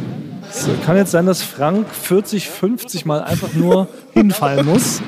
Es 0.58 0.70
kann 0.86 0.96
jetzt 0.96 1.12
sein, 1.12 1.26
dass 1.26 1.42
Frank 1.42 1.88
40, 1.90 2.50
50 2.50 3.06
Mal 3.06 3.22
einfach 3.24 3.54
nur 3.54 3.88
hinfallen 4.14 4.66
muss. 4.66 5.02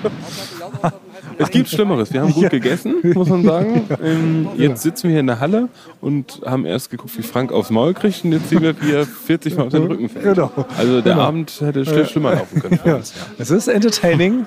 es 1.37 1.49
gibt 1.49 1.69
Schlimmeres. 1.69 2.11
Wir 2.11 2.21
haben 2.21 2.33
gut 2.33 2.49
gegessen, 2.49 2.95
muss 3.13 3.29
man 3.29 3.43
sagen. 3.43 3.87
Ähm, 4.03 4.49
jetzt 4.57 4.83
sitzen 4.83 5.03
wir 5.03 5.11
hier 5.11 5.19
in 5.21 5.27
der 5.27 5.39
Halle 5.39 5.69
und 6.01 6.41
haben 6.45 6.65
erst 6.65 6.89
geguckt, 6.89 7.17
wie 7.17 7.21
Frank 7.23 7.51
aufs 7.51 7.69
Maul 7.69 7.93
kriegt 7.93 8.25
und 8.25 8.33
jetzt 8.33 8.49
sehen 8.49 8.61
wir, 8.61 8.79
wie 8.81 8.91
er 8.91 9.05
40 9.05 9.55
Mal 9.57 9.67
auf 9.67 9.71
seinen 9.71 9.87
Rücken 9.87 10.09
fällt. 10.09 10.25
Genau. 10.35 10.51
Also 10.77 11.01
der 11.01 11.15
Abend 11.17 11.53
hätte 11.61 11.85
schlimm 11.85 12.05
schlimmer 12.05 12.35
laufen 12.35 12.61
können. 12.61 12.79
Ja. 12.83 12.99
Es 13.37 13.49
ist 13.49 13.67
entertaining, 13.67 14.45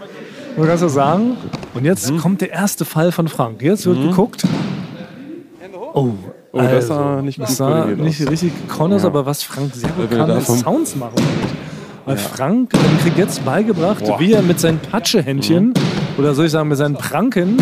man 0.56 0.68
kann 0.68 0.78
so 0.78 0.88
sagen. 0.88 1.36
Und 1.74 1.84
jetzt 1.84 2.10
Mhm. 2.10 2.18
kommt 2.18 2.40
der 2.42 2.50
erste 2.50 2.84
Fall 2.84 3.10
von 3.10 3.26
Frank. 3.28 3.62
Jetzt 3.62 3.86
wird 3.86 4.00
geguckt. 4.02 4.44
Oh, 5.94 6.12
Oh, 6.52 6.58
das 6.58 6.88
sah 6.88 7.22
nicht 7.22 7.40
das 7.40 7.56
sah 7.56 7.84
nicht 7.86 8.28
richtig 8.28 8.52
gekonnt 8.66 8.92
aus, 8.94 9.04
aber 9.04 9.24
was 9.24 9.42
Frank 9.42 9.72
sehr 9.74 9.90
gut 9.90 10.10
kann, 10.10 10.28
ist 10.30 10.46
Sounds 10.58 10.96
machen. 10.96 11.14
Weil 12.06 12.16
Frank 12.16 12.72
ähm, 12.74 12.80
kriegt 13.02 13.18
jetzt 13.18 13.44
beigebracht, 13.44 14.04
Boah. 14.04 14.18
wie 14.18 14.32
er 14.32 14.42
mit 14.42 14.58
seinen 14.58 14.78
Patschehändchen 14.80 15.66
Mhm. 15.68 15.74
oder 16.18 16.34
soll 16.34 16.46
ich 16.46 16.52
sagen 16.52 16.68
mit 16.68 16.78
seinen 16.78 16.94
Pranken 16.96 17.56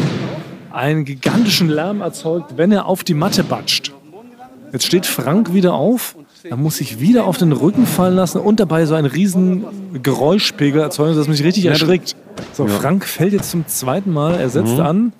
einen 0.72 1.04
gigantischen 1.04 1.68
Lärm 1.68 2.00
erzeugt, 2.00 2.54
wenn 2.56 2.72
er 2.72 2.86
auf 2.86 3.04
die 3.04 3.14
Matte 3.14 3.42
batscht. 3.44 3.92
Jetzt 4.72 4.86
steht 4.86 5.06
Frank 5.06 5.52
wieder 5.52 5.74
auf, 5.74 6.14
er 6.44 6.56
muss 6.56 6.76
sich 6.76 7.00
wieder 7.00 7.24
auf 7.24 7.36
den 7.36 7.52
Rücken 7.52 7.86
fallen 7.86 8.14
lassen 8.14 8.38
und 8.40 8.60
dabei 8.60 8.86
so 8.86 8.94
einen 8.94 9.06
riesen 9.06 9.64
Geräuschpegel 10.02 10.80
erzeugen, 10.80 11.16
dass 11.16 11.26
man 11.26 11.36
sich 11.36 11.44
richtig 11.44 11.64
erschrickt. 11.66 12.16
So, 12.52 12.66
Frank 12.66 13.04
fällt 13.04 13.32
jetzt 13.32 13.50
zum 13.50 13.66
zweiten 13.66 14.12
Mal, 14.12 14.34
er 14.34 14.48
setzt 14.50 14.74
Mhm. 14.74 14.80
an. 14.80 15.12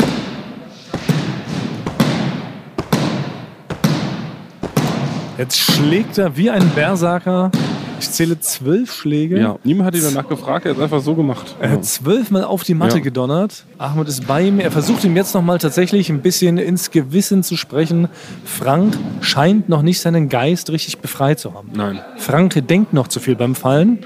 Jetzt 5.38 5.56
schlägt 5.58 6.18
er 6.18 6.36
wie 6.36 6.50
ein 6.50 6.68
Berserker. 6.70 7.52
Ich 8.00 8.10
zähle 8.10 8.38
zwölf 8.40 8.92
Schläge. 8.92 9.38
Ja, 9.40 9.56
niemand 9.64 9.86
hat 9.88 9.94
ihn 9.94 10.02
danach 10.02 10.28
gefragt, 10.28 10.66
er 10.66 10.70
hat 10.70 10.78
es 10.78 10.82
einfach 10.82 11.00
so 11.00 11.14
gemacht. 11.14 11.54
Er 11.60 11.70
hat 11.70 11.84
zwölfmal 11.84 12.44
auf 12.44 12.62
die 12.64 12.74
Matte 12.74 12.98
Ja. 12.98 13.02
gedonnert. 13.02 13.64
Ahmed 13.78 14.08
ist 14.08 14.26
bei 14.26 14.42
ihm. 14.42 14.58
Er 14.60 14.70
versucht 14.70 15.04
ihm 15.04 15.16
jetzt 15.16 15.34
noch 15.34 15.42
mal 15.42 15.58
tatsächlich 15.58 16.10
ein 16.10 16.20
bisschen 16.22 16.58
ins 16.58 16.90
Gewissen 16.90 17.42
zu 17.44 17.56
sprechen. 17.56 18.08
Frank 18.44 18.96
scheint 19.20 19.68
noch 19.68 19.82
nicht 19.82 20.00
seinen 20.00 20.28
Geist 20.28 20.70
richtig 20.70 20.98
befreit 20.98 21.38
zu 21.40 21.54
haben. 21.54 21.70
Nein. 21.74 22.00
Frank 22.16 22.60
denkt 22.68 22.92
noch 22.92 23.08
zu 23.08 23.18
viel 23.20 23.34
beim 23.36 23.54
Fallen, 23.54 23.98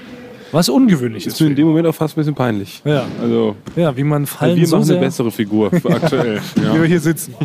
was 0.53 0.69
ungewöhnlich 0.69 1.25
Ist 1.27 1.33
ist. 1.33 1.41
mir 1.41 1.47
in 1.47 1.55
dem 1.55 1.67
Moment 1.67 1.85
auch 1.87 1.95
fast 1.95 2.15
ein 2.15 2.21
bisschen 2.21 2.35
peinlich. 2.35 2.81
Ja, 2.85 3.03
Also, 3.21 3.55
ja 3.75 3.95
wie 3.97 4.03
man 4.03 4.25
Fallen 4.25 4.55
wir 4.55 4.65
so 4.67 4.77
machen 4.77 4.91
eine 4.91 4.99
bessere 5.01 5.31
Figur 5.31 5.71
aktuell. 5.83 6.39
wie 6.55 6.61
wir 6.61 6.73
Ja. 6.75 6.83
hier 6.83 6.99
sitzen. 7.01 7.35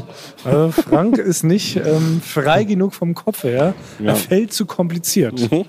Also 0.45 0.71
Frank 0.71 1.19
ist 1.19 1.43
nicht 1.43 1.77
ähm, 1.77 2.21
frei 2.25 2.63
genug 2.65 2.95
vom 2.95 3.15
Kopf 3.15 3.43
her. 3.43 3.75
Ja. 3.99 4.07
Er 4.11 4.17
fällt 4.17 4.53
zu 4.53 4.67
kompliziert. 4.67 5.51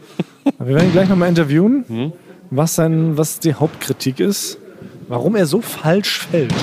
Wir 0.57 0.65
werden 0.75 0.85
ihn 0.87 0.91
gleich 0.93 1.09
noch 1.09 1.15
mal 1.17 1.27
interviewen, 1.27 1.85
Mhm. 1.87 2.13
was, 2.49 2.75
sein, 2.75 3.17
was 3.17 3.39
die 3.39 3.53
Hauptkritik 3.53 4.19
ist, 4.19 4.57
warum 5.07 5.35
er 5.35 5.45
so 5.45 5.61
falsch 5.61 6.19
fällt. 6.31 6.53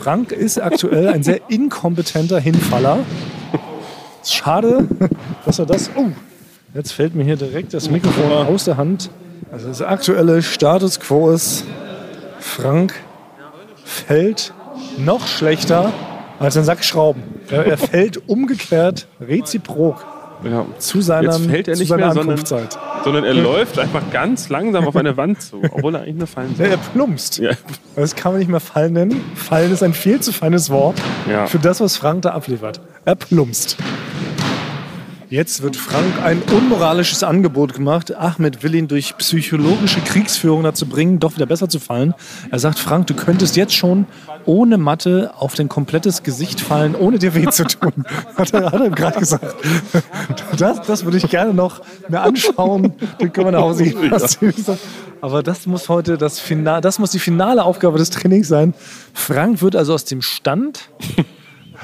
Frank 0.00 0.30
ist 0.32 0.60
aktuell 0.62 1.08
ein 1.08 1.22
sehr 1.22 1.40
inkompetenter 1.48 2.38
Hinfaller. 2.38 2.98
Schade, 4.24 4.86
dass 5.44 5.58
er 5.58 5.66
das. 5.66 5.90
Oh, 5.96 6.06
jetzt 6.74 6.92
fällt 6.92 7.14
mir 7.14 7.24
hier 7.24 7.36
direkt 7.36 7.74
das 7.74 7.90
Mikrofon 7.90 8.30
aus 8.32 8.64
der 8.64 8.76
Hand. 8.76 9.10
Also 9.52 9.68
das 9.68 9.82
aktuelle 9.82 10.42
Status 10.42 10.98
quo 11.00 11.30
ist, 11.30 11.64
Frank 12.40 12.94
fällt 13.84 14.52
noch 14.98 15.26
schlechter 15.26 15.92
als 16.38 16.56
ein 16.56 16.64
Sack 16.64 16.84
Schrauben. 16.84 17.22
Er, 17.50 17.66
er 17.66 17.78
fällt 17.78 18.28
umgekehrt 18.28 19.06
reziprok 19.20 20.04
Ja. 20.44 20.66
zu 20.78 21.00
seiner, 21.00 21.32
Jetzt 21.36 21.46
fällt 21.46 21.68
er 21.68 21.76
nicht 21.76 21.96
mehr, 21.96 22.12
sondern, 22.12 22.44
sondern 23.04 23.24
er 23.24 23.34
läuft 23.34 23.78
einfach 23.78 24.02
ganz 24.12 24.48
langsam 24.48 24.86
auf 24.86 24.96
eine 24.96 25.16
Wand 25.16 25.40
zu, 25.40 25.62
obwohl 25.70 25.94
er 25.94 26.02
eigentlich 26.02 26.16
nur 26.16 26.26
fallen 26.26 26.50
Ja, 26.58 26.64
soll. 26.64 26.66
er 26.66 26.76
plumpst. 26.78 27.38
Ja. 27.38 27.50
Das 27.96 28.14
kann 28.16 28.32
man 28.32 28.40
nicht 28.40 28.50
mehr 28.50 28.60
Fallen 28.60 28.94
nennen. 28.94 29.20
Fallen 29.36 29.72
ist 29.72 29.82
ein 29.82 29.94
viel 29.94 30.20
zu 30.20 30.32
feines 30.32 30.70
Wort 30.70 30.96
Ja. 31.30 31.46
für 31.46 31.58
das, 31.58 31.80
was 31.80 31.96
Frank 31.96 32.22
da 32.22 32.30
abliefert. 32.30 32.80
Er 33.04 33.14
plumpst. 33.14 33.76
Jetzt 35.30 35.62
wird 35.62 35.76
Frank 35.76 36.22
ein 36.22 36.42
unmoralisches 36.42 37.22
Angebot 37.22 37.74
gemacht. 37.74 38.14
Ahmed 38.14 38.62
will 38.62 38.74
ihn 38.74 38.88
durch 38.88 39.16
psychologische 39.16 40.00
Kriegsführung 40.00 40.62
dazu 40.62 40.86
bringen, 40.86 41.18
doch 41.18 41.34
wieder 41.34 41.46
besser 41.46 41.68
zu 41.68 41.80
fallen. 41.80 42.14
Er 42.50 42.58
sagt, 42.58 42.78
Frank, 42.78 43.06
du 43.06 43.14
könntest 43.14 43.56
jetzt 43.56 43.74
schon 43.74 44.06
ohne 44.44 44.76
Matte 44.78 45.32
auf 45.36 45.54
dein 45.54 45.68
komplettes 45.68 46.22
Gesicht 46.22 46.60
fallen, 46.60 46.94
ohne 46.94 47.18
dir 47.18 47.34
weh 47.34 47.48
zu 47.48 47.64
tun. 47.64 48.04
Hat 48.36 48.52
er, 48.52 48.72
hat 48.72 48.80
er 48.80 48.90
gerade 48.90 49.18
gesagt. 49.18 49.54
Das, 50.58 50.82
das 50.82 51.04
würde 51.04 51.16
ich 51.16 51.28
gerne 51.28 51.52
noch 51.52 51.80
mir 52.08 52.20
anschauen. 52.20 52.92
Dann 53.18 53.32
können 53.32 53.48
wir 53.48 53.52
nach 53.52 53.62
Hause 53.62 53.84
gehen. 53.84 54.10
Hast. 54.10 54.38
Aber 55.20 55.42
das 55.42 55.66
muss 55.66 55.88
heute 55.88 56.16
das 56.16 56.38
Final, 56.38 56.80
das 56.80 56.98
muss 56.98 57.10
die 57.10 57.18
finale 57.18 57.64
Aufgabe 57.64 57.98
des 57.98 58.10
Trainings 58.10 58.48
sein. 58.48 58.74
Frank 59.12 59.62
wird 59.62 59.74
also 59.74 59.94
aus 59.94 60.04
dem 60.04 60.22
Stand 60.22 60.90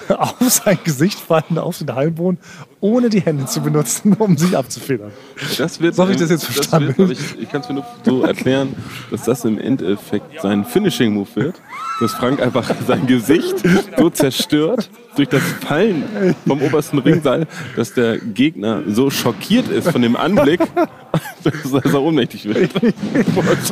auf 0.09 0.35
sein 0.41 0.79
Gesicht 0.85 1.19
fallen, 1.19 1.59
auf 1.59 1.79
den 1.79 1.95
Hallenboden, 1.95 2.39
ohne 2.81 3.11
die 3.11 3.21
Hände 3.21 3.47
zu 3.47 3.61
benutzen, 3.61 4.15
um 4.19 4.37
sich 4.37 4.57
abzufedern. 4.57 5.13
Das 5.59 5.81
wird, 5.81 5.95
So 5.95 6.03
hab 6.03 6.11
ich 6.11 6.17
das 6.17 6.31
jetzt 6.31 6.49
das 6.49 6.55
verstanden. 6.55 6.95
Wird, 6.97 7.13
ich 7.13 7.41
ich 7.43 7.49
kann 7.51 7.61
es 7.61 7.69
mir 7.69 7.75
nur 7.77 7.85
so 8.05 8.23
erklären, 8.23 8.75
dass 9.11 9.25
das 9.25 9.45
im 9.45 9.59
Endeffekt 9.59 10.41
sein 10.41 10.65
Finishing-Move 10.65 11.29
wird. 11.35 11.61
Dass 12.01 12.15
Frank 12.15 12.41
einfach 12.41 12.71
sein 12.87 13.07
Gesicht 13.07 13.57
so 13.99 14.09
zerstört 14.09 14.89
durch 15.17 15.29
das 15.29 15.43
Fallen 15.43 16.35
vom 16.47 16.63
obersten 16.63 16.99
Ringseil, 16.99 17.47
dass 17.77 17.93
der 17.93 18.17
Gegner 18.17 18.83
so 18.89 19.11
schockiert 19.11 19.69
ist 19.69 19.91
von 19.91 20.01
dem 20.01 20.17
Anblick, 20.17 20.61
dass 21.45 21.73
er 21.73 22.01
ohnmächtig 22.01 22.47
wird. 22.47 22.71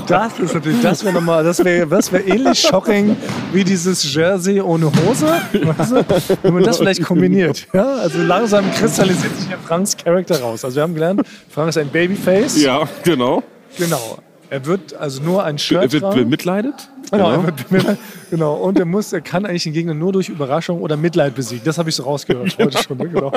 Das 0.07 0.39
ist 0.39 0.53
natürlich, 0.55 0.83
das 0.83 1.05
wäre 1.05 1.15
nochmal, 1.15 1.43
das 1.43 1.65
wäre 1.65 1.87
das 1.87 2.13
wär 2.13 2.27
ähnlich 2.27 2.61
shocking 2.61 3.17
wie 3.53 3.65
dieses 3.65 4.13
Jersey 4.13 4.61
ohne 4.61 4.87
Hose. 4.87 5.27
Weißt 5.53 5.93
du? 5.93 6.05
Wenn 6.43 6.55
man 6.55 6.65
das 6.65 6.79
vielleicht 6.79 7.03
kombiniert. 7.03 7.67
Ja? 7.73 7.95
Also 7.97 8.21
langsam 8.23 8.71
kristallisiert 8.99 9.37
sich 9.37 9.51
ja 9.51 9.59
Franks 9.59 9.97
Charakter 9.97 10.41
raus. 10.41 10.65
Also 10.65 10.77
wir 10.77 10.83
haben 10.83 10.95
gelernt, 10.95 11.23
Frank 11.51 11.69
ist 11.69 11.79
ein 11.79 11.89
Babyface. 11.89 12.61
Ja, 12.61 12.89
genau. 13.05 13.43
Genau. 13.77 14.19
Er 14.51 14.65
wird 14.65 14.95
also 14.95 15.23
nur 15.23 15.45
ein 15.45 15.59
Shirt 15.59 15.83
Er 15.83 15.93
wird 15.93 16.15
bemitleidet. 16.15 16.89
Genau, 17.11 17.31
er 17.31 17.45
wird 17.45 17.69
bemitleidet. 17.69 18.01
genau. 18.31 18.55
Und 18.55 18.79
er 18.79 18.87
muss, 18.87 19.13
er 19.13 19.21
kann 19.21 19.47
eigentlich 19.47 19.65
den 19.65 19.75
Gegner 19.75 19.95
nur 19.95 20.13
durch 20.13 20.29
Überraschung 20.29 20.81
oder 20.81 20.97
Mitleid 20.97 21.35
besiegen. 21.35 21.65
Das 21.65 21.79
habe 21.79 21.91
ich 21.91 21.97
so 21.97 22.03
rausgehört 22.03 22.57
heute 22.59 22.83
schon. 22.83 22.99
Ne? 22.99 23.09
Genau. 23.09 23.33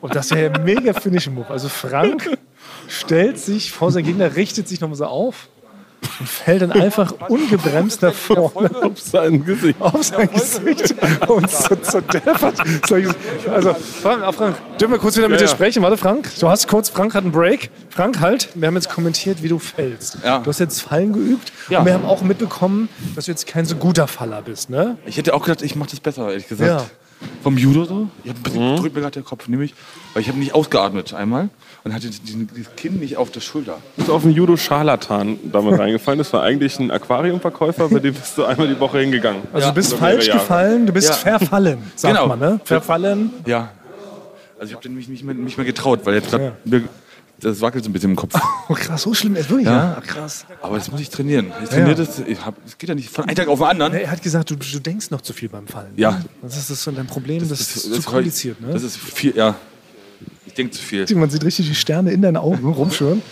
Und 0.00 0.14
das 0.14 0.30
wäre 0.30 0.52
ja 0.52 0.58
mega 0.58 0.92
Finishing 0.94 1.34
Move. 1.34 1.48
Also 1.48 1.68
Frank 1.68 2.36
stellt 2.88 3.38
sich 3.38 3.70
vor 3.70 3.92
seinen 3.92 4.04
Gegner, 4.04 4.34
richtet 4.36 4.68
sich 4.68 4.80
nochmal 4.80 4.96
so 4.96 5.04
auf 5.04 5.48
und 6.20 6.28
fällt 6.28 6.62
dann 6.62 6.72
einfach 6.72 7.12
ungebremst 7.28 8.02
nach 8.02 8.12
vorne 8.14 8.70
Auf 8.82 9.00
sein 9.00 9.44
Gesicht. 9.44 9.80
auf 9.80 10.02
sein 10.02 10.28
Gesicht 10.32 10.94
und 11.28 11.50
so 11.50 11.74
zerdeppert. 11.76 12.54
Also, 13.52 13.74
Frank, 13.74 14.22
ah, 14.22 14.32
Frank, 14.32 14.56
dürfen 14.78 14.92
wir 14.92 14.98
kurz 14.98 15.16
wieder 15.16 15.28
mit 15.28 15.40
dir 15.40 15.48
sprechen? 15.48 15.82
Warte, 15.82 15.96
Frank, 15.96 16.28
du 16.40 16.48
hast 16.48 16.68
kurz, 16.68 16.88
Frank 16.88 17.14
hat 17.14 17.24
einen 17.24 17.32
Break. 17.32 17.70
Frank, 17.90 18.20
halt, 18.20 18.48
wir 18.54 18.68
haben 18.68 18.74
jetzt 18.74 18.90
kommentiert, 18.90 19.42
wie 19.42 19.48
du 19.48 19.58
fällst. 19.58 20.18
Ja. 20.24 20.38
Du 20.38 20.46
hast 20.50 20.58
jetzt 20.60 20.80
Fallen 20.82 21.12
geübt 21.12 21.52
Ja. 21.68 21.80
und 21.80 21.86
wir 21.86 21.94
haben 21.94 22.04
auch 22.04 22.22
mitbekommen, 22.22 22.88
dass 23.14 23.26
du 23.26 23.30
jetzt 23.32 23.46
kein 23.46 23.64
so 23.64 23.76
guter 23.76 24.06
Faller 24.06 24.42
bist, 24.42 24.70
ne? 24.70 24.96
Ich 25.06 25.16
hätte 25.16 25.34
auch 25.34 25.42
gedacht, 25.44 25.62
ich 25.62 25.74
mache 25.76 25.90
das 25.90 26.00
besser, 26.00 26.28
ehrlich 26.30 26.48
gesagt. 26.48 26.70
Ja. 26.70 26.86
Vom 27.42 27.56
Judo 27.58 27.84
so. 27.84 28.08
Ich 28.24 28.30
hab 28.30 28.36
ein 28.38 28.42
bisschen 28.42 28.76
drückt 28.76 28.94
mir 28.94 29.00
gerade 29.00 29.14
der 29.14 29.22
Kopf, 29.22 29.48
nämlich, 29.48 29.74
weil 30.14 30.22
ich 30.22 30.28
habe 30.28 30.38
nicht 30.38 30.54
ausgeatmet 30.54 31.14
einmal 31.14 31.48
und 31.84 31.92
hatte 31.94 32.08
diesen, 32.08 32.48
dieses 32.54 32.74
Kinn 32.76 32.98
nicht 33.00 33.16
auf 33.16 33.30
der 33.30 33.40
Schulter. 33.40 33.78
Du 33.96 34.02
bist 34.02 34.10
auf 34.10 34.24
einen 34.24 34.34
Judo-Scharlatan 34.34 35.38
damals 35.50 35.78
reingefallen. 35.80 36.18
Das 36.18 36.32
war 36.32 36.42
eigentlich 36.42 36.78
ein 36.78 36.90
Aquariumverkäufer, 36.90 37.88
bei 37.88 37.98
dem 37.98 38.14
bist 38.14 38.38
du 38.38 38.44
einmal 38.44 38.68
die 38.68 38.78
Woche 38.78 38.98
hingegangen. 39.00 39.42
Also 39.52 39.68
du 39.68 39.74
bist 39.74 39.94
falsch 39.94 40.26
Jahre. 40.28 40.38
gefallen, 40.40 40.86
du 40.86 40.92
bist 40.92 41.08
Ja. 41.08 41.14
verfallen, 41.14 41.78
sagt 41.96 42.14
Genau. 42.14 42.28
man, 42.28 42.38
ne? 42.38 42.60
Verfallen. 42.64 43.30
Ja. 43.46 43.70
Also 44.60 44.72
ich 44.72 44.76
habe 44.76 44.88
mich 44.90 45.08
nicht 45.08 45.24
mehr, 45.24 45.34
nicht 45.34 45.56
mehr 45.56 45.66
getraut, 45.66 46.00
weil 46.04 46.14
jetzt 46.14 46.30
grad 46.30 46.40
Ja. 46.40 46.80
Das 47.40 47.60
wackelt 47.60 47.84
so 47.84 47.90
ein 47.90 47.92
bisschen 47.92 48.10
im 48.10 48.16
Kopf. 48.16 48.34
Oh 48.70 48.74
krass, 48.74 49.02
so 49.02 49.14
schlimm 49.14 49.34
ist 49.36 49.48
wirklich, 49.48 49.66
ja? 49.66 49.94
Ja. 49.94 50.00
Krass. 50.06 50.44
Aber 50.60 50.76
das 50.76 50.90
muss 50.90 51.00
ich 51.00 51.08
trainieren. 51.08 51.52
Ich 51.62 51.70
trainiere 51.70 51.90
Ja. 51.90 51.94
das. 52.04 52.18
Ich 52.20 52.44
hab, 52.44 52.54
das 52.64 52.76
geht 52.76 52.88
ja 52.88 52.94
nicht 52.94 53.08
von 53.08 53.24
einem 53.24 53.34
Tag 53.34 53.48
auf 53.48 53.58
den 53.60 53.66
anderen. 53.68 53.94
Er 53.94 54.10
hat 54.10 54.20
gesagt, 54.22 54.50
du, 54.50 54.56
du 54.56 54.78
denkst 54.78 55.10
noch 55.10 55.22
zu 55.22 55.32
viel 55.32 55.48
beim 55.48 55.66
Fallen. 55.66 55.92
Ja. 55.96 56.10
ne? 56.12 56.24
Das 56.42 56.56
ist 56.58 56.70
das 56.70 56.82
so 56.82 56.90
dein 56.90 57.06
Problem, 57.06 57.48
das, 57.48 57.60
ist 57.60 57.80
zu 57.82 57.90
das- 57.96 58.04
kompliziert, 58.04 58.60
ne? 58.60 58.72
Das 58.72 58.82
ist 58.82 58.98
viel, 58.98 59.34
ja. 59.34 59.54
Ich 60.46 60.52
denke 60.54 60.72
zu 60.72 60.82
viel. 60.82 61.06
Man 61.16 61.30
sieht 61.30 61.44
richtig 61.44 61.68
die 61.68 61.74
Sterne 61.74 62.10
in 62.12 62.20
deinen 62.20 62.36
Augen 62.36 62.66
rumschwören. 62.72 63.22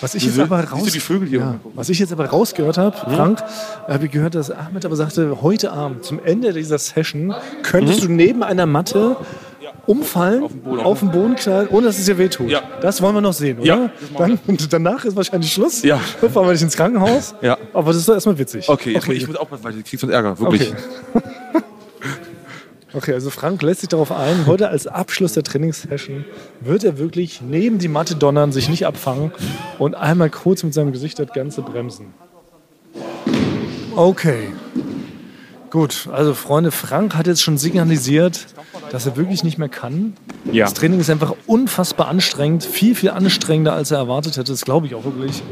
Was 0.00 0.14
ich 0.14 0.24
jetzt 0.24 0.38
aber 0.38 0.62
raus, 0.62 0.94
ja, 1.30 1.58
was 1.74 1.88
ich 1.88 1.98
jetzt 1.98 2.12
aber 2.12 2.26
rausgehört 2.26 2.76
habe, 2.76 2.96
Frank, 2.96 3.42
habe 3.88 4.04
ich 4.06 4.10
gehört, 4.12 4.34
dass 4.34 4.50
Ahmed 4.50 4.84
aber 4.84 4.94
sagte, 4.94 5.40
heute 5.40 5.72
Abend 5.72 6.04
zum 6.04 6.22
Ende 6.22 6.52
dieser 6.52 6.76
Session 6.78 7.34
könntest 7.62 8.04
du 8.04 8.08
neben 8.08 8.42
einer 8.42 8.66
Matte 8.66 9.16
umfallen, 9.86 10.42
auf 10.82 11.00
den 11.00 11.10
Boden, 11.10 11.36
knallen, 11.36 11.68
ohne 11.68 11.86
dass 11.86 11.98
es 11.98 12.06
dir 12.06 12.18
wehtut. 12.18 12.50
Ja. 12.50 12.62
Das 12.80 13.00
wollen 13.02 13.14
wir 13.14 13.20
noch 13.20 13.32
sehen, 13.32 13.58
oder? 13.58 13.66
Ja, 13.66 13.90
Dann, 14.18 14.38
und 14.46 14.72
danach 14.72 15.04
ist 15.04 15.16
wahrscheinlich 15.16 15.52
Schluss. 15.52 15.82
Ja. 15.82 16.00
Dann 16.20 16.30
fahren 16.30 16.46
wir 16.46 16.52
dich 16.52 16.62
ins 16.62 16.76
Krankenhaus. 16.76 17.34
Ja. 17.40 17.56
Aber 17.72 17.88
das 17.88 17.98
ist 17.98 18.08
doch 18.08 18.14
erstmal 18.14 18.38
witzig. 18.38 18.68
Okay, 18.68 18.92
jetzt, 18.92 19.08
ich 19.08 19.26
muss 19.26 19.36
aufpassen, 19.36 19.64
weil 19.64 19.72
du 19.72 19.82
kriegst 19.82 20.00
sonst 20.00 20.12
Ärger. 20.12 20.38
Wirklich. 20.38 20.72
Okay. 21.14 21.24
Okay, 22.96 23.12
also 23.12 23.28
Frank 23.28 23.60
lässt 23.60 23.80
sich 23.80 23.90
darauf 23.90 24.10
ein, 24.10 24.46
heute 24.46 24.70
als 24.70 24.86
Abschluss 24.86 25.34
der 25.34 25.42
Trainingssession 25.42 26.24
wird 26.60 26.82
er 26.82 26.96
wirklich 26.96 27.42
neben 27.42 27.78
die 27.78 27.88
Matte 27.88 28.14
donnern, 28.14 28.52
sich 28.52 28.70
nicht 28.70 28.86
abfangen 28.86 29.32
und 29.78 29.94
einmal 29.94 30.30
kurz 30.30 30.62
mit 30.62 30.72
seinem 30.72 30.92
Gesicht 30.92 31.18
das 31.18 31.30
Ganze 31.34 31.60
bremsen. 31.60 32.14
Okay. 33.94 34.48
Gut, 35.68 36.08
also 36.10 36.32
Freunde, 36.32 36.70
Frank 36.70 37.14
hat 37.16 37.26
jetzt 37.26 37.42
schon 37.42 37.58
signalisiert, 37.58 38.46
dass 38.90 39.06
er 39.06 39.16
wirklich 39.16 39.44
nicht 39.44 39.58
mehr 39.58 39.68
kann. 39.68 40.14
Ja. 40.52 40.64
Das 40.64 40.74
Training 40.74 41.00
ist 41.00 41.10
einfach 41.10 41.34
unfassbar 41.46 42.08
anstrengend, 42.08 42.64
viel, 42.64 42.94
viel 42.94 43.10
anstrengender, 43.10 43.72
als 43.74 43.90
er 43.90 43.98
erwartet 43.98 44.36
hätte. 44.36 44.52
Das 44.52 44.64
glaube 44.64 44.86
ich 44.86 44.94
auch 44.94 45.04
wirklich. 45.04 45.42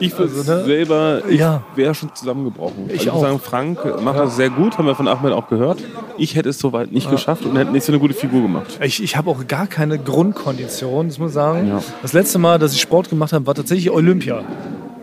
Ich 0.00 0.12
Also, 0.18 0.38
ne? 0.52 0.64
selber, 0.64 1.22
ich 1.28 1.38
Ja. 1.38 1.62
wäre 1.76 1.94
schon 1.94 2.12
zusammengebrochen. 2.14 2.86
Ich 2.88 3.00
also 3.02 3.12
auch. 3.12 3.20
sagen, 3.22 3.38
Frank 3.38 4.02
macht 4.02 4.18
das 4.18 4.34
sehr 4.36 4.50
gut, 4.50 4.76
haben 4.76 4.86
wir 4.86 4.96
von 4.96 5.06
Ahmed 5.06 5.32
auch 5.32 5.48
gehört. 5.48 5.78
Ich 6.18 6.34
hätte 6.34 6.48
es 6.48 6.58
soweit 6.58 6.90
nicht 6.90 7.08
geschafft 7.10 7.44
und 7.44 7.56
hätte 7.56 7.70
nicht 7.70 7.84
so 7.84 7.92
eine 7.92 8.00
gute 8.00 8.12
Figur 8.14 8.42
gemacht. 8.42 8.78
Ich, 8.82 9.00
ich 9.02 9.16
habe 9.16 9.30
auch 9.30 9.46
gar 9.46 9.68
keine 9.68 9.98
Grundkondition, 9.98 11.08
das 11.08 11.18
muss 11.20 11.30
ich 11.30 11.34
sagen. 11.34 11.68
Ja. 11.68 11.82
Das 12.02 12.12
letzte 12.12 12.38
Mal, 12.40 12.58
dass 12.58 12.72
ich 12.74 12.80
Sport 12.80 13.08
gemacht 13.08 13.32
habe, 13.32 13.46
war 13.46 13.54
tatsächlich 13.54 13.90
Olympia. 13.92 14.42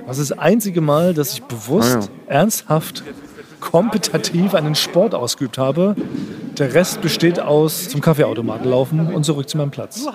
Das 0.08 0.18
ist 0.18 0.32
das 0.32 0.38
einzige 0.40 0.82
Mal, 0.82 1.14
dass 1.14 1.34
ich 1.34 1.44
bewusst, 1.44 2.10
Ah, 2.28 2.32
ernsthaft, 2.34 3.02
kompetitiv 3.62 4.54
einen 4.56 4.76
Sport 4.76 5.16
ausgeübt 5.16 5.58
habe. 5.58 5.96
Der 6.58 6.74
Rest 6.74 7.02
besteht 7.02 7.40
aus 7.40 7.88
zum 7.90 8.02
Kaffeeautomaten 8.02 8.70
laufen 8.70 9.08
und 9.14 9.24
zurück 9.24 9.48
zu 9.50 9.58
meinem 9.58 9.72
Platz. 9.72 10.06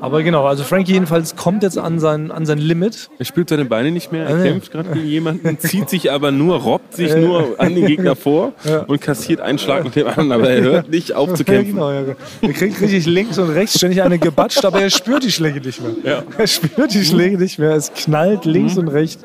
Aber 0.00 0.22
genau, 0.22 0.44
also 0.46 0.62
Frankie 0.62 0.92
jedenfalls 0.92 1.34
kommt 1.34 1.62
jetzt 1.62 1.78
an 1.78 1.98
sein, 1.98 2.30
an 2.30 2.46
sein 2.46 2.58
Limit. 2.58 3.08
Er 3.18 3.24
spürt 3.24 3.48
seine 3.48 3.64
Beine 3.64 3.90
nicht 3.90 4.12
mehr, 4.12 4.26
er 4.26 4.34
Ah, 4.36 4.38
ja. 4.38 4.44
kämpft 4.52 4.70
gerade 4.70 4.90
gegen 4.90 5.06
jemanden, 5.06 5.58
zieht 5.58 5.88
sich 5.88 6.12
aber 6.12 6.30
nur, 6.30 6.56
robbt 6.56 6.94
sich 6.94 7.14
nur 7.16 7.54
an 7.58 7.74
den 7.74 7.86
Gegner 7.86 8.16
vor 8.16 8.52
und 8.86 9.00
kassiert 9.00 9.40
einen 9.40 9.58
Schlag 9.58 9.84
nach 9.84 9.92
dem 9.92 10.06
anderen, 10.06 10.32
aber 10.32 10.50
er 10.50 10.62
hört 10.62 10.90
nicht 10.90 11.14
auf 11.14 11.32
zu 11.34 11.42
Ja, 11.48 11.54
kämpfen. 11.54 11.74
genau, 11.74 11.90
ja. 11.90 12.02
Er 12.42 12.52
kriegt 12.52 12.80
richtig 12.80 13.06
links 13.06 13.38
und 13.38 13.48
rechts 13.50 13.76
ständig 13.78 14.02
eine 14.02 14.18
gebatscht, 14.18 14.64
aber 14.64 14.80
er 14.82 14.90
spürt 14.90 15.24
die 15.24 15.32
Schläge 15.32 15.60
nicht 15.60 15.80
mehr. 15.82 15.92
Ja. 16.04 16.22
Er 16.36 16.46
spürt 16.46 16.92
die 16.94 17.04
Schläge 17.04 17.38
nicht 17.38 17.58
mehr. 17.58 17.72
Es 17.72 17.92
knallt 17.92 18.44
links 18.44 18.76
und 18.76 18.88
rechts. 18.88 19.24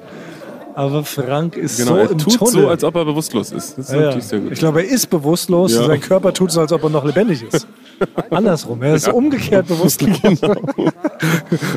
Aber 0.75 1.03
Frank 1.03 1.55
ist 1.55 1.77
Genau, 1.77 1.91
so 1.91 1.97
er 1.97 2.11
im 2.11 2.17
tut 2.17 2.37
Tunnel. 2.37 2.51
so, 2.53 2.67
als 2.69 2.83
ob 2.83 2.95
er 2.95 3.05
bewusstlos 3.05 3.51
ist. 3.51 3.77
Das 3.77 3.85
ist 3.85 3.91
ja, 3.93 3.99
ja. 3.99 4.05
natürlich 4.07 4.25
sehr 4.25 4.39
gut. 4.39 4.51
Ich 4.53 4.59
glaube, 4.59 4.81
er 4.83 4.89
ist 4.89 5.09
bewusstlos. 5.09 5.73
Ja. 5.73 5.85
Sein 5.85 6.01
Körper 6.01 6.33
tut 6.33 6.51
so, 6.51 6.61
als 6.61 6.71
ob 6.71 6.83
er 6.83 6.89
noch 6.89 7.05
lebendig 7.05 7.43
ist. 7.43 7.67
Andersrum. 8.31 8.81
Er 8.81 8.95
ist 8.95 9.07
umgekehrt 9.07 9.67
bewusstlos. 9.67 10.17
Genau. 10.23 10.55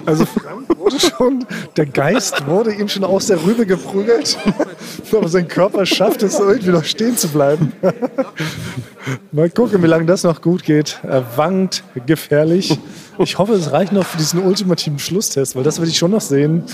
Also 0.07 0.25
Frank 0.25 0.79
wurde 0.79 0.99
schon, 0.99 1.45
der 1.77 1.87
Geist 1.87 2.47
wurde 2.47 2.73
ihm 2.73 2.89
schon 2.89 3.05
aus 3.05 3.27
der 3.27 3.43
Rübe 3.45 3.67
geprügelt. 3.67 4.39
Aber 5.13 5.29
sein 5.29 5.47
Körper 5.49 5.85
schafft 5.87 6.23
es 6.23 6.39
irgendwie 6.39 6.71
noch 6.71 6.85
stehen 6.85 7.17
zu 7.17 7.29
bleiben. 7.29 7.73
Mal 9.33 9.51
gucken, 9.51 9.83
wie 9.83 9.87
lange 9.87 10.07
das 10.07 10.25
noch 10.25 10.41
gut 10.43 10.65
geht. 10.65 10.99
Er 11.03 11.25
wankt 11.37 11.85
gefährlich. 12.07 12.79
Ich 13.19 13.39
hoffe, 13.39 13.55
es 13.55 13.73
reicht 13.73 13.93
noch 13.93 14.05
für 14.05 14.19
diesen 14.19 14.43
ultimativen 14.43 14.99
Schlusstest, 14.99 15.57
weil 15.57 15.63
das 15.63 15.81
will 15.81 15.89
ich 15.89 15.97
schon 15.97 16.11
noch 16.11 16.21
sehen. 16.21 16.65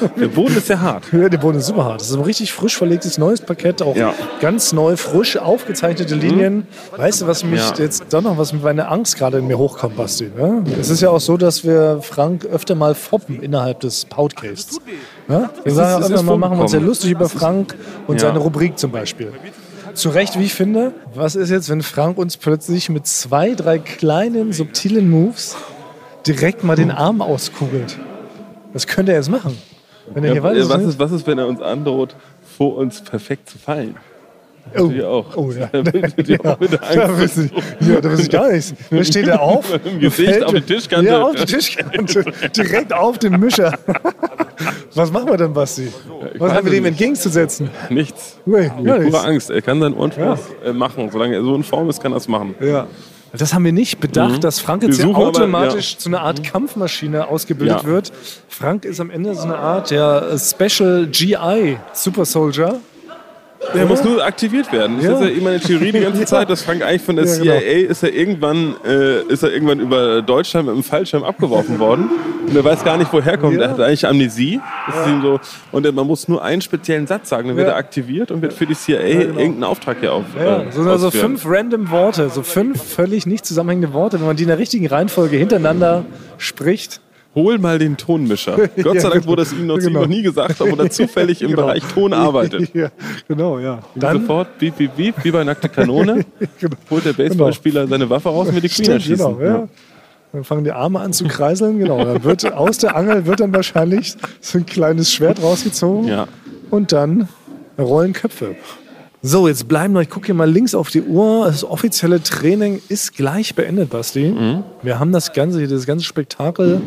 Der 0.20 0.28
Boden 0.28 0.56
ist 0.56 0.66
sehr 0.66 0.80
hart. 0.80 1.04
Ja, 1.12 1.28
der 1.28 1.38
Boden 1.38 1.58
ist 1.58 1.66
super 1.66 1.84
hart. 1.84 2.00
Das 2.00 2.08
ist 2.10 2.16
ein 2.16 2.22
richtig 2.22 2.52
frisch 2.52 2.76
verlegtes 2.76 3.18
neues 3.18 3.40
Parkett, 3.40 3.82
auch 3.82 3.94
Ja. 3.96 4.14
ganz 4.40 4.72
neu, 4.72 4.96
frisch 4.96 5.36
aufgezeichnete 5.36 6.14
Linien. 6.14 6.66
Weißt 6.96 7.22
du, 7.22 7.26
was 7.26 7.44
mich 7.44 7.60
Ja. 7.60 7.74
jetzt 7.78 8.04
doch 8.10 8.22
noch 8.22 8.36
was 8.38 8.52
mit 8.52 8.62
meiner 8.62 8.90
Angst 8.90 9.16
gerade 9.16 9.38
in 9.38 9.46
mir 9.46 9.58
hochkommt, 9.58 9.96
Basti? 9.96 10.30
Ne? 10.36 10.64
Es 10.80 10.90
ist 10.90 11.00
ja 11.00 11.10
auch 11.10 11.20
so, 11.20 11.36
dass 11.36 11.64
wir 11.64 12.00
Frank 12.02 12.44
öfter 12.46 12.74
mal 12.74 12.94
foppen 12.94 13.40
innerhalb 13.42 13.80
des 13.80 14.04
Podcasts. 14.04 14.78
Ne? 15.28 15.50
Wir 15.62 15.72
sagen 15.72 16.12
ist 16.14 16.22
mal, 16.22 16.36
machen 16.36 16.58
wir 16.58 16.62
uns 16.62 16.72
ja 16.72 16.80
lustig 16.80 17.10
über 17.12 17.28
Frank 17.28 17.74
und 18.06 18.20
Ja. 18.20 18.28
seine 18.28 18.40
Rubrik 18.40 18.78
zum 18.78 18.90
Beispiel. 18.90 19.32
Zu 19.94 20.08
Recht, 20.10 20.38
wie 20.38 20.44
ich 20.44 20.54
finde. 20.54 20.92
Was 21.14 21.36
ist 21.36 21.50
jetzt, 21.50 21.68
wenn 21.70 21.82
Frank 21.82 22.18
uns 22.18 22.36
plötzlich 22.36 22.88
mit 22.88 23.06
zwei, 23.06 23.54
drei 23.54 23.78
kleinen, 23.78 24.52
subtilen 24.52 25.08
Moves 25.08 25.56
direkt 26.26 26.64
mal 26.64 26.74
den 26.74 26.90
Arm 26.90 27.22
auskugelt? 27.22 27.96
Was 28.72 28.88
könnte 28.88 29.12
er 29.12 29.18
jetzt 29.18 29.30
machen? 29.30 29.56
Wenn 30.12 30.24
er 30.24 30.28
Ja, 30.28 30.32
hier 30.34 30.42
weiter 30.42 30.68
was, 30.68 30.82
so- 30.82 30.88
ist, 30.88 30.98
was 30.98 31.12
ist, 31.12 31.26
wenn 31.26 31.38
er 31.38 31.46
uns 31.46 31.60
androht, 31.60 32.14
vor 32.56 32.76
uns 32.76 33.00
perfekt 33.02 33.48
zu 33.48 33.58
fallen? 33.58 33.96
Oh, 34.78 34.90
auch. 35.04 35.36
oh 35.36 35.52
ja. 35.52 35.66
Die 35.82 36.40
auch 36.44 36.58
mit 36.58 36.72
Angst. 36.82 36.96
Da 36.96 37.18
wüsste 37.18 37.42
ich, 37.44 37.86
ja, 37.86 38.00
da 38.00 38.10
wüsste 38.10 38.22
ich 38.22 38.30
gar 38.30 38.50
nichts. 38.50 38.74
Da 38.90 39.04
steht 39.04 39.28
er 39.28 39.42
auf. 39.42 39.78
Im 39.84 40.00
Gesicht, 40.00 40.30
fällt- 40.30 40.44
auf 40.44 40.54
die 40.54 40.60
Tischkante. 40.62 41.06
Ja, 41.10 41.22
auf 41.22 41.34
die 41.34 41.44
Tischkante. 41.44 42.24
Direkt 42.56 42.92
auf 42.94 43.18
den 43.18 43.38
Mischer. 43.38 43.78
Was 44.94 45.12
machen 45.12 45.28
wir 45.28 45.36
dann, 45.36 45.52
Basti? 45.52 45.92
Was 46.38 46.40
weiß 46.40 46.52
haben 46.56 46.64
wir 46.66 46.72
dem 46.72 46.86
entgegenzusetzen? 46.86 47.68
Nichts. 47.90 48.38
Nee, 48.46 48.70
Mit 48.76 48.86
gar 48.86 48.98
nichts. 49.00 49.14
Angst. 49.18 49.50
Er 49.50 49.60
kann 49.60 49.80
seinen 49.80 49.94
Ohrenschmaus 49.94 50.38
äh, 50.64 50.72
machen. 50.72 51.10
Solange 51.10 51.34
er 51.34 51.42
so 51.42 51.54
in 51.54 51.62
Form 51.62 51.90
ist, 51.90 52.00
kann 52.02 52.12
er 52.12 52.16
es 52.18 52.28
machen. 52.28 52.54
Ja. 52.60 52.86
Das 53.36 53.52
haben 53.52 53.64
wir 53.64 53.72
nicht 53.72 53.98
bedacht, 53.98 54.44
dass 54.44 54.60
Frank 54.60 54.82
jetzt 54.84 54.98
ja 54.98 55.04
suchen 55.06 55.16
aber- 55.16 55.26
automatisch 55.26 55.96
zu 55.98 56.08
einer 56.08 56.20
Art 56.20 56.44
Kampfmaschine 56.44 57.26
ausgebildet 57.28 57.82
Ja. 57.82 57.84
wird. 57.88 58.12
Frank 58.48 58.84
ist 58.84 59.00
am 59.00 59.10
Ende 59.10 59.34
so 59.34 59.42
eine 59.42 59.58
Art 59.58 59.90
der 59.90 60.38
Special 60.38 61.06
GI 61.08 61.78
Super 61.92 62.24
Soldier. 62.24 62.78
Er 63.72 63.86
muss 63.86 64.04
nur 64.04 64.22
aktiviert 64.24 64.70
werden. 64.72 64.96
Das 64.98 65.06
Ja. 65.06 65.12
ist 65.14 65.20
ja 65.22 65.26
immer 65.28 65.50
eine 65.50 65.60
Theorie 65.60 65.90
die 65.90 66.00
ganze 66.00 66.20
Ja. 66.20 66.26
Zeit, 66.26 66.50
dass 66.50 66.62
Frank 66.62 66.82
eigentlich 66.82 67.02
von 67.02 67.16
der 67.16 67.24
Ja, 67.24 67.36
genau. 67.38 67.58
CIA 67.58 67.88
ist 67.88 68.02
er 68.02 68.12
irgendwann 68.14 68.74
äh, 68.86 69.22
ist 69.22 69.42
er 69.42 69.52
irgendwann 69.52 69.80
über 69.80 70.22
Deutschland 70.22 70.66
mit 70.66 70.74
einem 70.74 70.82
Fallschirm 70.84 71.24
abgeworfen 71.24 71.78
worden 71.78 72.10
und 72.46 72.54
er 72.54 72.62
weiß 72.62 72.84
gar 72.84 72.96
nicht 72.98 73.12
woher 73.12 73.38
kommt. 73.38 73.56
Ja. 73.56 73.62
Er 73.62 73.70
hat 73.70 73.80
eigentlich 73.80 74.06
Amnesie. 74.06 74.60
Das 74.86 74.96
so 75.22 75.40
und 75.72 75.94
man 75.94 76.06
muss 76.06 76.28
nur 76.28 76.44
einen 76.44 76.60
speziellen 76.60 77.06
Satz 77.06 77.30
sagen, 77.30 77.48
dann 77.48 77.56
wird 77.56 77.66
Ja. 77.68 77.72
er 77.74 77.78
aktiviert 77.78 78.30
und 78.30 78.42
wird 78.42 78.52
für 78.52 78.66
die 78.66 78.74
CIA 78.74 79.00
irgendeinen 79.00 79.64
Auftrag 79.64 79.96
hier 80.00 80.12
auf. 80.12 80.24
Ja, 80.38 80.62
äh, 80.62 80.66
so, 80.70 80.82
also 80.82 81.10
fünf 81.10 81.44
random 81.46 81.90
Worte, 81.90 82.28
so 82.28 82.42
fünf 82.42 82.82
völlig 82.82 83.26
nicht 83.26 83.46
zusammenhängende 83.46 83.92
Worte. 83.94 84.20
Wenn 84.20 84.26
man 84.26 84.36
die 84.36 84.42
in 84.44 84.48
der 84.50 84.58
richtigen 84.58 84.86
Reihenfolge 84.86 85.36
hintereinander 85.36 86.04
spricht, 86.38 87.00
Hol 87.34 87.58
mal 87.58 87.78
den 87.78 87.96
Tonmischer. 87.96 88.56
Gott 88.82 89.00
sei 89.00 89.08
Dank 89.10 89.26
wurde 89.26 89.42
es 89.42 89.52
ihm 89.52 89.66
noch, 89.66 89.78
Genau. 89.78 90.02
noch 90.02 90.06
nie 90.06 90.22
gesagt, 90.22 90.60
obwohl 90.60 90.78
er 90.80 90.90
zufällig 90.90 91.42
im 91.42 91.48
Genau. 91.50 91.62
Bereich 91.62 91.82
Ton 91.92 92.12
arbeitet. 92.12 92.70
ja, 92.74 92.90
genau, 93.26 93.58
ja. 93.58 93.80
Dann 93.96 94.20
Sofort, 94.20 94.56
piep, 94.58 94.76
piep, 94.76 94.96
piep, 94.96 95.14
wie 95.22 95.30
bei 95.30 95.42
nackte 95.44 95.68
Kanone, 95.68 96.24
Genau. 96.60 96.76
holt 96.90 97.04
der 97.04 97.12
Baseballspieler 97.12 97.86
seine 97.88 98.08
Waffe 98.08 98.28
raus 98.28 98.48
und 98.48 98.54
will 98.54 98.60
die 98.62 98.68
Queen 98.68 98.84
Stimmt, 98.84 98.88
erschießen. 99.00 99.38
genau, 99.38 99.40
ja. 99.62 99.68
Dann 100.32 100.44
fangen 100.44 100.64
die 100.64 100.72
Arme 100.72 101.00
an 101.00 101.12
zu 101.12 101.24
kreiseln, 101.26 101.78
genau. 101.78 102.04
Dann 102.04 102.24
wird 102.24 102.52
aus 102.52 102.78
der 102.78 102.96
Angel 102.96 103.24
wird 103.26 103.40
dann 103.40 103.54
wahrscheinlich 103.54 104.14
so 104.40 104.58
ein 104.58 104.66
kleines 104.66 105.12
Schwert 105.12 105.42
rausgezogen 105.42 106.08
Ja. 106.08 106.26
und 106.70 106.90
dann 106.92 107.28
rollen 107.78 108.12
Köpfe. 108.12 108.56
So, 109.22 109.48
jetzt 109.48 109.68
bleiben 109.68 109.94
wir. 109.94 110.02
Ich 110.02 110.10
gucke 110.10 110.26
hier 110.26 110.34
mal 110.34 110.50
links 110.50 110.74
auf 110.74 110.90
die 110.90 111.00
Uhr. 111.02 111.46
Das 111.46 111.64
offizielle 111.64 112.22
Training 112.22 112.82
ist 112.88 113.16
gleich 113.16 113.54
beendet, 113.54 113.88
Basti. 113.90 114.26
Mhm. 114.30 114.64
Wir 114.82 114.98
haben 114.98 115.12
das 115.12 115.32
ganze, 115.32 115.66
das 115.66 115.86
ganze 115.86 116.04
Spektakel 116.04 116.82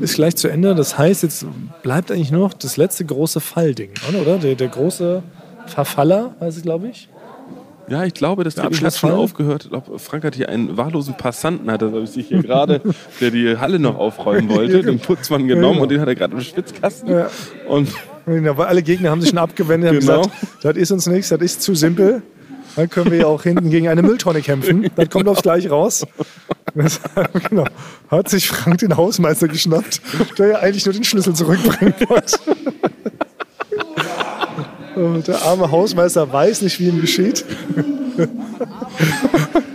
ist 0.00 0.14
gleich 0.16 0.36
zu 0.36 0.48
Ende. 0.48 0.74
Das 0.74 0.98
heißt, 0.98 1.22
jetzt 1.22 1.46
bleibt 1.82 2.10
eigentlich 2.10 2.30
nur 2.30 2.40
noch 2.42 2.54
das 2.54 2.76
letzte 2.76 3.04
große 3.04 3.40
Fallding, 3.40 3.90
oder? 4.20 4.38
Der, 4.38 4.54
der 4.54 4.68
große 4.68 5.22
Verfaller, 5.66 6.34
heißt 6.40 6.56
es, 6.58 6.62
glaube 6.62 6.88
ich. 6.88 7.08
Ja, 7.88 8.04
ich 8.04 8.12
glaube, 8.12 8.44
das 8.44 8.54
Training 8.54 8.66
hat 8.66 8.72
Abschlussfall? 8.74 9.10
schon 9.12 9.18
aufgehört. 9.18 9.68
Glaube, 9.70 9.98
Frank 9.98 10.22
hat 10.24 10.34
hier 10.34 10.50
einen 10.50 10.76
wahllosen 10.76 11.16
Passanten, 11.16 11.70
hat 11.70 11.80
er 11.80 11.88
glaube 11.88 12.04
ich, 12.04 12.26
hier 12.26 12.42
gerade, 12.42 12.82
der 13.20 13.30
die 13.30 13.56
Halle 13.56 13.78
noch 13.78 13.96
aufräumen 13.96 14.48
wollte, 14.54 14.82
den 14.82 14.98
Putzmann 14.98 15.48
genommen 15.48 15.72
genau. 15.74 15.82
und 15.84 15.90
den 15.90 16.00
hat 16.00 16.08
er 16.08 16.14
gerade 16.14 16.34
im 16.34 16.40
Schwitzkasten. 16.42 17.08
Ja. 17.10 17.30
Und 17.66 17.88
Ja, 18.26 18.54
alle 18.58 18.82
Gegner 18.82 19.10
haben 19.10 19.22
sich 19.22 19.30
schon 19.30 19.38
abgewendet 19.38 19.90
und 19.92 20.00
Genau. 20.00 20.18
gesagt, 20.22 20.36
das 20.62 20.76
ist 20.76 20.90
uns 20.90 21.06
nichts, 21.06 21.30
das 21.30 21.40
ist 21.40 21.62
zu 21.62 21.74
simpel. 21.74 22.20
Dann 22.78 22.88
können 22.88 23.10
wir 23.10 23.18
ja 23.18 23.26
auch 23.26 23.42
hinten 23.42 23.70
gegen 23.70 23.88
eine 23.88 24.02
Mülltonne 24.02 24.40
kämpfen. 24.40 24.88
Das 24.94 25.10
kommt 25.10 25.26
aufs 25.26 25.42
Gleiche 25.42 25.70
raus. 25.70 26.06
Genau, 27.48 27.64
hat 28.08 28.28
sich 28.28 28.46
Frank 28.46 28.78
den 28.78 28.96
Hausmeister 28.96 29.48
geschnappt, 29.48 30.00
der 30.38 30.46
ja 30.46 30.58
eigentlich 30.58 30.84
nur 30.84 30.92
den 30.92 31.02
Schlüssel 31.02 31.34
zurückbringen 31.34 31.94
wollte. 32.06 32.38
Der 35.26 35.42
arme 35.42 35.68
Hausmeister 35.72 36.30
weiß 36.32 36.62
nicht, 36.62 36.78
wie 36.78 36.88
ihm 36.88 37.00
geschieht. 37.00 37.44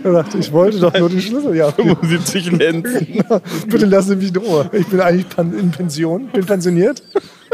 Er 0.02 0.12
dachte, 0.12 0.38
ich 0.38 0.50
wollte 0.52 0.78
doch 0.78 0.96
nur 0.98 1.10
den 1.10 1.20
Schlüssel. 1.20 1.54
Ja, 1.54 1.72
75 1.72 2.52
Lenzen. 2.52 3.22
bitte 3.68 3.84
lassen 3.84 4.10
Sie 4.10 4.16
mich 4.16 4.28
in 4.28 4.36
Ruhe. 4.36 4.70
Ich 4.72 4.86
bin 4.86 5.00
eigentlich 5.00 5.26
in 5.36 5.72
Pension, 5.72 6.28
bin 6.28 6.46
pensioniert. 6.46 7.02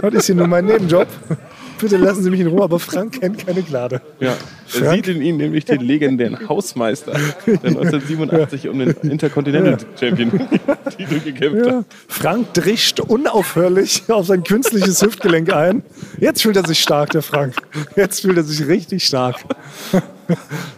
Das 0.01 0.15
ist 0.15 0.27
hier 0.27 0.37
nur 0.37 0.47
mein 0.47 0.67
Nebenjob. 0.67 1.09
Bitte 1.81 1.97
lassen 1.97 2.23
Sie 2.23 2.31
mich 2.31 2.41
in 2.41 2.47
Ruhe, 2.49 2.63
aber 2.63 2.79
Frank 2.79 3.21
kennt 3.21 3.45
keine 3.47 3.63
Gnade. 3.63 4.01
Ja. 4.21 4.31
Er 4.31 4.37
Frank? 4.67 4.95
sieht 4.95 5.09
in 5.09 5.23
ihm 5.23 5.37
nämlich 5.39 5.65
den 5.65 5.81
legendären 5.81 6.49
Hausmeister, 6.49 7.13
der 7.47 7.55
1987 7.55 8.69
um 8.69 8.79
den 8.79 8.91
Intercontinental 9.03 9.79
Champion 9.99 10.31
Titel 10.97 11.21
gekämpft 11.21 11.67
Ja. 11.67 11.77
hat. 11.79 11.85
Frank 12.09 12.55
drischt 12.55 13.01
unaufhörlich 13.01 14.05
auf 14.09 14.27
sein 14.27 14.45
künstliches 14.45 15.03
Hüftgelenk 15.03 15.53
ein. 15.53 15.83
Jetzt 16.19 16.43
fühlt 16.43 16.57
er 16.57 16.67
sich 16.67 16.81
stark, 16.81 17.11
der 17.11 17.23
Frank. 17.23 17.55
Jetzt 17.97 18.21
fühlt 18.21 18.37
er 18.37 18.45
sich 18.45 18.67
richtig 18.67 19.05
stark. 19.05 19.37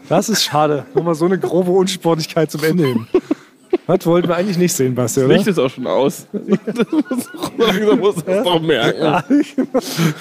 Das 0.09 0.31
ist 0.31 0.45
schade. 0.45 0.87
Nochmal 0.95 1.15
so 1.15 1.27
eine 1.27 1.39
grobe 1.39 1.73
Unsportlichkeit 1.73 2.51
zum 2.51 2.65
Ende 2.65 2.85
hin. 2.87 3.07
Das 3.87 4.07
wollten 4.07 4.29
wir 4.29 4.37
eigentlich 4.37 4.59
nicht 4.59 4.73
sehen, 4.73 4.95
Basti, 4.95 5.21
Das? 5.21 5.29
Licht 5.29 5.47
ist 5.49 5.59
auch 5.59 5.69
schon 5.71 5.87
aus. 5.87 6.27
Das 6.33 6.87
muss, 6.93 7.53
langsam 7.59 7.99
muss 7.99 8.15
das 8.25 8.45
doch 8.45 8.61
merken. 8.61 9.03
Ja, 9.03 9.25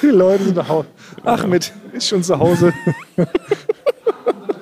die 0.01 0.07
Leute 0.07 0.43
sind 0.45 0.55
nach 0.57 0.68
Hause. 0.68 0.88
Ahmed 1.24 1.72
ist 1.93 2.07
schon 2.07 2.24
zu 2.24 2.38
Hause. 2.39 2.74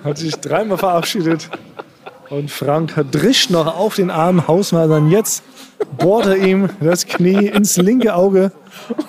Hat 0.03 0.17
sich 0.17 0.35
dreimal 0.35 0.77
verabschiedet. 0.77 1.49
Und 2.29 2.51
Frank 2.51 2.93
drischt 3.11 3.49
noch 3.49 3.75
auf 3.77 3.95
den 3.95 4.11
armen 4.11 4.47
Hausmeister. 4.47 4.97
Und 4.97 5.09
Jetzt 5.09 5.43
bohrt 5.97 6.27
er 6.27 6.37
ihm 6.37 6.69
das 6.79 7.05
Knie 7.07 7.47
ins 7.47 7.77
linke 7.77 8.13
Auge, 8.13 8.51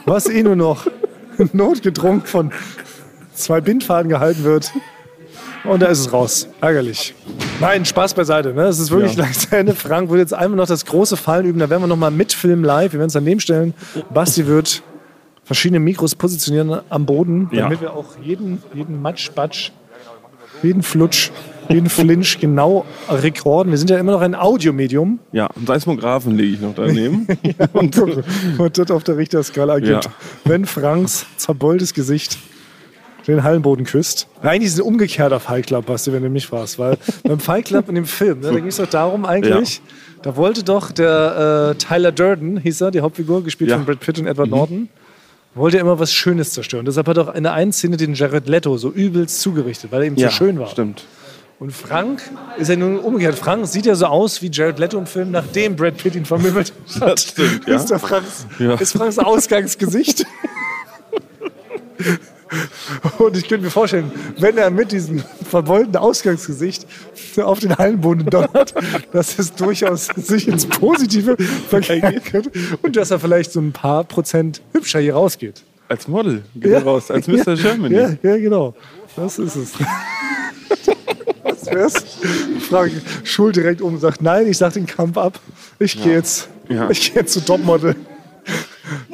was 0.07 0.29
eh 0.29 0.43
nur 0.43 0.57
noch 0.57 0.87
notgedrungen 1.53 2.23
von 2.23 2.53
zwei 3.35 3.61
Bindfaden 3.61 4.09
gehalten 4.09 4.45
wird. 4.45 4.73
Und 5.65 5.83
da 5.83 5.87
ist 5.87 6.01
es 6.01 6.13
raus. 6.13 6.49
Ärgerlich. 6.61 7.15
Nein, 7.61 7.85
Spaß 7.85 8.15
beiseite. 8.15 8.53
Ne? 8.55 8.63
Es 8.65 8.79
ist 8.79 8.91
wirklich 8.91 9.15
Ja. 9.17 9.31
zu 9.31 9.55
Ende. 9.57 9.75
Frank 9.75 10.09
wird 10.11 10.21
jetzt 10.21 10.35
einmal 10.35 10.57
noch 10.57 10.67
das 10.67 10.85
große 10.87 11.17
Fallen 11.17 11.45
üben. 11.47 11.59
Da 11.59 11.69
werden 11.71 11.83
wir 11.83 11.87
noch 11.87 11.97
mal 11.97 12.11
mitfilmen 12.11 12.65
live. 12.65 12.93
Wir 12.93 12.99
werden 13.01 13.09
es 13.09 13.13
daneben 13.15 13.41
stellen. 13.41 13.75
Basti 14.13 14.47
wird 14.47 14.83
verschiedene 15.45 15.81
Mikros 15.81 16.15
positionieren 16.15 16.81
am 16.89 17.07
Boden, 17.07 17.49
Ja. 17.53 17.63
damit 17.65 17.81
wir 17.81 17.93
auch 17.93 18.07
jeden, 18.23 18.63
jeden 18.75 19.03
Matsch, 19.03 19.31
Batsch, 19.33 19.71
jeden 20.63 20.83
Flutsch, 20.83 21.31
jeden 21.69 21.89
Flinch 21.89 22.39
genau 22.41 22.85
rekorden. 23.09 23.71
Wir 23.71 23.79
sind 23.79 23.91
ja 23.91 23.99
immer 23.99 24.13
noch 24.13 24.21
ein 24.21 24.35
Audiomedium. 24.35 25.19
Ja, 25.33 25.49
einen 25.57 25.67
Seismographen 25.67 26.37
lege 26.37 26.55
ich 26.55 26.61
noch 26.61 26.75
daneben. 26.75 27.27
Und, 27.73 27.97
und 28.59 28.79
das 28.79 28.91
auf 28.91 29.05
der 29.05 29.17
Richterskala 29.17 29.79
gibt, 29.79 30.05
Ja. 30.05 30.11
wenn 30.45 30.65
Franks 30.67 31.27
zerbeultes 31.37 31.95
Gesicht 31.95 32.39
den 33.31 33.43
Hallenboden 33.45 33.85
küsst. 33.85 34.29
Eigentlich 34.43 34.69
ist 34.69 34.75
es 34.75 34.81
ein 34.81 34.87
umgekehrter 34.87 35.41
Fight 35.41 35.67
Club, 35.67 35.87
Basti, 35.87 36.13
wenn 36.13 36.23
du 36.23 36.29
mich 36.31 36.47
fragst. 36.47 36.79
Weil 36.79 36.97
beim 37.25 37.41
Fight 37.41 37.67
Club 37.67 37.89
in 37.89 37.95
dem 37.95 38.05
Film, 38.07 38.41
ne, 38.41 38.49
da 38.51 38.55
ging 38.57 38.67
es 38.67 38.77
doch 38.77 38.87
darum 38.87 39.25
eigentlich, 39.25 39.81
da 40.23 40.37
wollte 40.37 40.63
doch 40.65 40.91
der 40.93 41.73
äh, 41.73 41.79
Tyler 41.79 42.13
Durden, 42.13 42.59
hieß 42.59 42.81
er, 42.83 42.91
die 42.91 43.01
Hauptfigur, 43.01 43.43
gespielt 43.45 43.71
Ja. 43.71 43.77
Mhm. 43.79 43.85
von 43.85 43.95
Brad 43.95 44.01
Pitt 44.05 44.19
und 44.19 44.27
Edward 44.27 44.51
Norton, 44.51 44.89
wollte 45.55 45.79
er 45.79 45.81
immer 45.81 45.99
was 45.99 46.13
Schönes 46.13 46.53
zerstören. 46.53 46.85
Deshalb 46.85 47.09
hat 47.09 47.17
er 47.17 47.29
auch 47.29 47.35
in 47.35 47.43
der 47.43 47.55
einen 47.55 47.73
Szene 47.73 47.97
den 47.97 48.15
Jared 48.15 48.49
Leto 48.49 48.77
so 48.77 48.91
übelst 48.91 49.41
zugerichtet, 49.41 49.91
weil 49.93 50.03
er 50.03 50.07
ihm 50.09 50.17
zu 50.17 50.31
schön 50.31 50.59
war. 50.59 50.69
Stimmt. 50.69 51.05
Und 51.59 51.73
Frank 51.73 52.23
ist 52.59 52.69
ja 52.69 52.77
nun 52.77 52.99
umgekehrt. 52.99 53.35
Frank 53.35 53.67
sieht 53.67 53.85
ja 53.85 53.95
so 53.95 54.07
aus 54.07 54.41
wie 54.41 54.49
Jared 54.51 54.79
Leto 54.79 54.97
im 54.99 55.07
Film, 55.07 55.31
nachdem 55.31 55.77
Brad 55.77 55.97
Pitt 55.99 56.15
ihn 56.15 56.25
vermöbelt 56.25 56.73
hat. 57.01 57.13
Das 57.13 57.23
stimmt, 57.25 57.67
ja. 57.67 57.77
Ist, 57.77 57.93
Franks, 57.93 58.47
Ja. 58.59 58.75
ist 58.77 58.93
Franks 58.93 59.19
Ausgangsgesicht. 59.19 60.25
Und 63.19 63.37
ich 63.37 63.49
könnte 63.49 63.65
mir 63.65 63.71
vorstellen, 63.71 64.11
wenn 64.39 64.59
er 64.59 64.71
mit 64.71 64.93
diesem 64.93 65.23
verbeulten 65.49 65.97
Ausgangsgesicht 65.97 66.87
auf 67.37 67.61
den 67.61 67.77
Hallenboden 67.77 68.27
donnert, 68.27 68.75
dass 69.13 69.39
es 69.39 69.55
durchaus 69.55 70.07
sich 70.17 70.49
ins 70.49 70.67
Positive 70.67 71.37
verkehren 71.69 72.23
könnte 72.25 72.51
und 72.83 72.97
dass 72.97 73.11
er 73.11 73.21
vielleicht 73.21 73.53
so 73.53 73.61
ein 73.61 73.73
paar 73.73 74.05
Prozent 74.05 74.61
hübscher 74.73 75.01
hier 75.01 75.15
rausgeht. 75.15 75.63
Als 75.89 76.07
Model 76.09 76.43
geht 76.55 76.73
er 76.73 76.83
raus, 76.85 77.11
als 77.11 77.27
Mr. 77.27 77.55
Germany. 77.57 77.95
Ja, 77.97 78.11
ja, 78.23 78.37
genau. 78.37 78.75
Das 79.17 79.39
ist 79.39 79.57
es. 79.57 79.73
Was 81.43 81.67
wär's? 81.67 81.95
Frage 82.69 82.93
Schul 83.25 83.53
direkt 83.53 83.81
um 83.83 83.95
und 83.95 84.01
sagt, 84.01 84.23
nein, 84.23 84.47
ich 84.47 84.57
sag 84.59 84.73
den 84.75 84.87
Kampf 84.87 85.17
ab. 85.19 85.39
Ich 85.79 86.01
gehe 86.01 86.15
jetzt, 86.15 86.49
Ja. 86.69 86.89
ich 86.91 87.13
gehe 87.13 87.23
jetzt 87.23 87.33
zu 87.33 87.41
Topmodel. 87.45 87.97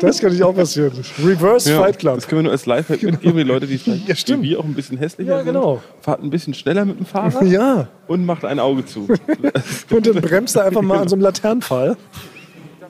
Das 0.01 0.21
kann 0.21 0.33
nicht 0.33 0.43
auch 0.43 0.55
passieren. 0.55 0.93
Reverse 1.25 1.71
Ja, 1.71 1.81
Fight 1.83 1.99
Club. 1.99 2.15
Das 2.17 2.27
können 2.29 2.41
wir 2.41 2.43
nur 2.45 2.53
als 2.53 2.67
Lifehack 2.67 3.03
mitgeben, 3.03 3.37
die 3.37 3.43
Leute, 3.43 3.67
die 3.67 3.79
vielleicht 3.79 4.09
Ja, 4.09 4.15
stimmt. 4.15 4.43
wie 4.43 4.57
auch 4.57 4.65
ein 4.65 4.75
bisschen 4.75 4.99
hässlicher 4.99 5.37
Ja, 5.39 5.43
genau. 5.43 5.75
sind. 5.95 6.05
Fahrt 6.05 6.23
ein 6.23 6.31
bisschen 6.31 6.55
schneller 6.55 6.85
mit 6.85 6.99
dem 6.99 7.07
Fahrrad 7.07 7.43
Ja, 7.47 7.89
und 8.07 8.25
macht 8.27 8.45
ein 8.45 8.59
Auge 8.59 8.85
zu. 8.85 9.07
und 9.91 10.07
dann 10.07 10.21
bremst 10.23 10.57
er 10.57 10.65
einfach 10.65 10.83
mal 10.83 10.99
an 10.99 11.09
so 11.09 11.15
einem 11.17 11.23
Laternenfall. 11.23 11.97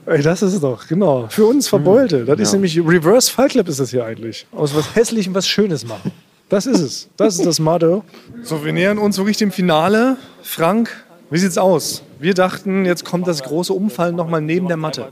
Ey, 0.07 0.23
das 0.23 0.41
ist 0.43 0.53
es 0.55 0.61
doch, 0.61 0.87
genau. 0.87 1.27
Für 1.29 1.47
uns 1.47 1.67
Verbeulte. 1.69 2.25
Das 2.25 2.39
ist 2.39 2.53
Ja. 2.53 2.57
nämlich 2.59 2.79
Reverse 2.79 3.31
Fight 3.31 3.51
Club 3.51 3.69
ist 3.69 3.81
das 3.81 3.91
hier 3.91 4.05
eigentlich. 4.05 4.47
Aus 4.53 4.75
was 4.75 4.95
Hässlichem 4.95 5.35
was 5.35 5.49
Schönes 5.49 5.85
machen. 5.87 6.13
Das 6.49 6.67
ist 6.67 6.79
es. 6.81 7.09
Das 7.17 7.35
ist 7.37 7.45
das 7.45 7.59
Motto. 7.59 8.05
So, 8.45 8.65
wir 8.65 8.73
nähern 8.73 8.99
uns 8.99 9.19
wirklich 9.19 9.37
dem 9.37 9.51
Finale. 9.51 10.17
Frank 10.43 10.91
Wie 11.31 11.39
sieht's 11.39 11.59
aus? 11.59 12.03
Wir 12.21 12.35
dachten, 12.35 12.85
jetzt 12.85 13.05
kommt 13.05 13.27
das 13.27 13.43
große 13.43 13.73
Umfallen 13.73 14.15
nochmal 14.15 14.41
neben 14.41 14.69
der 14.69 14.77
Matte. 14.77 15.09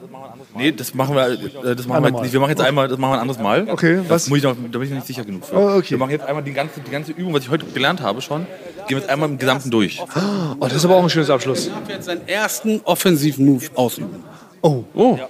Nee, 0.56 0.70
das 0.70 0.94
machen 0.94 1.16
wir, 1.16 1.26
äh, 1.28 1.74
das 1.74 1.86
machen 1.88 2.04
wir 2.04 2.20
nicht. 2.22 2.32
Wir 2.32 2.38
machen 2.38 2.50
jetzt 2.50 2.62
einmal, 2.62 2.86
das 2.86 2.96
machen 2.98 3.10
wir 3.12 3.14
ein 3.16 3.20
anderes 3.22 3.42
Mal. 3.42 3.66
Okay, 3.68 3.96
das 3.96 4.08
was- 4.08 4.28
Muss 4.28 4.38
ich 4.38 4.44
noch, 4.44 4.54
da 4.54 4.78
bin 4.78 4.82
ich 4.82 4.90
noch 4.90 4.96
nicht 4.98 5.06
sicher 5.08 5.24
genug 5.24 5.44
für. 5.44 5.56
Oh, 5.56 5.76
okay. 5.76 5.90
Wir 5.90 5.98
machen 5.98 6.12
jetzt 6.12 6.24
einmal 6.24 6.44
die 6.44 6.52
ganze, 6.52 6.80
die 6.80 6.90
ganze 6.90 7.10
Übung, 7.12 7.34
was 7.34 7.42
ich 7.42 7.50
heute 7.50 7.66
gelernt 7.66 8.00
habe 8.00 8.20
schon, 8.22 8.42
gehen 8.42 8.90
wir 8.90 8.98
jetzt 8.98 9.08
einmal 9.10 9.28
im 9.28 9.38
Gesamten 9.38 9.70
durch. 9.70 10.00
Oh, 10.00 10.64
das 10.64 10.74
ist 10.74 10.84
aber 10.84 10.94
auch 10.96 11.02
ein 11.02 11.10
schönes 11.10 11.30
Abschluss. 11.30 11.66
Ich 11.66 11.72
darf 11.72 11.88
jetzt 11.88 12.04
seinen 12.06 12.28
ersten 12.28 12.80
offensiven 12.84 13.44
Move 13.46 13.64
ausüben. 13.74 14.22
Oh, 14.62 14.84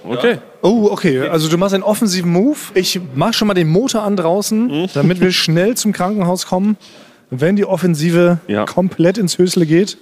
okay. 0.07 0.37
Oh, 0.61 0.87
okay. 0.91 1.27
Also 1.27 1.49
du 1.49 1.57
machst 1.57 1.73
einen 1.73 1.83
offensiven 1.83 2.31
Move. 2.31 2.57
Ich 2.75 3.01
mach 3.15 3.33
schon 3.33 3.47
mal 3.49 3.53
den 3.55 3.67
Motor 3.67 4.03
an 4.03 4.15
draußen, 4.15 4.89
damit 4.93 5.19
wir 5.19 5.31
schnell 5.31 5.75
zum 5.75 5.91
Krankenhaus 5.91 6.45
kommen, 6.45 6.77
wenn 7.31 7.55
die 7.57 7.65
Offensive 7.65 8.37
Ja. 8.47 8.65
komplett 8.65 9.17
ins 9.17 9.37
Hösle 9.39 9.65
geht. 9.65 9.97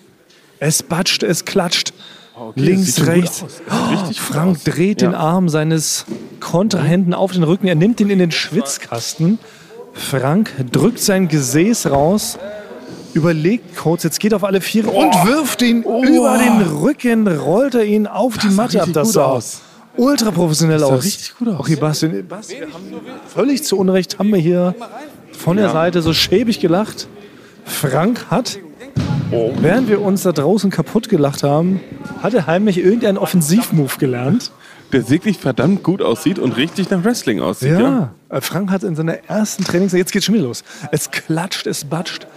Es 0.60 0.84
batscht, 0.84 1.24
es 1.24 1.46
klatscht. 1.46 1.94
sieht 2.56 2.66
Links, 2.66 2.96
schon 2.98 3.06
gut 3.06 3.14
rechts. 3.16 3.40
gut 3.40 4.16
Frank 4.18 4.58
aus. 4.58 4.64
dreht 4.64 5.02
Ja. 5.02 5.10
den 5.10 5.16
Arm 5.16 5.50
seines 5.50 6.06
Kontrahenten 6.40 7.14
auf 7.14 7.32
den 7.34 7.44
Rücken. 7.44 7.68
Er 7.68 7.76
nimmt 7.76 8.00
ihn 8.00 8.10
in 8.10 8.20
den 8.20 8.32
Schwitzkasten. 8.32 9.40
Frank 9.94 10.52
drückt 10.72 11.00
sein 11.00 11.28
Gesäß 11.28 11.88
raus, 11.92 12.40
überlegt 13.14 13.78
kurz, 13.78 14.02
jetzt 14.04 14.20
geht 14.20 14.34
auf 14.34 14.44
alle 14.44 14.60
Viere 14.60 14.90
und 14.90 15.14
wirft 15.26 15.62
ihn 15.62 15.84
über 15.84 16.38
den 16.40 16.62
Rücken, 16.80 17.28
rollt 17.28 17.76
er 17.76 17.84
ihn 17.86 18.08
auf 18.08 18.38
die 18.40 18.48
Matte 18.50 18.82
ab. 18.82 18.90
Das 18.92 19.12
sah 19.14 19.26
aus. 19.26 19.62
ultra 19.96 20.32
professionell 20.32 20.80
sah 20.80 20.88
aus. 20.88 21.04
richtig 21.04 21.36
gut 21.38 21.50
aus. 21.50 21.60
Okay, 21.60 21.76
Bastian, 21.76 22.28
Bastian 22.28 22.70
völlig 23.28 23.64
zu 23.64 23.78
Unrecht 23.78 24.18
haben 24.18 24.30
wir 24.32 24.40
hier 24.40 24.74
von 25.32 25.58
der 25.58 25.70
Seite 25.70 26.02
so 26.02 26.12
schäbig 26.14 26.60
gelacht. 26.60 27.08
Frank 27.66 28.26
hat, 28.32 28.58
während 29.32 29.90
wir 29.90 30.02
uns 30.02 30.24
da 30.24 30.32
draußen 30.32 30.70
kaputt 30.70 31.10
gelacht 31.10 31.44
haben, 31.44 31.80
hat 32.22 32.34
er 32.34 32.48
heimlich 32.48 32.78
irgendeinen 32.78 33.18
Offensivmove 33.18 33.98
gelernt. 33.98 34.52
Der 34.92 35.10
wirklich 35.10 35.38
verdammt 35.38 35.84
gut 35.84 36.02
aussieht 36.02 36.38
und 36.38 36.56
richtig 36.56 36.90
nach 36.90 37.04
Wrestling 37.04 37.42
aussieht. 37.42 37.72
Ja. 37.72 37.80
Ja, 37.80 38.14
äh, 38.30 38.42
Frank 38.42 38.70
hat 38.70 38.84
in 38.84 38.96
seiner 38.96 39.24
ersten 39.28 39.64
Trainings, 39.64 39.94
jetzt 39.94 40.12
geht's 40.12 40.26
schon 40.26 40.36
wieder 40.36 40.46
los. 40.46 40.64
Es 40.92 41.10
klatscht, 41.10 41.66
es 41.66 41.86
batscht, 41.86 42.28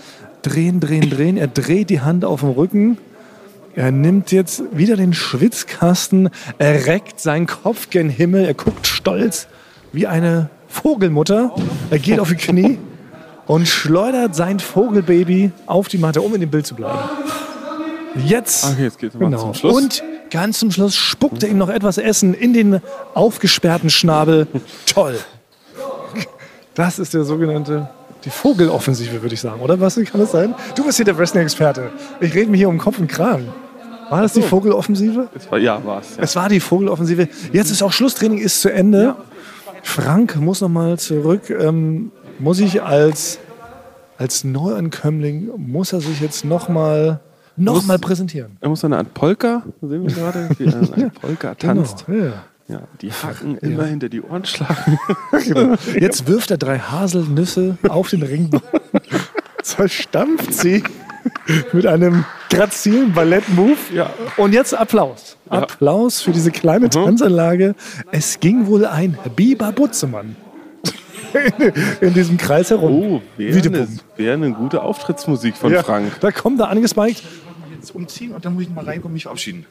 drehen, 0.43 0.81
drehen, 0.81 1.11
drehen. 1.11 1.37
Er 1.37 1.49
dreht 1.49 1.91
die 1.91 2.01
Hand 2.01 2.25
auf 2.25 2.41
dem 2.41 2.51
Rücken. 2.51 2.99
Er 3.75 3.91
nimmt 3.91 4.33
jetzt 4.33 4.63
wieder 4.73 4.97
den 4.97 5.13
Schwitzkasten, 5.13 6.31
er 6.57 6.87
reckt 6.87 7.21
seinen 7.21 7.47
Kopf 7.47 7.91
gen 7.91 8.09
Himmel, 8.09 8.47
er 8.47 8.55
guckt 8.55 8.87
stolz 8.87 9.49
wie 9.93 10.07
eine 10.07 10.49
Vogelmutter. 10.67 11.55
Er 11.91 11.99
geht 11.99 12.19
auf 12.19 12.31
die 12.31 12.37
Knie 12.37 12.79
und 13.47 13.67
schleudert 13.69 14.35
sein 14.35 14.61
Vogelbaby 14.61 15.53
auf 15.67 15.89
die 15.89 15.99
Matte, 15.99 16.21
um 16.21 16.35
in 16.35 16.41
dem 16.41 16.51
Bild 16.51 16.67
zu 16.67 16.75
bleiben. 16.75 16.99
Jetzt, 18.25 18.65
Okay, 18.65 18.85
jetzt 18.85 18.99
geht's 18.99 19.19
genau. 19.19 19.39
zum 19.39 19.55
Schluss. 19.55 19.77
Und 19.77 20.03
ganz 20.31 20.59
zum 20.59 20.71
Schluss 20.71 20.97
spuckt 20.97 21.43
er 21.43 21.49
ihm 21.51 21.59
noch 21.59 21.69
etwas 21.69 21.99
Essen 21.99 22.35
in 22.35 22.53
den 22.53 22.81
aufgesperrten 23.15 23.91
Schnabel. 23.91 24.47
Toll. 24.87 25.19
Das 26.75 26.99
ist 26.99 27.15
der 27.15 27.25
sogenannte, 27.25 27.89
die 28.25 28.31
Vogeloffensive, 28.31 29.23
würde 29.23 29.35
ich 29.35 29.41
sagen, 29.41 29.61
oder? 29.61 29.81
Was 29.81 29.97
kann 29.97 30.21
das 30.21 30.33
sein? 30.33 30.55
Du 30.75 30.85
bist 30.85 30.97
hier 30.97 31.05
der 31.05 31.17
Wrestling-Experte. 31.17 31.91
Ich 32.21 32.35
rede 32.35 32.51
mir 32.51 32.57
hier 32.57 32.69
um 32.69 32.79
Kopf 32.79 32.99
und 32.99 33.09
Kragen. 33.09 33.49
War 34.11 34.23
das 34.23 34.35
die 34.35 34.43
Vogeloffensive? 34.43 35.29
War, 35.51 35.59
ja, 35.59 35.85
war's. 35.85 36.17
Ja. 36.17 36.23
Es 36.23 36.37
war 36.37 36.49
die 36.49 36.61
Vogeloffensive. 36.61 37.29
Jetzt 37.53 37.71
ist 37.71 37.83
auch 37.83 37.93
Schlusstraining, 37.93 38.39
ist 38.39 38.61
zu 38.61 38.73
Ende. 38.73 39.17
Frank 39.83 40.37
muss 40.37 40.61
noch 40.61 40.69
mal 40.69 40.99
zurück. 40.99 41.51
Ähm, 41.51 42.13
muss 42.39 42.61
ich 42.61 42.83
als, 42.83 43.39
als 44.19 44.45
Neuankömmling, 44.45 45.51
muss 45.57 45.93
er 45.93 46.01
sich 46.01 46.21
jetzt 46.21 46.45
noch 46.45 46.69
mal, 46.69 47.21
noch 47.57 47.85
mal 47.85 47.99
präsentieren. 47.99 48.57
Er 48.61 48.69
muss 48.69 48.85
eine 48.85 48.99
Art 48.99 49.15
Polka, 49.15 49.63
sehen 49.81 50.07
wir 50.07 50.15
gerade, 50.15 50.49
wie 50.59 50.67
er 50.67 50.93
eine 50.93 51.11
Polka 51.11 51.55
tanzt. 51.59 52.07
Genau, 52.07 52.27
ja. 52.27 52.33
Ja, 52.69 52.81
die 53.01 53.13
Hacken 53.13 53.59
immer 53.59 53.85
hinter 53.85 54.09
die 54.09 54.21
Ohren 54.21 54.45
schlagen. 54.45 54.99
Jetzt 56.01 56.27
wirft 56.27 56.51
er 56.51 56.59
drei 56.59 56.81
Haselnüsse 56.81 57.79
auf 57.89 58.11
den 58.11 58.25
Ringboden, 58.25 58.67
zerstampft 59.63 60.53
sie 60.53 60.83
mit 61.73 61.87
einem 61.87 62.25
grazilen 62.51 63.13
Ballett-Move. 63.13 63.77
Ja. 63.95 64.11
Und 64.37 64.53
jetzt 64.53 64.75
Applaus. 64.75 65.37
Applaus 65.49 66.21
für 66.21 66.33
diese 66.33 66.51
kleine 66.51 66.91
Tanzanlage. 66.91 67.77
Es 68.11 68.41
ging 68.41 68.67
wohl 68.67 68.85
ein 68.85 69.17
Biber 69.37 69.71
Butzemann 69.71 70.35
in 72.01 72.15
diesem 72.15 72.37
Kreis 72.37 72.71
herum. 72.71 72.93
Oh, 72.93 73.23
wäre 73.37 73.59
eine, 73.59 73.89
wär 74.17 74.33
eine 74.35 74.53
gute 74.53 74.83
Auftrittsmusik 74.83 75.57
von 75.57 75.73
Ja, 75.73 75.83
Frank. 75.83 76.21
Da 76.21 76.31
kommt 76.33 76.61
da 76.61 76.65
angespiked. 76.65 77.23
Jetzt 77.75 77.95
umziehen 77.95 78.33
und 78.33 78.45
dann 78.45 78.55
muss 78.55 78.65
ich 78.65 78.71
mal 78.71 78.85
reinkommen 78.85 79.07
und 79.07 79.13
mich 79.15 79.25
verabschieden. 79.25 79.67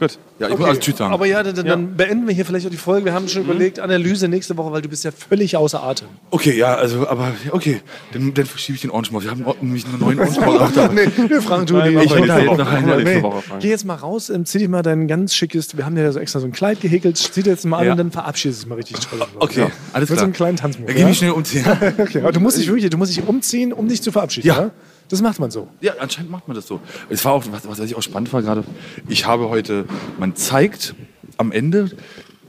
Gut. 0.00 0.18
Ja, 0.40 0.48
ich 0.48 0.58
muss 0.58 0.66
also 0.68 0.80
Tschüss 0.80 0.96
sagen. 0.96 1.12
Aber 1.12 1.26
ja, 1.26 1.42
dann, 1.42 1.64
dann 1.66 1.94
beenden 1.96 2.26
wir 2.26 2.34
hier 2.34 2.46
vielleicht 2.46 2.66
auch 2.66 2.70
die 2.70 2.76
Folge. 2.78 3.04
Wir 3.04 3.12
haben 3.12 3.28
schon 3.28 3.42
überlegt, 3.42 3.78
Analyse 3.78 4.26
nächste 4.28 4.56
Woche, 4.56 4.72
weil 4.72 4.80
du 4.82 4.88
bist 4.88 5.04
ja 5.04 5.10
völlig 5.12 5.56
außer 5.56 5.82
Atem. 5.82 6.08
okay, 6.30 6.56
ja, 6.56 6.74
also, 6.74 7.06
aber 7.06 7.32
okay, 7.50 7.82
dann, 8.12 8.32
dann 8.32 8.46
verschiebe 8.46 8.76
ich 8.76 8.80
den 8.80 8.90
Orange 8.90 9.12
Maus. 9.12 9.24
Wir 9.24 9.30
haben 9.30 9.44
nämlich 9.60 9.84
einen 9.84 9.98
neuen 10.00 10.18
Orange 10.20 10.40
Maus 10.40 10.60
auch 10.62 10.72
da. 10.72 10.88
nee, 10.88 11.06
wir 11.28 11.42
fragen 11.42 11.66
du 11.66 11.74
Nein, 11.76 11.90
ich 11.92 11.96
nächste 11.98 12.20
nein, 12.26 12.46
Woche. 12.46 12.64
nein, 12.64 13.02
nächste. 13.04 13.22
Woche, 13.22 13.42
Frank. 13.42 13.60
Geh 13.62 13.68
jetzt 13.68 13.84
mal 13.84 13.94
raus, 13.96 14.30
ähm, 14.30 14.46
zieh 14.46 14.58
dir 14.58 14.68
mal 14.70 14.82
dein 14.82 15.06
ganz 15.06 15.34
schickes, 15.34 15.76
wir 15.76 15.84
haben 15.84 15.94
dir 15.94 16.02
ja 16.02 16.12
so 16.12 16.18
extra 16.18 16.40
so 16.40 16.46
ein 16.46 16.52
Kleid 16.52 16.80
gehäkelt, 16.80 17.18
zieh 17.18 17.42
dir 17.42 17.50
jetzt 17.50 17.66
mal 17.66 17.78
an 17.80 17.84
Ja. 17.84 17.92
und 17.92 17.98
dann 17.98 18.10
verabschiedest 18.10 18.60
du 18.60 18.64
dich 18.64 18.68
mal 18.70 18.76
richtig 18.76 18.96
toll. 19.00 19.20
Okay, 19.38 19.66
alles 19.92 20.08
Mit 20.08 20.16
klar. 20.16 20.18
so 20.18 20.24
einem 20.24 20.32
kleinen 20.32 20.56
Tanzmove. 20.56 20.86
Dann 20.86 20.94
geh 20.96 21.02
Ja? 21.02 21.08
mich 21.08 21.18
schnell 21.18 21.32
umziehen. 21.32 21.66
Okay, 21.98 22.20
aber 22.22 22.32
du 22.32 22.40
musst 22.40 22.56
dich 22.56 22.66
wirklich, 22.66 22.88
du 22.88 22.96
musst 22.96 23.14
dich 23.14 23.26
umziehen, 23.26 23.74
um 23.74 23.86
dich 23.86 24.00
zu 24.00 24.10
verabschieden. 24.10 24.46
Ja. 24.48 24.70
Das 25.10 25.20
macht 25.22 25.40
man 25.40 25.50
so. 25.50 25.68
Ja, 25.80 25.94
anscheinend 25.98 26.30
macht 26.30 26.46
man 26.46 26.54
das 26.54 26.66
so. 26.66 26.80
Es 27.08 27.24
war 27.24 27.32
auch, 27.32 27.44
was, 27.50 27.66
was 27.68 27.80
ich 27.80 27.96
auch 27.96 28.02
spannend 28.02 28.32
war 28.32 28.42
gerade, 28.42 28.64
ich 29.08 29.26
habe 29.26 29.48
heute, 29.48 29.84
man 30.18 30.36
zeigt 30.36 30.94
am 31.36 31.50
Ende, 31.50 31.90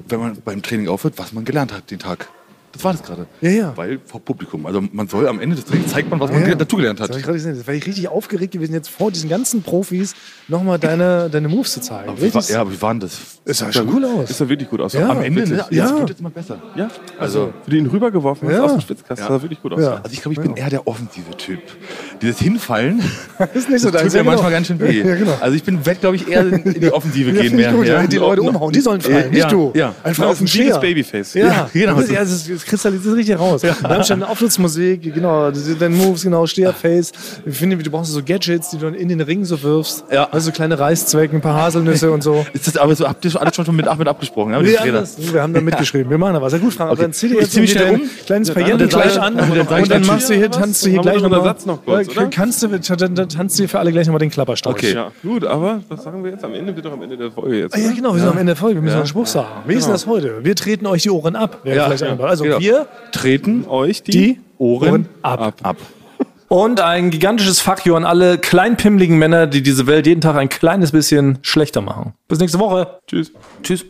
wenn 0.07 0.19
man 0.19 0.41
beim 0.45 0.61
Training 0.61 0.87
aufhört, 0.87 1.15
was 1.17 1.33
man 1.33 1.43
gelernt 1.43 1.73
hat 1.73 1.89
den 1.89 1.99
Tag. 1.99 2.29
Das 2.71 2.83
war 2.83 2.93
das 2.93 3.03
gerade. 3.03 3.25
Ja, 3.41 3.49
ja. 3.49 3.73
Weil 3.75 3.99
vor 4.05 4.21
Publikum. 4.21 4.65
Also 4.65 4.81
man 4.91 5.07
soll 5.07 5.27
am 5.27 5.39
Ende 5.39 5.55
des 5.55 5.65
Trainings 5.65 5.91
zeigt 5.91 6.09
man, 6.09 6.19
was 6.19 6.31
man 6.31 6.41
Ja, 6.41 6.49
ja. 6.49 6.55
dazugelernt 6.55 6.99
Das 6.99 7.05
hat. 7.09 7.11
habe 7.11 7.19
ich 7.19 7.25
gesehen. 7.27 7.57
Das 7.57 7.67
war 7.67 7.73
ich 7.73 7.85
richtig 7.85 8.07
aufgeregt 8.07 8.53
gewesen, 8.53 8.73
jetzt 8.73 8.89
vor 8.89 9.11
diesen 9.11 9.29
ganzen 9.29 9.61
Profis 9.61 10.13
nochmal 10.47 10.79
deine, 10.79 11.29
deine 11.29 11.47
Moves 11.49 11.73
zu 11.73 11.81
zeigen. 11.81 12.09
Aber 12.09 12.21
wie 12.21 12.33
war, 12.33 12.43
ja, 12.43 12.61
aber 12.61 12.71
wie 12.71 12.81
war 12.81 12.93
denn 12.93 13.01
das? 13.01 13.19
es 13.43 13.57
sah 13.57 13.71
schon 13.71 13.89
cool 13.93 14.05
aus. 14.05 14.29
Ist 14.29 14.39
ja 14.39 14.47
wirklich 14.49 14.69
gut 14.69 14.81
aus. 14.81 14.93
Ja. 14.93 15.09
Am 15.09 15.21
Ende, 15.21 15.47
ne? 15.47 15.65
Ja. 15.69 15.83
Das 15.85 15.97
wird 15.97 16.09
jetzt 16.09 16.19
immer 16.19 16.29
besser. 16.29 16.61
Ja, 16.75 16.87
Also, 17.19 17.53
wie 17.65 17.71
du 17.71 17.77
ihn 17.77 17.87
rübergeworfen 17.87 18.47
hast 18.49 18.59
aus 18.59 18.85
dem. 18.85 18.97
Das 19.07 19.19
sah 19.19 19.41
wirklich 19.41 19.61
gut 19.61 19.73
aus. 19.73 19.81
Ja. 19.81 19.95
also 19.95 20.09
ich 20.11 20.21
glaube, 20.21 20.33
ich 20.33 20.39
bin 20.41 20.55
eher 20.55 20.69
der 20.69 20.87
offensive 20.87 21.35
Typ. 21.37 21.59
Dieses 22.21 22.39
Hinfallen, 22.39 23.01
ist 23.53 23.69
nicht 23.69 23.81
so 23.81 23.89
das 23.91 24.03
tut 24.03 24.11
mir 24.13 24.17
ja, 24.19 24.23
manchmal 24.23 24.51
genau. 24.51 24.57
ganz 24.57 24.67
schön 24.67 24.79
weh. 24.79 25.01
Ja, 25.01 25.15
genau. 25.15 25.37
Also 25.39 25.55
ich 25.55 25.63
bin, 25.63 25.85
werde, 25.85 25.99
glaube 25.99 26.15
ich, 26.15 26.27
eher 26.27 26.45
in 26.47 26.79
die 26.81 26.91
Offensive 26.91 27.31
gehen 27.33 27.55
mehr. 27.55 28.07
Die 28.07 28.17
Leute 28.17 28.41
umhauen, 28.41 28.71
die 28.71 28.81
sollen 28.81 29.01
fallen, 29.01 29.33
Ja, 29.33 29.45
nicht 29.45 29.51
du. 29.51 29.73
Einfach 30.03 30.23
Ein 30.25 30.29
auf 30.29 30.47
Scheer. 30.47 30.79
Babyface. 30.79 31.33
Ja, 31.33 31.69
genau. 31.73 31.97
Ja, 32.61 32.63
es 32.63 32.65
kristallisiert 32.65 33.15
richtig 33.15 33.39
raus. 33.39 33.63
Wir 33.63 33.75
haben 33.81 34.03
schon 34.03 34.17
eine 34.21 34.29
Auftrittmusik, 34.29 35.01
genau, 35.13 35.51
deine 35.51 35.95
Moves, 35.95 36.23
genau, 36.23 36.45
Steherface. 36.45 37.11
Ich 37.45 37.57
finde, 37.57 37.77
du 37.77 37.89
brauchst 37.91 38.11
so 38.11 38.21
Gadgets, 38.23 38.69
die 38.71 38.77
du 38.77 38.85
dann 38.85 38.93
in 38.95 39.09
den 39.09 39.21
Ring 39.21 39.45
so 39.45 39.61
wirfst. 39.63 40.03
Ja. 40.11 40.27
Also 40.31 40.47
so 40.47 40.51
kleine 40.51 40.77
Reißzwecken, 40.77 41.39
ein 41.39 41.41
paar 41.41 41.55
Haselnüsse 41.55 42.11
und 42.11 42.21
so. 42.23 42.45
Ist 42.53 42.67
das 42.67 42.77
aber 42.77 42.95
so, 42.95 43.07
habt 43.07 43.23
ihr 43.25 43.39
alles 43.41 43.55
schon 43.55 43.75
mit 43.75 43.87
Ahmed 43.87 44.07
abgesprochen? 44.07 44.53
Ja, 44.53 44.63
Wir 44.63 44.79
haben, 44.79 44.93
das, 44.93 45.33
wir 45.33 45.41
haben 45.41 45.53
da 45.53 45.61
mitgeschrieben. 45.61 46.09
Wir 46.09 46.17
machen 46.17 46.33
da 46.35 46.41
was. 46.41 46.53
Ja 46.53 46.59
gut, 46.59 46.73
Frank, 46.73 46.91
aber 46.91 47.01
dann 47.01 47.13
zieh 47.13 47.29
dir 47.29 47.39
Ich 47.41 47.53
jetzt 47.53 47.69
schnell 47.71 47.85
dein 47.85 47.95
um. 48.01 48.09
kleines 48.25 48.47
Ja, 48.49 48.53
Pailletten 48.53 48.79
dann- 48.79 48.89
gleich 48.89 49.19
an. 49.21 49.35
Und 49.35 49.69
dann 49.71 49.87
dann- 49.89 50.05
machst 50.05 50.29
du 50.29 50.33
hier, 50.33 50.51
tanzt 50.51 50.85
du 50.85 50.89
hier 50.89 50.97
wir 50.97 51.01
gleich 51.03 51.15
noch 51.17 51.23
einen 51.23 51.31
nochmal. 51.33 51.47
Ersatz 51.47 51.65
noch 51.65 51.83
kurz, 51.85 52.09
oder? 52.09 52.27
Kannst 52.27 52.63
du, 52.63 52.67
dann, 52.67 53.15
dann 53.15 53.29
tanzt 53.29 53.57
du 53.57 53.61
hier 53.63 53.69
für 53.69 53.79
alle 53.79 53.91
gleich 53.91 54.07
nochmal 54.07 54.19
den 54.19 54.29
Klapperstausch. 54.29 54.73
Okay. 54.75 54.93
Ja, 54.93 55.11
gut, 55.23 55.45
aber 55.45 55.81
was 55.89 56.03
sagen 56.03 56.23
wir 56.23 56.31
jetzt 56.31 56.43
am 56.43 56.53
Ende? 56.53 56.75
Wird 56.75 56.85
doch 56.85 56.93
am 56.93 57.01
Ende 57.01 57.17
der 57.17 57.31
Folge 57.31 57.57
jetzt. 57.59 57.75
Ah, 57.75 57.79
ja, 57.79 57.91
genau, 57.91 58.13
wir 58.13 58.19
sind 58.19 58.29
am 58.29 58.37
Ende 58.37 58.51
der 58.53 58.55
Folge. 58.55 58.75
Wir 58.75 58.81
müssen 58.81 58.93
noch 58.95 59.01
einen 59.01 59.07
Spruch 59.07 59.27
sagen. 59.27 59.47
Wie 59.67 59.73
ist 59.75 59.85
denn 59.85 59.93
das 59.93 60.05
heute? 60.07 60.43
Wir 60.43 60.55
treten 60.55 60.85
euch 60.87 61.03
die 61.03 61.09
Ohren 61.09 61.35
ab. 61.35 61.59
Wäre 61.63 61.87
Ja, 62.59 62.59
wir 62.59 62.87
Treten 63.11 63.65
Euch 63.67 64.03
die, 64.03 64.11
die 64.11 64.39
Ohren, 64.57 64.89
Ohren 64.89 65.09
ab. 65.21 65.55
ab. 65.63 65.77
Und 66.47 66.81
ein 66.81 67.11
gigantisches 67.11 67.61
Fuck 67.61 67.85
you 67.85 67.95
an 67.95 68.03
alle 68.03 68.37
kleinpimmeligen 68.37 69.17
Männer, 69.17 69.47
die 69.47 69.63
diese 69.63 69.87
Welt 69.87 70.05
jeden 70.05 70.19
Tag 70.19 70.35
ein 70.35 70.49
kleines 70.49 70.91
bisschen 70.91 71.39
schlechter 71.43 71.79
machen. 71.79 72.13
Bis 72.27 72.39
nächste 72.39 72.59
Woche. 72.59 72.99
Tschüss. 73.07 73.31
Tschüss. 73.63 73.85